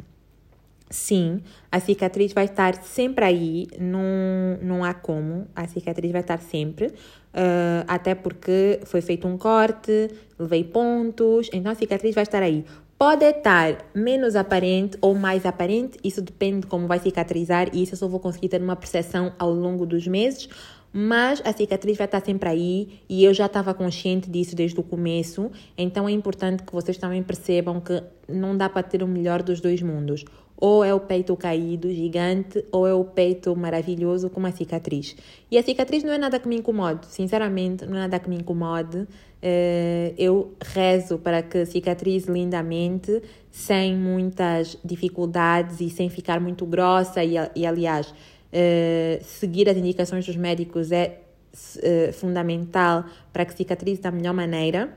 Sim, 0.89 1.41
a 1.69 1.79
cicatriz 1.79 2.31
vai 2.31 2.45
estar 2.45 2.81
sempre 2.81 3.25
aí, 3.25 3.67
não, 3.77 4.57
não 4.61 4.83
há 4.85 4.93
como, 4.93 5.45
a 5.53 5.67
cicatriz 5.67 6.11
vai 6.13 6.21
estar 6.21 6.39
sempre, 6.39 6.87
uh, 6.87 7.83
até 7.87 8.15
porque 8.15 8.79
foi 8.85 9.01
feito 9.01 9.27
um 9.27 9.37
corte, 9.37 10.09
levei 10.39 10.63
pontos, 10.63 11.49
então 11.51 11.71
a 11.71 11.75
cicatriz 11.75 12.15
vai 12.15 12.23
estar 12.23 12.41
aí. 12.41 12.63
Pode 12.97 13.25
estar 13.25 13.85
menos 13.93 14.35
aparente 14.35 14.97
ou 14.99 15.13
mais 15.13 15.45
aparente, 15.45 15.99
isso 16.03 16.19
depende 16.19 16.61
de 16.61 16.67
como 16.67 16.87
vai 16.87 16.97
cicatrizar 16.97 17.69
e 17.71 17.83
isso 17.83 17.93
eu 17.93 17.97
só 17.99 18.07
vou 18.07 18.19
conseguir 18.19 18.49
ter 18.49 18.59
uma 18.59 18.75
percepção 18.75 19.31
ao 19.37 19.53
longo 19.53 19.85
dos 19.85 20.07
meses, 20.07 20.49
mas 20.91 21.39
a 21.45 21.53
cicatriz 21.53 21.95
vai 21.95 22.05
estar 22.05 22.25
sempre 22.25 22.49
aí 22.49 23.01
e 23.07 23.23
eu 23.23 23.35
já 23.35 23.45
estava 23.45 23.71
consciente 23.71 24.31
disso 24.31 24.55
desde 24.55 24.79
o 24.79 24.83
começo, 24.83 25.51
então 25.77 26.09
é 26.09 26.11
importante 26.11 26.63
que 26.63 26.73
vocês 26.73 26.97
também 26.97 27.21
percebam 27.21 27.79
que 27.79 28.01
não 28.27 28.57
dá 28.57 28.67
para 28.67 28.81
ter 28.81 29.03
o 29.03 29.07
melhor 29.07 29.43
dos 29.43 29.61
dois 29.61 29.79
mundos. 29.79 30.25
Ou 30.59 30.83
é 30.83 30.91
o 30.91 30.99
peito 30.99 31.37
caído, 31.37 31.87
gigante, 31.93 32.65
ou 32.71 32.87
é 32.87 32.93
o 32.95 33.05
peito 33.05 33.55
maravilhoso 33.55 34.27
com 34.27 34.39
uma 34.39 34.51
cicatriz. 34.51 35.15
E 35.51 35.57
a 35.57 35.61
cicatriz 35.61 36.03
não 36.03 36.11
é 36.11 36.17
nada 36.17 36.39
que 36.39 36.47
me 36.47 36.55
incomode, 36.55 37.05
sinceramente, 37.05 37.85
não 37.85 37.95
é 37.95 37.99
nada 37.99 38.17
que 38.17 38.27
me 38.27 38.37
incomode. 38.37 39.07
Eh, 39.41 40.13
eu 40.17 40.53
rezo 40.61 41.17
para 41.19 41.41
que 41.41 41.65
cicatrize 41.65 42.31
lindamente, 42.31 43.21
sem 43.51 43.95
muitas 43.95 44.77
dificuldades 44.83 45.79
e 45.79 45.89
sem 45.89 46.09
ficar 46.09 46.39
muito 46.39 46.65
grossa. 46.65 47.23
E, 47.23 47.35
e 47.55 47.65
aliás, 47.65 48.13
eh, 48.51 49.19
seguir 49.23 49.69
as 49.69 49.77
indicações 49.77 50.25
dos 50.25 50.35
médicos 50.35 50.91
é 50.91 51.21
eh, 51.81 52.11
fundamental 52.11 53.05
para 53.33 53.45
que 53.45 53.53
cicatrize 53.53 54.01
da 54.01 54.11
melhor 54.11 54.33
maneira. 54.33 54.89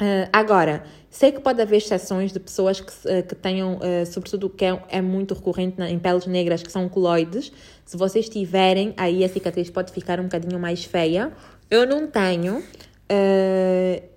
Uh, 0.00 0.24
agora, 0.32 0.82
sei 1.10 1.30
que 1.30 1.40
pode 1.40 1.60
haver 1.60 1.76
exceções 1.76 2.32
de 2.32 2.40
pessoas 2.40 2.80
que, 2.80 2.90
uh, 2.90 3.22
que 3.22 3.34
tenham, 3.34 3.76
uh, 3.76 4.06
sobretudo 4.06 4.48
que 4.48 4.64
é, 4.64 4.82
é 4.88 5.02
muito 5.02 5.34
recorrente 5.34 5.78
na, 5.78 5.90
em 5.90 5.98
peles 5.98 6.26
negras, 6.26 6.62
que 6.62 6.72
são 6.72 6.88
coloides. 6.88 7.52
Se 7.84 7.98
vocês 7.98 8.26
tiverem, 8.26 8.94
aí 8.96 9.22
a 9.22 9.28
cicatriz 9.28 9.68
pode 9.68 9.92
ficar 9.92 10.18
um 10.18 10.22
bocadinho 10.22 10.58
mais 10.58 10.84
feia. 10.84 11.30
Eu 11.70 11.86
não 11.86 12.06
tenho. 12.06 12.64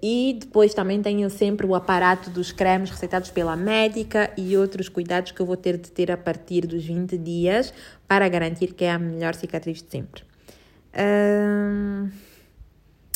E 0.01 0.37
depois 0.39 0.73
também 0.73 1.01
tenho 1.01 1.27
sempre 1.29 1.65
o 1.65 1.73
aparato 1.73 2.29
dos 2.29 2.51
cremes 2.51 2.91
receitados 2.91 3.31
pela 3.31 3.55
médica 3.55 4.31
e 4.37 4.55
outros 4.55 4.87
cuidados 4.87 5.31
que 5.31 5.41
eu 5.41 5.45
vou 5.45 5.57
ter 5.57 5.77
de 5.77 5.89
ter 5.89 6.11
a 6.11 6.17
partir 6.17 6.67
dos 6.67 6.85
20 6.85 7.17
dias 7.17 7.73
para 8.07 8.27
garantir 8.29 8.73
que 8.73 8.85
é 8.85 8.91
a 8.91 8.99
melhor 8.99 9.33
cicatriz 9.33 9.81
de 9.81 9.89
sempre. 9.89 10.23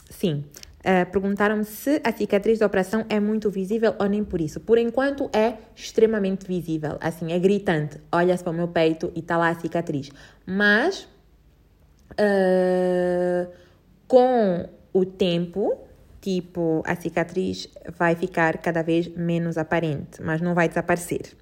sim. 0.09 0.43
Uh, 0.79 1.05
Perguntaram-me 1.11 1.65
se 1.65 1.99
a 2.01 2.13
cicatriz 2.13 2.59
da 2.59 2.65
operação 2.65 3.05
é 3.09 3.19
muito 3.19 3.49
visível 3.49 3.93
ou 3.99 4.07
nem 4.07 4.23
por 4.23 4.39
isso. 4.39 4.59
Por 4.61 4.77
enquanto 4.77 5.29
é 5.33 5.55
extremamente 5.75 6.47
visível, 6.47 6.97
assim, 7.01 7.33
é 7.33 7.39
gritante. 7.39 7.99
Olha-se 8.09 8.41
para 8.41 8.51
o 8.51 8.55
meu 8.55 8.69
peito 8.69 9.11
e 9.13 9.19
está 9.19 9.37
lá 9.37 9.49
a 9.49 9.55
cicatriz. 9.59 10.09
Mas 10.45 11.07
uh, 12.13 13.51
com 14.07 14.69
o 14.97 15.05
tempo, 15.05 15.77
tipo, 16.19 16.81
a 16.83 16.95
cicatriz 16.95 17.69
vai 17.95 18.15
ficar 18.15 18.57
cada 18.57 18.81
vez 18.81 19.07
menos 19.07 19.55
aparente, 19.55 20.23
mas 20.23 20.41
não 20.41 20.55
vai 20.55 20.67
desaparecer. 20.67 21.35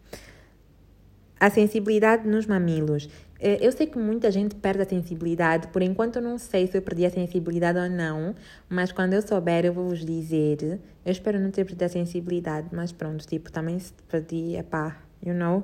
A 1.40 1.50
sensibilidade 1.50 2.28
nos 2.28 2.46
mamilos. 2.46 3.08
Eh, 3.40 3.60
eu 3.62 3.72
sei 3.72 3.88
que 3.88 3.98
muita 3.98 4.30
gente 4.30 4.56
perde 4.56 4.82
a 4.82 4.86
sensibilidade, 4.86 5.68
por 5.70 5.82
enquanto 5.82 6.18
eu 6.18 6.22
não 6.22 6.38
sei 6.38 6.68
se 6.68 6.78
eu 6.78 6.82
perdi 6.82 7.06
a 7.06 7.10
sensibilidade 7.10 7.80
ou 7.80 7.90
não, 7.90 8.36
mas 8.68 8.92
quando 8.92 9.14
eu 9.14 9.22
souber 9.22 9.66
eu 9.66 9.72
vou 9.72 9.88
vos 9.88 10.04
dizer. 10.04 10.82
Eu 11.06 11.12
espero 11.12 11.40
não 11.40 11.52
ter 11.52 11.64
perdido 11.64 11.84
a 11.84 11.90
sensibilidade, 11.90 12.68
mas 12.74 12.92
pronto, 12.92 13.26
tipo, 13.26 13.50
também 13.50 13.80
se 13.80 13.94
perdi, 14.10 14.58
é 14.58 14.64
pá, 14.64 14.98
you 15.26 15.34
know, 15.34 15.64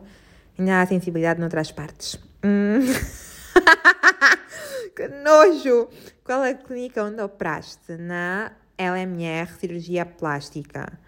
ainda 0.57 0.81
há 0.81 0.85
sensibilidade 0.85 1.41
noutras 1.41 1.73
partes. 1.73 2.17
Hum. 2.41 2.79
que 4.95 5.07
nojo! 5.07 5.89
Qual 6.23 6.41
a 6.43 6.53
clínica 6.53 7.03
onde 7.03 7.21
operaste? 7.21 7.97
Na 7.97 8.51
LMR 8.77 9.51
Cirurgia 9.59 10.05
Plástica. 10.05 10.99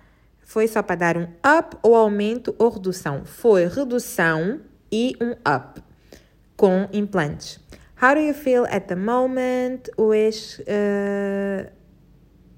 Foi 0.42 0.68
só 0.68 0.84
para 0.84 0.96
dar 0.96 1.18
um 1.18 1.24
up 1.24 1.78
ou 1.82 1.96
aumento 1.96 2.56
ou 2.60 2.70
redução? 2.70 3.26
Foi 3.26 3.66
redução 3.68 4.62
e 4.92 5.16
um 5.20 5.32
up 5.32 5.82
com 6.56 6.88
implantes. 6.94 7.60
How 8.02 8.16
do 8.16 8.22
you 8.22 8.34
feel 8.34 8.66
at 8.66 8.88
the 8.88 8.96
moment? 8.96 9.90
Wish. 9.98 10.62
Uh... 10.62 11.72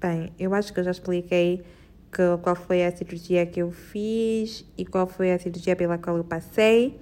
Bem, 0.00 0.32
eu 0.38 0.52
acho 0.52 0.72
que 0.72 0.80
eu 0.80 0.84
já 0.84 0.90
expliquei 0.90 1.64
que, 2.12 2.22
qual 2.42 2.54
foi 2.54 2.84
a 2.84 2.94
cirurgia 2.94 3.46
que 3.46 3.60
eu 3.60 3.70
fiz 3.70 4.64
e 4.76 4.84
qual 4.84 5.06
foi 5.06 5.32
a 5.32 5.38
cirurgia 5.38 5.74
pela 5.76 5.96
qual 5.98 6.16
eu 6.16 6.24
passei. 6.24 7.00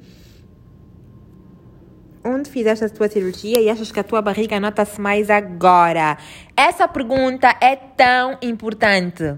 Onde 2.25 2.49
fizeste 2.49 2.85
a 2.85 2.89
tua 2.89 3.09
cirurgia 3.09 3.61
e 3.61 3.68
achas 3.68 3.93
que 3.93 4.01
a 4.01 4.05
tua 4.05 4.22
barriga 4.22 4.59
nota-se 4.59 5.01
mais 5.01 5.29
agora? 5.29 6.16
Essa 6.57 6.89
pergunta 6.89 7.55
é 7.61 7.77
tão 7.77 8.39
importante. 8.41 9.35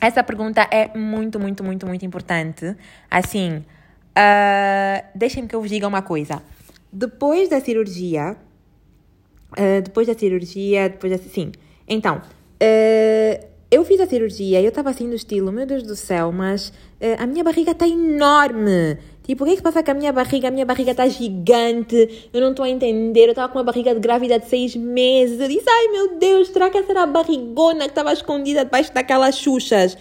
Essa 0.00 0.24
pergunta 0.24 0.66
é 0.70 0.96
muito, 0.96 1.38
muito, 1.38 1.62
muito, 1.62 1.86
muito 1.86 2.04
importante. 2.04 2.74
Assim, 3.10 3.58
uh, 3.58 5.04
deixem-me 5.14 5.48
que 5.48 5.54
eu 5.54 5.60
vos 5.60 5.70
diga 5.70 5.86
uma 5.86 6.02
coisa. 6.02 6.42
Depois 6.90 7.48
da 7.48 7.60
cirurgia, 7.60 8.34
uh, 9.52 9.82
depois 9.82 10.06
da 10.06 10.14
cirurgia, 10.14 10.88
depois 10.88 11.12
da. 11.12 11.18
Sim. 11.18 11.52
Então, 11.86 12.16
uh, 12.16 13.46
eu 13.70 13.84
fiz 13.84 14.00
a 14.00 14.06
cirurgia 14.06 14.60
e 14.60 14.64
eu 14.64 14.70
estava 14.70 14.90
assim 14.90 15.08
do 15.08 15.14
estilo, 15.14 15.52
meu 15.52 15.66
Deus 15.66 15.82
do 15.84 15.94
céu, 15.94 16.32
mas 16.32 16.72
a 17.18 17.24
minha 17.24 17.44
barriga 17.44 17.70
está 17.70 17.86
enorme. 17.86 18.98
Tipo, 19.22 19.44
o 19.44 19.46
que 19.46 19.52
é 19.52 19.56
que 19.56 19.62
passa 19.62 19.82
com 19.82 19.90
a 19.90 19.94
minha 19.94 20.12
barriga? 20.12 20.48
A 20.48 20.50
minha 20.50 20.64
barriga 20.64 20.90
está 20.90 21.06
gigante, 21.06 22.28
eu 22.32 22.40
não 22.40 22.50
estou 22.50 22.64
a 22.64 22.68
entender. 22.68 23.26
Eu 23.26 23.30
estava 23.30 23.52
com 23.52 23.58
uma 23.58 23.64
barriga 23.64 23.94
de 23.94 24.00
grávida 24.00 24.38
de 24.38 24.48
seis 24.48 24.74
meses. 24.74 25.38
Eu 25.40 25.48
disse, 25.48 25.68
ai 25.68 25.88
meu 25.88 26.18
Deus, 26.18 26.48
será 26.48 26.70
que 26.70 26.78
essa 26.78 26.90
era 26.90 27.02
a 27.02 27.06
barrigona 27.06 27.84
que 27.84 27.90
estava 27.90 28.12
escondida 28.12 28.64
debaixo 28.64 28.92
daquelas 28.92 29.36
xuxas? 29.36 29.96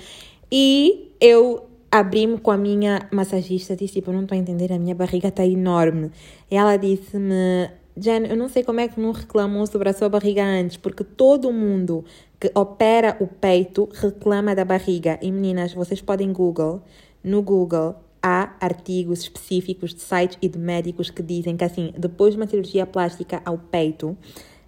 E 0.51 1.11
eu 1.20 1.65
abri-me 1.91 2.38
com 2.39 2.51
a 2.51 2.57
minha 2.57 3.07
massagista, 3.11 3.76
disse, 3.76 3.95
tipo, 3.95 4.09
eu 4.09 4.15
não 4.15 4.24
estou 4.24 4.36
a 4.36 4.39
entender, 4.39 4.72
a 4.72 4.80
minha 4.80 4.95
barriga 4.95 5.28
está 5.28 5.45
enorme. 5.45 6.11
E 6.49 6.55
ela 6.55 6.78
disse-me, 6.78 7.70
Jen, 7.97 8.28
eu 8.28 8.38
não 8.38 8.47
sei 8.47 8.63
como 8.63 8.80
é 8.80 8.88
que 8.88 8.99
não 8.99 9.11
reclamou 9.11 9.65
sobre 9.67 9.89
a 9.89 9.93
sua 9.93 10.07
barriga 10.07 10.43
antes, 10.43 10.78
porque 10.78 11.03
todo 11.03 11.51
mundo 11.51 12.05
que 12.39 12.49
opera 12.55 13.17
o 13.20 13.28
peito 13.28 13.89
reclama 13.91 14.55
da 14.55 14.63
barriga. 14.63 15.20
E 15.22 15.32
meninas, 15.32 15.74
vocês 15.74 16.01
podem 16.01 16.32
Google, 16.32 16.82
no 17.24 17.41
Google, 17.41 17.95
há 18.22 18.55
artigos 18.59 19.22
específicos 19.22 19.93
de 19.93 20.01
sites 20.01 20.38
e 20.41 20.47
de 20.47 20.57
médicos 20.57 21.09
que 21.09 21.22
dizem 21.22 21.55
que, 21.55 21.63
assim, 21.63 21.93
depois 21.97 22.34
de 22.34 22.39
uma 22.39 22.47
cirurgia 22.47 22.86
plástica 22.86 23.41
ao 23.45 23.57
peito 23.57 24.17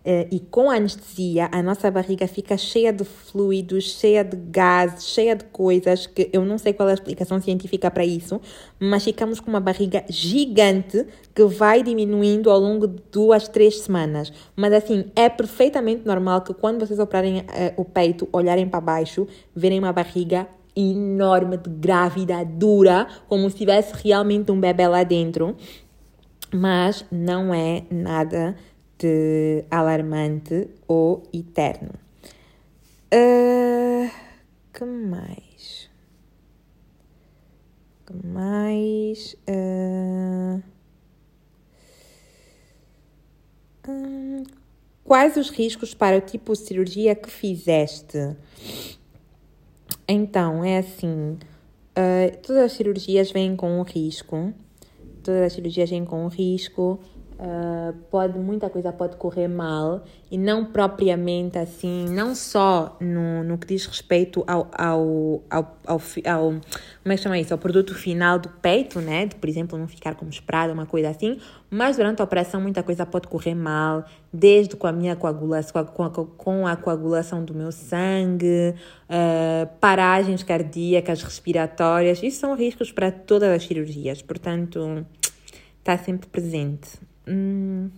eh, 0.04 0.28
e 0.32 0.39
com 0.39 0.72
anestesia, 0.72 1.47
a 1.52 1.62
nossa 1.62 1.91
barriga 1.91 2.28
fica 2.28 2.58
cheia 2.58 2.91
de 2.91 3.04
fluidos, 3.04 3.84
cheia 3.84 4.24
de 4.24 4.36
gases, 4.36 5.06
cheia 5.08 5.36
de 5.36 5.45
coisas 5.45 6.08
que 6.08 6.30
eu 6.34 6.43
não 6.43 6.58
sei 6.58 6.74
qual 6.74 6.89
é 6.89 6.91
a 6.91 6.95
explicação 6.95 7.39
científica 7.39 7.91
para 7.91 8.04
isso, 8.04 8.41
mas 8.80 9.04
ficamos 9.04 9.39
com 9.39 9.49
uma 9.52 9.60
barriga 9.60 10.04
gigante 10.10 11.06
que 11.36 11.45
vai 11.45 11.84
diminuindo 11.84 12.49
ao 12.49 12.60
longo 12.60 12.88
de 12.88 13.02
duas, 13.12 13.47
três 13.47 13.82
semanas. 13.82 14.34
Mas, 14.56 14.74
assim, 14.74 15.06
é 15.16 15.30
perfeitamente 15.30 16.06
normal 16.06 16.41
que 16.41 16.54
quando 16.54 16.80
vocês 16.80 16.99
operarem 16.99 17.45
eh, 17.54 17.74
o 17.78 17.86
peito, 17.86 18.28
olharem 18.32 18.68
para 18.68 18.82
baixo, 18.82 19.28
verem 19.56 19.78
uma 19.78 19.93
barriga 19.93 20.47
enorme 20.76 21.57
de 21.57 21.69
grávida, 21.69 22.43
dura, 22.45 23.07
como 23.28 23.49
se 23.49 23.57
tivesse 23.57 23.93
realmente 24.03 24.51
um 24.51 24.59
bebê 24.59 24.88
lá 24.88 25.03
dentro. 25.03 25.55
Mas 26.53 27.05
não 27.11 27.53
é 27.53 27.84
nada 27.89 28.55
de 28.97 29.63
alarmante 29.72 30.69
ou 30.88 31.24
eterno. 31.34 31.93
Uh, 33.13 34.11
que 34.74 34.86
mais? 34.86 35.89
Que 38.05 38.28
mais? 38.28 39.36
Uh, 39.49 40.61
quais 45.03 45.36
os 45.36 45.49
riscos 45.49 45.93
para 45.93 46.17
o 46.17 46.22
tipo 46.22 46.53
de 46.53 46.59
cirurgia 46.59 47.15
que 47.15 47.30
fizeste? 47.30 48.36
Então, 50.08 50.64
é 50.64 50.80
assim, 50.80 51.38
uh, 51.97 52.38
todas 52.43 52.64
as 52.64 52.72
cirurgias 52.74 53.32
vêm 53.32 53.56
com 53.56 53.80
um 53.80 53.84
risco, 53.84 54.54
todas 55.24 55.41
as 55.41 55.54
cirurgias 55.54 55.89
vêm 55.89 56.04
com 56.06 56.26
um 56.26 56.28
risco, 56.28 56.99
Uh, 57.44 57.92
pode 58.12 58.38
muita 58.38 58.70
coisa 58.70 58.94
pode 58.94 59.16
correr 59.16 59.48
mal 59.48 60.04
e 60.30 60.38
não 60.38 60.64
propriamente 60.64 61.58
assim 61.58 62.06
não 62.08 62.36
só 62.36 62.96
no, 63.02 63.44
no 63.44 63.58
que 63.58 63.66
diz 63.66 63.84
respeito 63.88 64.44
ao, 64.46 64.70
ao, 64.72 65.42
ao, 65.50 65.78
ao, 65.88 66.02
ao 66.28 66.44
como 66.52 66.62
é 67.06 67.16
que 67.16 67.18
chama 67.18 67.39
isso? 67.39 67.52
Ao 67.52 67.58
produto 67.58 67.96
final 67.96 68.38
do 68.38 68.48
peito 68.48 69.00
né? 69.02 69.26
De 69.26 69.34
por 69.34 69.50
exemplo 69.50 69.76
não 69.76 69.88
ficar 69.88 70.14
como 70.14 70.30
esperado 70.30 70.72
uma 70.72 70.86
coisa 70.86 71.10
assim. 71.10 71.39
Mas 71.68 71.98
durante 71.98 72.22
a 72.22 72.26
operação 72.26 72.62
muita 72.62 72.84
coisa 72.84 73.08
pode 73.08 73.28
correr 73.28 73.56
mal 73.56 74.06
desde 74.32 74.76
com 74.76 74.86
a 74.86 74.92
minha 74.92 75.16
coagulação 75.16 75.84
com 75.86 76.04
a, 76.04 76.12
com 76.12 76.68
a 76.68 76.76
coagulação 76.76 77.44
do 77.44 77.56
meu 77.56 77.72
sangue 77.72 78.76
uh, 79.10 79.68
paragens 79.80 80.44
cardíacas 80.44 81.24
respiratórias. 81.24 82.22
Isso 82.22 82.39
são 82.39 82.56
riscos 82.56 82.92
para 82.92 83.12
todas 83.12 83.50
as 83.50 83.64
cirurgias. 83.64 84.22
Portanto 84.22 85.04
está 85.80 85.98
sempre 85.98 86.30
presente 86.30 87.00
Hum, 87.28 87.89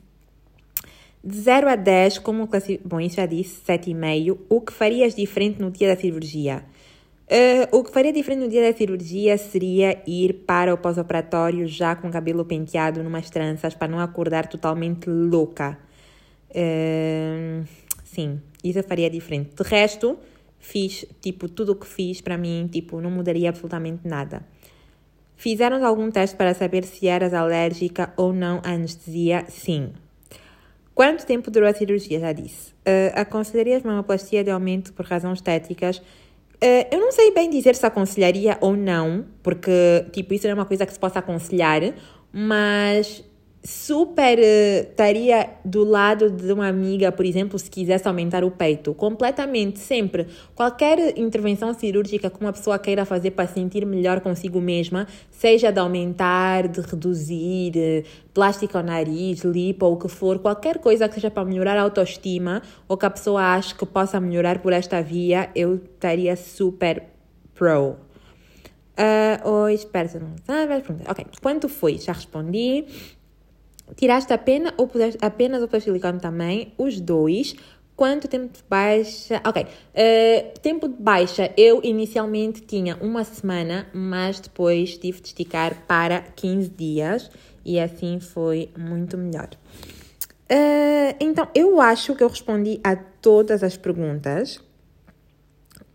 de 1.23 1.37
0 1.37 1.69
a 1.69 1.75
10, 1.75 2.19
como 2.19 2.47
classificar? 2.47 2.87
Bom, 2.87 2.99
isso 2.99 3.15
já 3.15 3.25
disse, 3.25 3.61
7,5. 3.65 4.37
O 4.49 4.61
que 4.61 4.73
farias 4.73 5.15
diferente 5.15 5.61
no 5.61 5.71
dia 5.71 5.87
da 5.87 5.99
cirurgia? 5.99 6.65
Uh, 7.25 7.77
o 7.77 7.83
que 7.83 7.91
faria 7.91 8.11
diferente 8.11 8.41
no 8.41 8.49
dia 8.49 8.69
da 8.69 8.77
cirurgia 8.77 9.37
seria 9.37 10.03
ir 10.05 10.43
para 10.45 10.73
o 10.73 10.77
pós-operatório 10.77 11.65
já 11.65 11.95
com 11.95 12.09
o 12.09 12.11
cabelo 12.11 12.43
penteado, 12.43 13.01
numas 13.01 13.29
tranças, 13.29 13.73
para 13.73 13.87
não 13.87 13.99
acordar 13.99 14.47
totalmente 14.47 15.09
louca. 15.09 15.79
Uh, 16.49 17.65
sim, 18.03 18.41
isso 18.63 18.79
eu 18.79 18.83
faria 18.83 19.09
diferente. 19.09 19.55
De 19.55 19.63
resto, 19.63 20.19
fiz, 20.59 21.05
tipo, 21.21 21.47
tudo 21.47 21.71
o 21.71 21.75
que 21.75 21.87
fiz 21.87 22.19
para 22.19 22.37
mim, 22.37 22.69
tipo, 22.71 22.99
não 22.99 23.09
mudaria 23.09 23.49
absolutamente 23.49 24.05
nada. 24.05 24.45
Fizeram 25.35 25.83
algum 25.85 26.09
teste 26.09 26.35
para 26.35 26.53
saber 26.53 26.83
se 26.85 27.07
eras 27.07 27.33
alérgica 27.33 28.13
ou 28.15 28.31
não 28.31 28.61
à 28.63 28.71
anestesia? 28.71 29.45
Sim. 29.49 29.91
Quanto 30.93 31.25
tempo 31.25 31.49
durou 31.49 31.67
a 31.67 31.73
cirurgia? 31.73 32.19
Já 32.19 32.31
disse. 32.31 32.71
Uh, 32.71 33.11
aconselharias 33.15 33.81
mamoplastia 33.83 34.43
de 34.43 34.51
aumento 34.51 34.93
por 34.93 35.05
razões 35.05 35.39
estéticas? 35.39 35.97
Uh, 35.97 36.87
eu 36.91 36.99
não 36.99 37.11
sei 37.11 37.31
bem 37.31 37.49
dizer 37.49 37.75
se 37.75 37.85
aconselharia 37.85 38.57
ou 38.61 38.75
não, 38.77 39.25
porque, 39.41 40.05
tipo, 40.11 40.33
isso 40.33 40.45
não 40.45 40.51
é 40.51 40.53
uma 40.53 40.65
coisa 40.65 40.85
que 40.85 40.93
se 40.93 40.99
possa 40.99 41.19
aconselhar, 41.19 41.81
mas 42.31 43.23
super 43.63 44.37
uh, 44.37 44.89
estaria 44.89 45.49
do 45.63 45.85
lado 45.85 46.29
de 46.29 46.51
uma 46.51 46.67
amiga, 46.67 47.11
por 47.11 47.25
exemplo, 47.25 47.57
se 47.57 47.69
quisesse 47.69 48.05
aumentar 48.07 48.43
o 48.43 48.51
peito, 48.51 48.93
completamente, 48.93 49.79
sempre. 49.79 50.27
Qualquer 50.53 51.17
intervenção 51.17 51.73
cirúrgica 51.73 52.29
que 52.29 52.41
uma 52.41 52.51
pessoa 52.51 52.77
queira 52.77 53.05
fazer 53.05 53.31
para 53.31 53.47
sentir 53.47 53.85
melhor 53.85 54.19
consigo 54.19 54.59
mesma, 54.59 55.07
seja 55.31 55.71
de 55.71 55.79
aumentar, 55.79 56.67
de 56.67 56.81
reduzir, 56.81 57.73
uh, 57.77 58.03
plástica 58.33 58.79
ao 58.79 58.83
nariz, 58.83 59.43
lipo 59.43 59.85
ou 59.85 59.93
o 59.93 59.97
que 59.97 60.09
for, 60.09 60.39
qualquer 60.39 60.79
coisa 60.79 61.07
que 61.07 61.15
seja 61.15 61.31
para 61.31 61.45
melhorar 61.45 61.77
a 61.77 61.81
autoestima 61.83 62.61
ou 62.87 62.97
que 62.97 63.05
a 63.05 63.09
pessoa 63.09 63.53
ache 63.53 63.73
que 63.73 63.85
possa 63.85 64.19
melhorar 64.19 64.59
por 64.59 64.73
esta 64.73 65.01
via, 65.01 65.49
eu 65.55 65.75
estaria 65.75 66.35
super 66.35 67.03
pro. 67.55 67.95
Uh, 68.95 69.49
oi, 69.49 69.73
espera, 69.73 70.19
não. 70.19 70.35
Ah, 70.47 70.65
ok, 71.09 71.25
quanto 71.41 71.69
foi? 71.69 71.97
Já 71.97 72.13
respondi. 72.13 72.85
Tiraste 73.95 74.33
apenas 74.33 74.73
ou 74.77 74.87
puseste 74.87 75.17
apenas 75.21 75.61
o 75.61 75.79
silicone 75.79 76.19
também? 76.19 76.73
Os 76.77 76.99
dois. 76.99 77.55
Quanto 77.95 78.27
tempo 78.27 78.51
de 78.51 78.63
baixa? 78.67 79.39
Ok. 79.45 79.63
Uh, 79.63 80.59
tempo 80.59 80.87
de 80.87 80.95
baixa, 81.01 81.51
eu 81.55 81.79
inicialmente 81.83 82.61
tinha 82.61 82.97
uma 82.99 83.23
semana, 83.23 83.87
mas 83.93 84.39
depois 84.39 84.97
tive 84.97 85.21
de 85.21 85.27
esticar 85.27 85.85
para 85.87 86.21
15 86.35 86.69
dias 86.69 87.29
e 87.63 87.79
assim 87.79 88.19
foi 88.19 88.71
muito 88.75 89.15
melhor. 89.15 89.49
Uh, 90.51 91.15
então, 91.19 91.47
eu 91.53 91.79
acho 91.79 92.15
que 92.15 92.23
eu 92.23 92.27
respondi 92.27 92.79
a 92.83 92.95
todas 92.95 93.63
as 93.63 93.77
perguntas. 93.77 94.59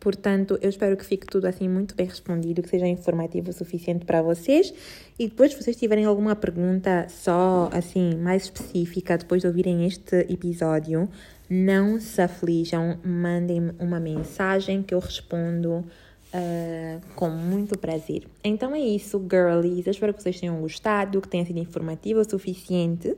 Portanto, 0.01 0.59
eu 0.63 0.69
espero 0.69 0.97
que 0.97 1.05
fique 1.05 1.27
tudo 1.27 1.47
assim 1.47 1.69
muito 1.69 1.95
bem 1.95 2.07
respondido, 2.07 2.63
que 2.63 2.69
seja 2.69 2.87
informativo 2.87 3.51
o 3.51 3.53
suficiente 3.53 4.05
para 4.05 4.23
vocês. 4.23 4.73
E 5.19 5.29
depois, 5.29 5.53
se 5.53 5.63
vocês 5.63 5.77
tiverem 5.77 6.05
alguma 6.05 6.37
pergunta 6.37 7.07
só 7.09 7.69
assim 7.73 8.15
mais 8.15 8.45
específica 8.45 9.19
depois 9.19 9.43
de 9.43 9.49
ouvirem 9.49 9.85
este 9.87 10.17
episódio, 10.31 11.09
não 11.51 11.99
se 11.99 12.21
aflijam, 12.21 12.99
mandem-me 13.05 13.73
uma 13.79 13.99
mensagem 13.99 14.83
que 14.83 14.95
eu 14.95 15.01
respondo 15.01 15.85
uh, 16.33 17.01
com 17.15 17.31
muito 17.31 17.77
prazer. 17.79 18.25
Então 18.45 18.75
é 18.75 18.81
isso, 18.81 19.19
girlies. 19.31 19.87
Eu 19.87 19.93
espero 19.93 20.15
que 20.15 20.23
vocês 20.23 20.39
tenham 20.39 20.61
gostado, 20.61 21.21
que 21.21 21.29
tenha 21.29 21.45
sido 21.45 21.59
informativo 21.59 22.21
o 22.21 22.25
suficiente. 22.25 23.17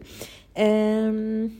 Um, 0.56 1.50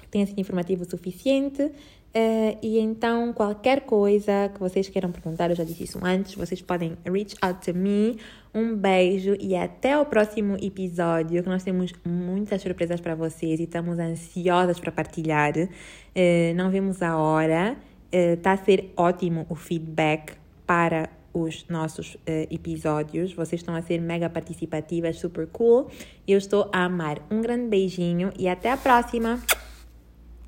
que 0.00 0.08
tenha 0.08 0.26
sido 0.26 0.40
informativo 0.40 0.82
o 0.82 0.90
suficiente. 0.90 1.70
Uh, 2.14 2.56
e 2.62 2.78
então, 2.78 3.32
qualquer 3.32 3.82
coisa 3.82 4.50
que 4.52 4.58
vocês 4.58 4.88
queiram 4.88 5.12
perguntar, 5.12 5.50
eu 5.50 5.56
já 5.56 5.62
disse 5.62 5.84
isso 5.84 6.00
antes, 6.02 6.34
vocês 6.34 6.62
podem 6.62 6.96
reach 7.04 7.36
out 7.42 7.64
to 7.64 7.76
me. 7.76 8.18
Um 8.54 8.74
beijo 8.74 9.36
e 9.38 9.54
até 9.54 9.96
o 9.98 10.06
próximo 10.06 10.56
episódio, 10.60 11.42
que 11.42 11.48
nós 11.48 11.62
temos 11.62 11.92
muitas 12.04 12.62
surpresas 12.62 13.00
para 13.00 13.14
vocês 13.14 13.60
e 13.60 13.64
estamos 13.64 13.98
ansiosas 13.98 14.80
para 14.80 14.90
partilhar. 14.90 15.52
Uh, 15.56 16.54
não 16.56 16.70
vemos 16.70 17.02
a 17.02 17.16
hora. 17.16 17.76
Está 18.10 18.52
uh, 18.52 18.54
a 18.54 18.56
ser 18.56 18.90
ótimo 18.96 19.44
o 19.50 19.54
feedback 19.54 20.32
para 20.66 21.10
os 21.32 21.66
nossos 21.68 22.14
uh, 22.14 22.20
episódios. 22.50 23.34
Vocês 23.34 23.60
estão 23.60 23.74
a 23.74 23.82
ser 23.82 24.00
mega 24.00 24.30
participativas, 24.30 25.16
super 25.16 25.46
cool. 25.48 25.88
Eu 26.26 26.38
estou 26.38 26.70
a 26.72 26.84
amar. 26.84 27.18
Um 27.30 27.42
grande 27.42 27.68
beijinho 27.68 28.32
e 28.38 28.48
até 28.48 28.72
a 28.72 28.76
próxima! 28.78 29.40